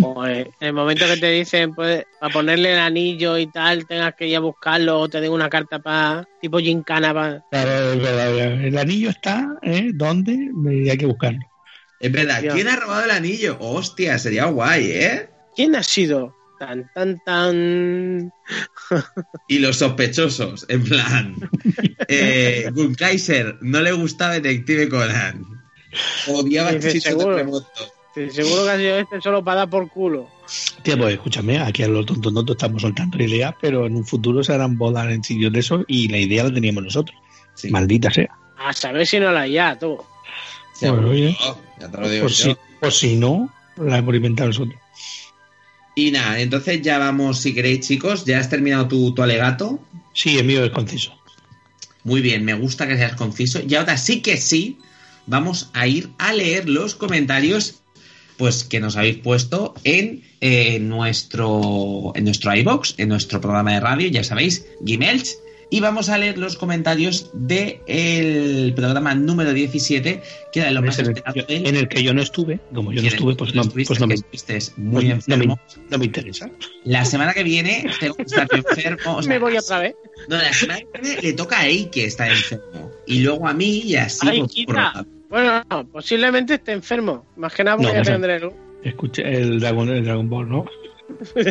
[0.01, 4.15] Joder, en el momento que te dicen, pues, para ponerle el anillo y tal, tengas
[4.15, 7.45] que ir a buscarlo o te den una carta para tipo gincana para...
[7.51, 9.91] Claro, es verdad, El anillo está, ¿eh?
[9.93, 10.51] ¿Dónde?
[10.91, 11.41] Hay que buscarlo.
[12.01, 12.45] Es verdad.
[12.53, 13.57] ¿quién ha robado el anillo?
[13.61, 15.29] Hostia, sería guay, ¿eh?
[15.57, 16.35] ¿Quién ha sido?
[16.59, 18.33] Tan, tan, tan.
[19.49, 21.35] Y los sospechosos, en plan.
[22.07, 25.54] Eh, Kaiser no le gustaba Detective Conan.
[26.29, 27.37] Odiaba Dice, Chicho seguro.
[27.37, 27.67] Terremoto.
[28.15, 30.29] Sí, seguro que ha sido este solo para dar por culo.
[30.85, 34.53] Tía, pues escúchame, aquí a los tontos estamos soltando ideas, pero en un futuro se
[34.53, 37.17] harán bodas en sitios de eso y la idea la teníamos nosotros.
[37.55, 37.71] Sí.
[37.71, 38.29] Maldita sea.
[38.59, 39.99] A saber si no la hay ya, tú.
[40.81, 42.45] Bueno, oye, Oh, ya te lo digo por yo.
[42.53, 44.79] si, por si no, la hemos inventado nosotros.
[45.97, 48.25] Y nada, entonces ya vamos, si queréis, chicos.
[48.25, 49.81] ¿Ya has terminado tu, tu alegato?
[50.13, 51.13] Sí, el mío es conciso.
[52.03, 53.61] Muy bien, me gusta que seas conciso.
[53.67, 54.79] Y ahora sí que sí,
[55.27, 57.77] vamos a ir a leer los comentarios
[58.37, 63.81] pues que nos habéis puesto en eh, nuestro en nuestro iBox, en nuestro programa de
[63.81, 65.29] radio, ya sabéis, Gimelch.
[65.75, 70.23] Y vamos a leer los comentarios del programa número 17,
[70.53, 73.03] que era lo más en, el, del- en el que yo no estuve, como yo
[73.03, 74.25] no estuve, pues no, estuviste, pues no, me, muy
[75.11, 75.61] pues no, me, enfermo.
[75.91, 76.49] no me interesa.
[76.85, 79.17] La semana que viene tengo que estar enfermo.
[79.17, 79.97] o sea, Me voy otra vez.
[80.29, 82.93] No, la semana que viene le toca a Eike estar enfermo.
[83.09, 84.29] Y luego a mí y así.
[84.29, 87.27] Ay, por- Bueno, no, posiblemente esté enfermo.
[87.37, 88.53] Más que nada porque No, ya o sea- tendré luz.
[88.85, 90.67] Escuché el Dragon, el Dragon Ball, ¿no?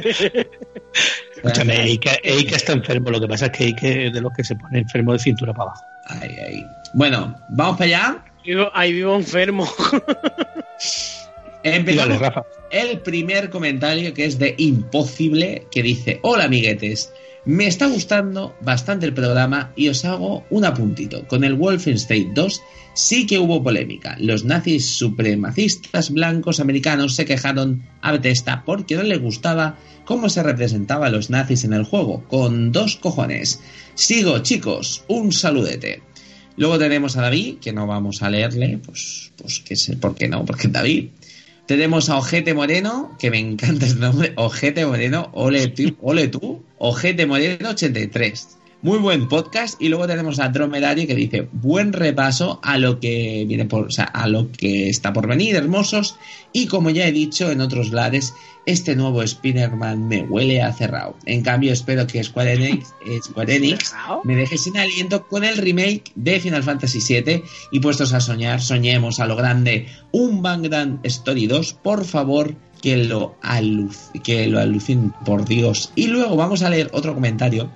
[1.43, 3.09] Escúchame, Eike, Eike está enfermo.
[3.11, 5.53] Lo que pasa es que Eike es de los que se pone enfermo de cintura
[5.53, 5.85] para abajo.
[6.07, 6.67] Ay, ay.
[6.93, 8.25] Bueno, vamos para allá.
[8.45, 9.67] Vivo- ahí vivo enfermo.
[11.63, 12.43] Empezamos Rafa.
[12.71, 17.13] el primer comentario que es de Imposible, que dice, hola amiguetes,
[17.45, 21.27] me está gustando bastante el programa y os hago un apuntito.
[21.27, 22.61] Con el Wolfenstein 2
[22.93, 24.15] sí que hubo polémica.
[24.19, 30.43] Los nazis supremacistas blancos americanos se quejaron a Bethesda porque no les gustaba cómo se
[30.43, 32.23] representaba a los nazis en el juego.
[32.29, 33.59] Con dos cojones.
[33.95, 36.01] Sigo chicos, un saludete.
[36.55, 40.27] Luego tenemos a David, que no vamos a leerle, pues, pues que sé por qué
[40.27, 41.09] no, porque David.
[41.65, 47.25] Tenemos a Ojete Moreno, que me encanta ese nombre, Ojete Moreno, ole ole tú, Ojete
[47.25, 48.57] Moreno 83.
[48.81, 49.81] Muy buen podcast.
[49.81, 53.89] Y luego tenemos a Dromedario que dice, buen repaso a lo que viene por, o
[53.89, 56.17] sea, a lo que está por venir, hermosos.
[56.51, 58.33] Y como ya he dicho en otros lares,
[58.65, 61.15] este nuevo Spider-Man me huele a cerrado.
[61.25, 63.93] En cambio, espero que Square Enix, eh, Square Enix
[64.25, 68.61] me deje sin aliento con el remake de Final Fantasy VII y puestos a soñar,
[68.61, 73.37] soñemos a lo grande un Bangdan Story 2, por favor, que lo,
[74.25, 75.93] que lo alucinen, por Dios.
[75.95, 77.69] Y luego vamos a leer otro comentario,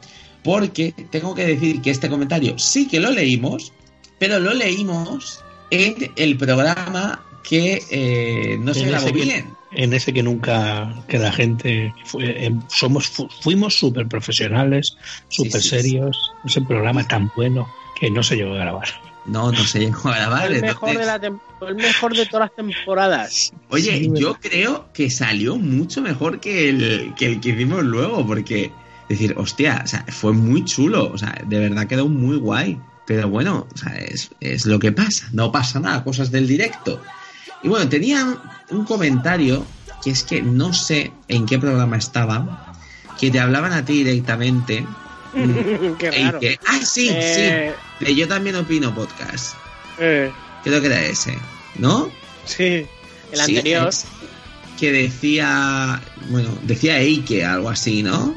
[0.44, 3.72] porque tengo que decir que este comentario sí que lo leímos,
[4.20, 5.40] pero lo leímos
[5.72, 9.46] en el programa que eh, no se grabó que- bien.
[9.72, 14.98] En ese que nunca, que la gente, fue- eh, somos, fu- fuimos súper profesionales,
[15.30, 17.68] súper sí, serios, ese programa tan bueno
[18.00, 18.88] que no se llegó a grabar.
[19.28, 20.52] No, no se llegó a grabar.
[20.52, 23.52] el, mejor entonces- de la el mejor de todas las temporadas.
[23.70, 28.26] Oye, Sí, yo creo que salió mucho mejor que el, que el que hicimos luego,
[28.26, 28.72] porque
[29.10, 32.80] decir, hostia, o sea, fue muy chulo, o sea, de verdad quedó muy guay.
[33.06, 37.02] Pero bueno, o sea, es, es lo que pasa, no pasa nada, cosas del directo.
[37.64, 38.38] Y bueno, tenía
[38.70, 39.66] un comentario
[40.04, 42.74] que es que no sé en qué programa estaba,
[43.20, 44.86] que te hablaban a ti directamente.
[46.00, 46.40] Qué y raro.
[46.40, 49.56] que- ah, sí, Eh, sí, de Yo también opino podcast.
[50.00, 50.32] eh,
[50.64, 51.38] Creo que era ese,
[51.76, 52.10] ¿no?
[52.46, 52.88] sí, el
[53.34, 53.88] Sí, anterior.
[53.90, 54.06] es
[54.80, 58.36] Que decía, bueno, decía Eike, algo así, ¿no?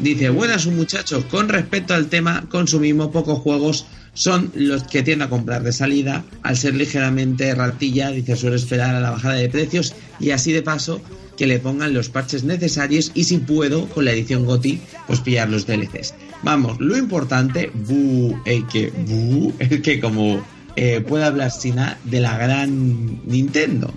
[0.00, 5.28] Dice, buenas muchachos, con respecto al tema consumismo, pocos juegos son los que tiendo a
[5.28, 6.24] comprar de salida.
[6.42, 10.62] Al ser ligeramente ratilla, dice, suelo esperar a la bajada de precios y así de
[10.62, 11.00] paso
[11.36, 15.48] que le pongan los parches necesarios y si puedo, con la edición GOTI, pues pillar
[15.48, 16.14] los DLCs.
[16.42, 20.40] Vamos, lo importante, bu, Eike, bu, es que como
[20.76, 23.92] eh, puede hablar Sina de la gran Nintendo.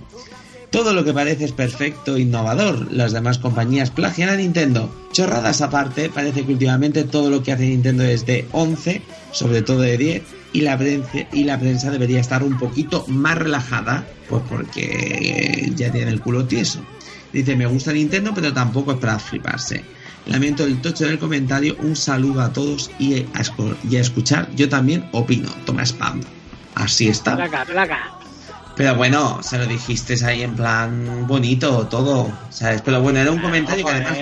[0.70, 2.90] Todo lo que parece es perfecto e innovador.
[2.90, 4.90] Las demás compañías plagian a Nintendo.
[5.12, 9.02] Chorradas aparte, parece que últimamente todo lo que hace Nintendo es de 11,
[9.32, 10.22] sobre todo de 10,
[10.54, 15.92] y la prensa, y la prensa debería estar un poquito más relajada, pues porque ya
[15.92, 16.80] tiene el culo tieso.
[17.34, 19.84] Dice, me gusta Nintendo, pero tampoco es para fliparse.
[20.26, 24.48] Lamento el tocho del comentario, un saludo a todos y a, esco- y a escuchar.
[24.54, 25.48] Yo también opino.
[25.66, 26.20] Toma spam.
[26.74, 27.36] Así está.
[27.36, 28.10] Placa, placa.
[28.74, 32.80] Pero bueno, se lo dijiste ahí en plan bonito, todo, ¿sabes?
[32.80, 34.18] Pero bueno, era un comentario que además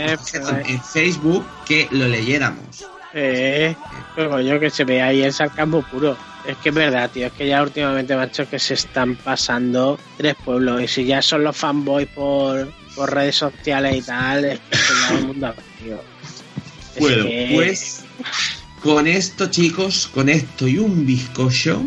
[0.67, 2.85] en Facebook que lo leyéramos.
[3.13, 3.77] Eh,
[4.17, 6.17] pero yo que se ve ahí el sarcasmo puro.
[6.45, 7.27] Es que es verdad, tío.
[7.27, 10.83] Es que ya últimamente, macho, que se están pasando tres pueblos.
[10.83, 15.19] Y si ya son los fanboys por, por redes sociales y tal, es que llama
[15.21, 16.01] el mundo tío.
[16.99, 18.01] Bueno, que- pues
[18.83, 21.83] con esto, chicos, con esto y un bizcocho.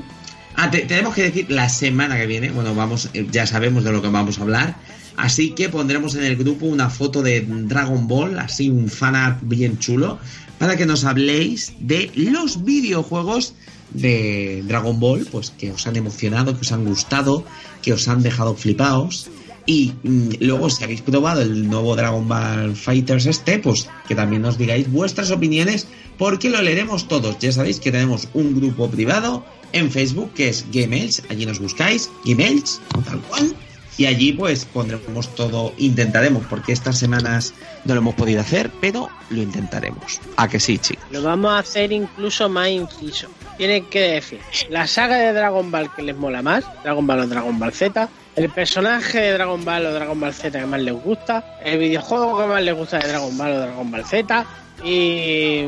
[0.56, 3.91] Ah, te- tenemos que decir la semana que viene, bueno, vamos, eh, ya sabemos de
[3.91, 4.76] lo que vamos a hablar.
[5.18, 9.78] Así que pondremos en el grupo una foto de Dragon Ball, así un fanart bien
[9.80, 10.20] chulo,
[10.60, 13.53] para que nos habléis de los videojuegos
[13.91, 17.45] de Dragon Ball, pues que os han emocionado, que os han gustado,
[17.84, 19.30] que os han dejado flipados.
[19.65, 24.41] Y mm, luego, si habéis probado el nuevo Dragon Ball Fighters este, pues que también
[24.41, 25.88] nos digáis vuestras opiniones,
[26.18, 27.40] porque lo leeremos todos.
[27.40, 32.10] Ya sabéis que tenemos un grupo privado en Facebook que es Gmails, allí nos buscáis,
[32.26, 33.56] Gmails, tal cual.
[33.98, 37.53] Y allí pues pondremos todo, intentaremos, porque estas semanas
[37.85, 40.19] No lo hemos podido hacer, pero lo intentaremos.
[40.38, 41.03] ¿A que sí, chicos?
[41.11, 43.27] Lo vamos a hacer incluso más inciso.
[43.57, 47.27] Tienen que decir la saga de Dragon Ball que les mola más, Dragon Ball o
[47.27, 50.93] Dragon Ball Z, el personaje de Dragon Ball o Dragon Ball Z que más les
[50.93, 54.45] gusta, el videojuego que más les gusta de Dragon Ball o Dragon Ball Z.
[54.84, 55.64] Y,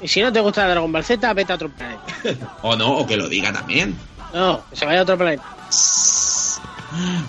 [0.00, 2.02] y si no te gusta Dragon Ball Z, vete a otro planeta.
[2.62, 3.96] o no, o que lo diga también.
[4.32, 5.44] No, que se vaya a otro planeta.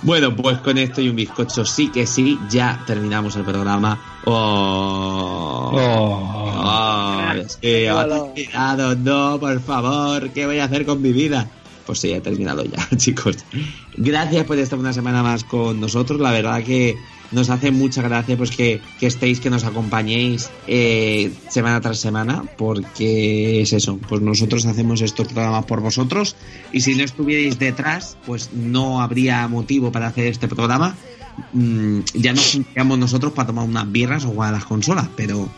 [0.04, 4.00] Bueno, pues con esto y un bizcocho sí que sí, ya terminamos el programa.
[4.26, 7.92] Oh, oh, es que
[8.36, 11.48] terminado, no, por favor, ¿qué voy a hacer con mi vida?
[11.86, 13.38] Pues sí, ha terminado ya, chicos.
[13.96, 16.20] Gracias por estar una semana más con nosotros.
[16.20, 16.98] La verdad que
[17.32, 22.44] nos hace mucha gracia pues que, que estéis, que nos acompañéis eh, semana tras semana,
[22.58, 26.36] porque es eso, pues nosotros hacemos estos programas por vosotros
[26.72, 30.96] y si no estuvierais detrás, pues no habría motivo para hacer este programa.
[31.52, 35.50] Mm, ya nos juntamos nosotros para tomar unas birras o jugar a las consolas, pero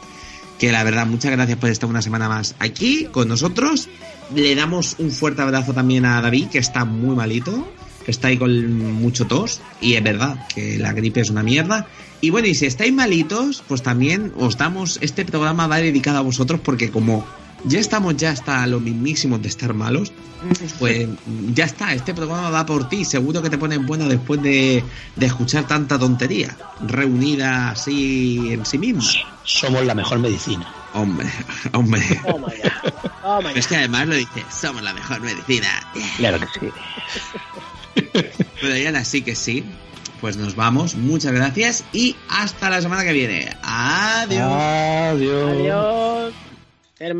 [0.59, 3.89] que la verdad, muchas gracias por estar una semana más aquí con nosotros.
[4.33, 7.71] Le damos un fuerte abrazo también a David, que está muy malito,
[8.03, 11.87] que está ahí con mucho tos, y es verdad que la gripe es una mierda.
[12.21, 16.21] Y bueno, y si estáis malitos, pues también os damos, este programa va dedicado a
[16.21, 17.25] vosotros porque como
[17.67, 20.11] ya estamos ya hasta lo mismísimo de estar malos,
[20.79, 21.07] pues
[21.53, 24.83] ya está, este programa va por ti, seguro que te pones buena después de,
[25.15, 29.03] de escuchar tanta tontería, reunida así en sí misma.
[29.43, 30.67] Somos la mejor medicina.
[30.93, 31.27] Hombre,
[31.73, 32.01] hombre.
[32.01, 32.23] Ya.
[33.41, 33.59] Pero ya.
[33.59, 35.67] es que además lo dice, somos la mejor medicina.
[36.17, 36.71] Claro que sí.
[38.61, 39.63] Pero Diana, sí que sí.
[40.21, 43.55] Pues nos vamos, muchas gracias y hasta la semana que viene.
[43.61, 44.51] Adiós.
[44.51, 45.51] Adiós.
[45.51, 46.46] Adiós.
[46.97, 47.13] Ser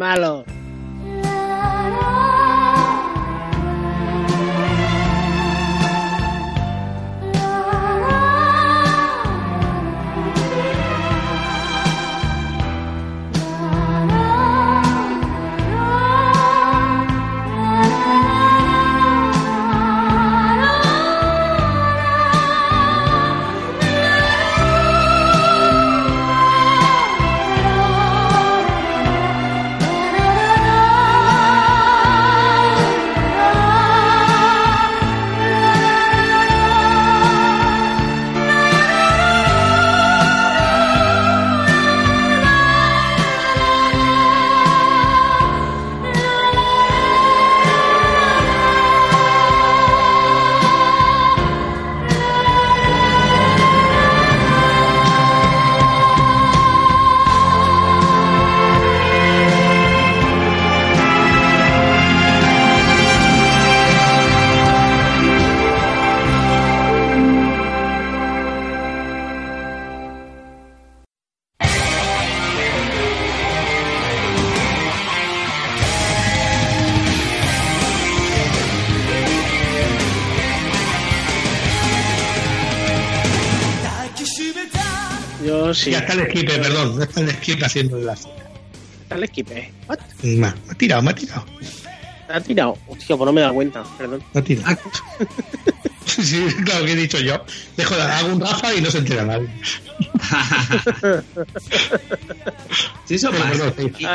[85.78, 85.92] sí.
[85.92, 86.98] Ya está el esquipe, perdón.
[86.98, 88.34] No está el esquipe haciendo el lazo.
[89.10, 89.72] Dale esquipe.
[89.88, 90.00] What?
[90.24, 91.46] Me ha, me ha tirado, me ha tirado.
[92.28, 92.78] ¿Te ha tirado?
[92.88, 93.84] Hostia, pues no me he dado cuenta.
[93.98, 94.24] Perdón.
[94.34, 94.78] Me ha tirado.
[96.06, 97.44] sí, claro que he dicho yo.
[97.78, 99.48] Dejo de hago un Rafa y no se entera nadie.
[103.06, 103.58] Sí, son más.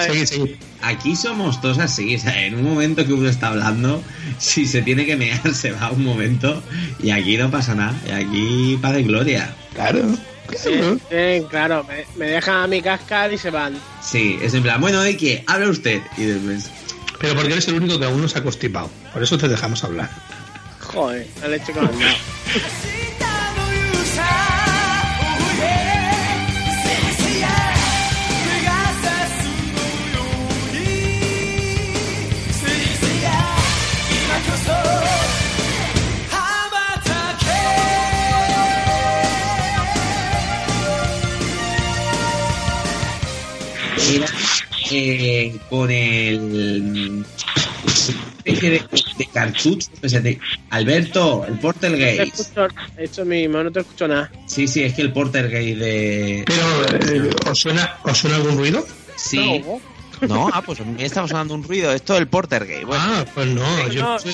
[0.05, 0.57] seguid, seguid.
[0.83, 4.03] Aquí somos todos así, o sea, en un momento que uno está hablando,
[4.39, 6.63] si se tiene que mear, se va un momento
[7.03, 9.55] y aquí no pasa nada, y aquí paz y gloria.
[9.75, 10.03] Claro.
[10.51, 10.99] Sí, claro.
[11.09, 13.75] sí, claro, me, me dejan a mi cascar y se van.
[14.03, 15.45] Sí, es en plan, bueno, ¿de qué?
[15.47, 16.03] Habla usted.
[16.17, 16.71] Y después,
[17.21, 18.91] Pero porque eres el único que aún no se ha constipado.
[19.13, 20.11] Por eso te dejamos hablar.
[20.81, 21.81] Joder, la leche que
[44.13, 44.27] Mira,
[44.91, 47.25] eh, con el
[48.45, 48.83] especie de,
[49.19, 49.89] de cartucho.
[50.03, 50.39] o sea, de-
[50.71, 52.23] Alberto, el No te Portergate.
[52.25, 52.67] escucho,
[52.99, 54.31] esto mismo, no te escucho nada.
[54.47, 56.45] Sí, sí, es que el Portergate de.
[56.47, 58.85] Pero, eh, ¿os, suena, ¿os suena algún ruido?
[59.17, 59.61] Sí.
[59.65, 59.81] No,
[60.29, 61.93] No, ah, pues a mí estaba sonando un ruido.
[61.93, 62.85] Esto del Portergate.
[62.85, 64.19] Bueno, Ah, pues no, yo, No.
[64.19, 64.31] yo,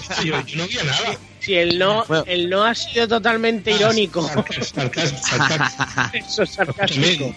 [0.47, 1.19] yo no vi nada.
[1.41, 2.25] si el no, Bueno.
[2.27, 4.27] el no ha sido totalmente irónico.
[4.29, 5.87] Sarcasmo, sarcasmo.
[6.13, 7.35] Eso es sarcástico.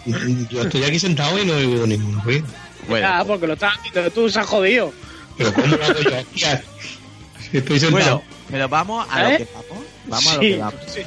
[0.49, 2.45] Yo estoy aquí sentado y no he oído ningún ruido.
[2.87, 3.07] bueno.
[3.09, 4.93] Ah, porque lo estás haciendo tú, se has jodido.
[5.37, 6.43] Pero ¿cómo lo hago yo aquí?
[7.51, 8.17] Si estoy sentado.
[8.17, 9.37] Bueno, pero vamos a lo ¿Eh?
[9.37, 9.85] que vamos.
[10.07, 10.81] Vamos a lo Sí, que vamos.
[10.87, 11.01] sí.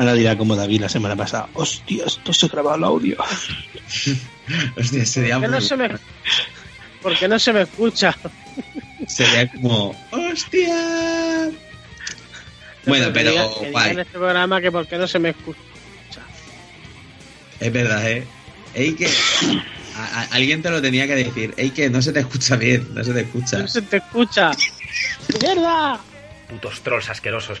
[0.00, 1.50] Ahora dirá como David la semana pasada.
[1.52, 3.18] Hostia, esto se graba el audio.
[4.78, 5.88] Hostia, sería, ¿Por qué no muy- se me,
[7.02, 8.16] ¿Por qué no se me escucha?
[9.06, 9.94] sería como.
[10.10, 11.50] ¡Hostia!
[12.86, 13.30] Bueno, pero.
[13.60, 13.90] que guay.
[13.90, 15.60] en este programa que por qué no se me escucha.
[17.60, 18.26] Es verdad, ¿eh?
[18.72, 19.06] Ey, que.
[19.06, 21.52] a- a- alguien te lo tenía que decir.
[21.58, 23.58] Ey, que no se te escucha bien, no se te escucha.
[23.58, 24.50] No se te escucha.
[25.42, 26.00] ¡Mierda!
[26.48, 27.60] Putos trolls asquerosos.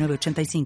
[0.07, 0.65] 906985.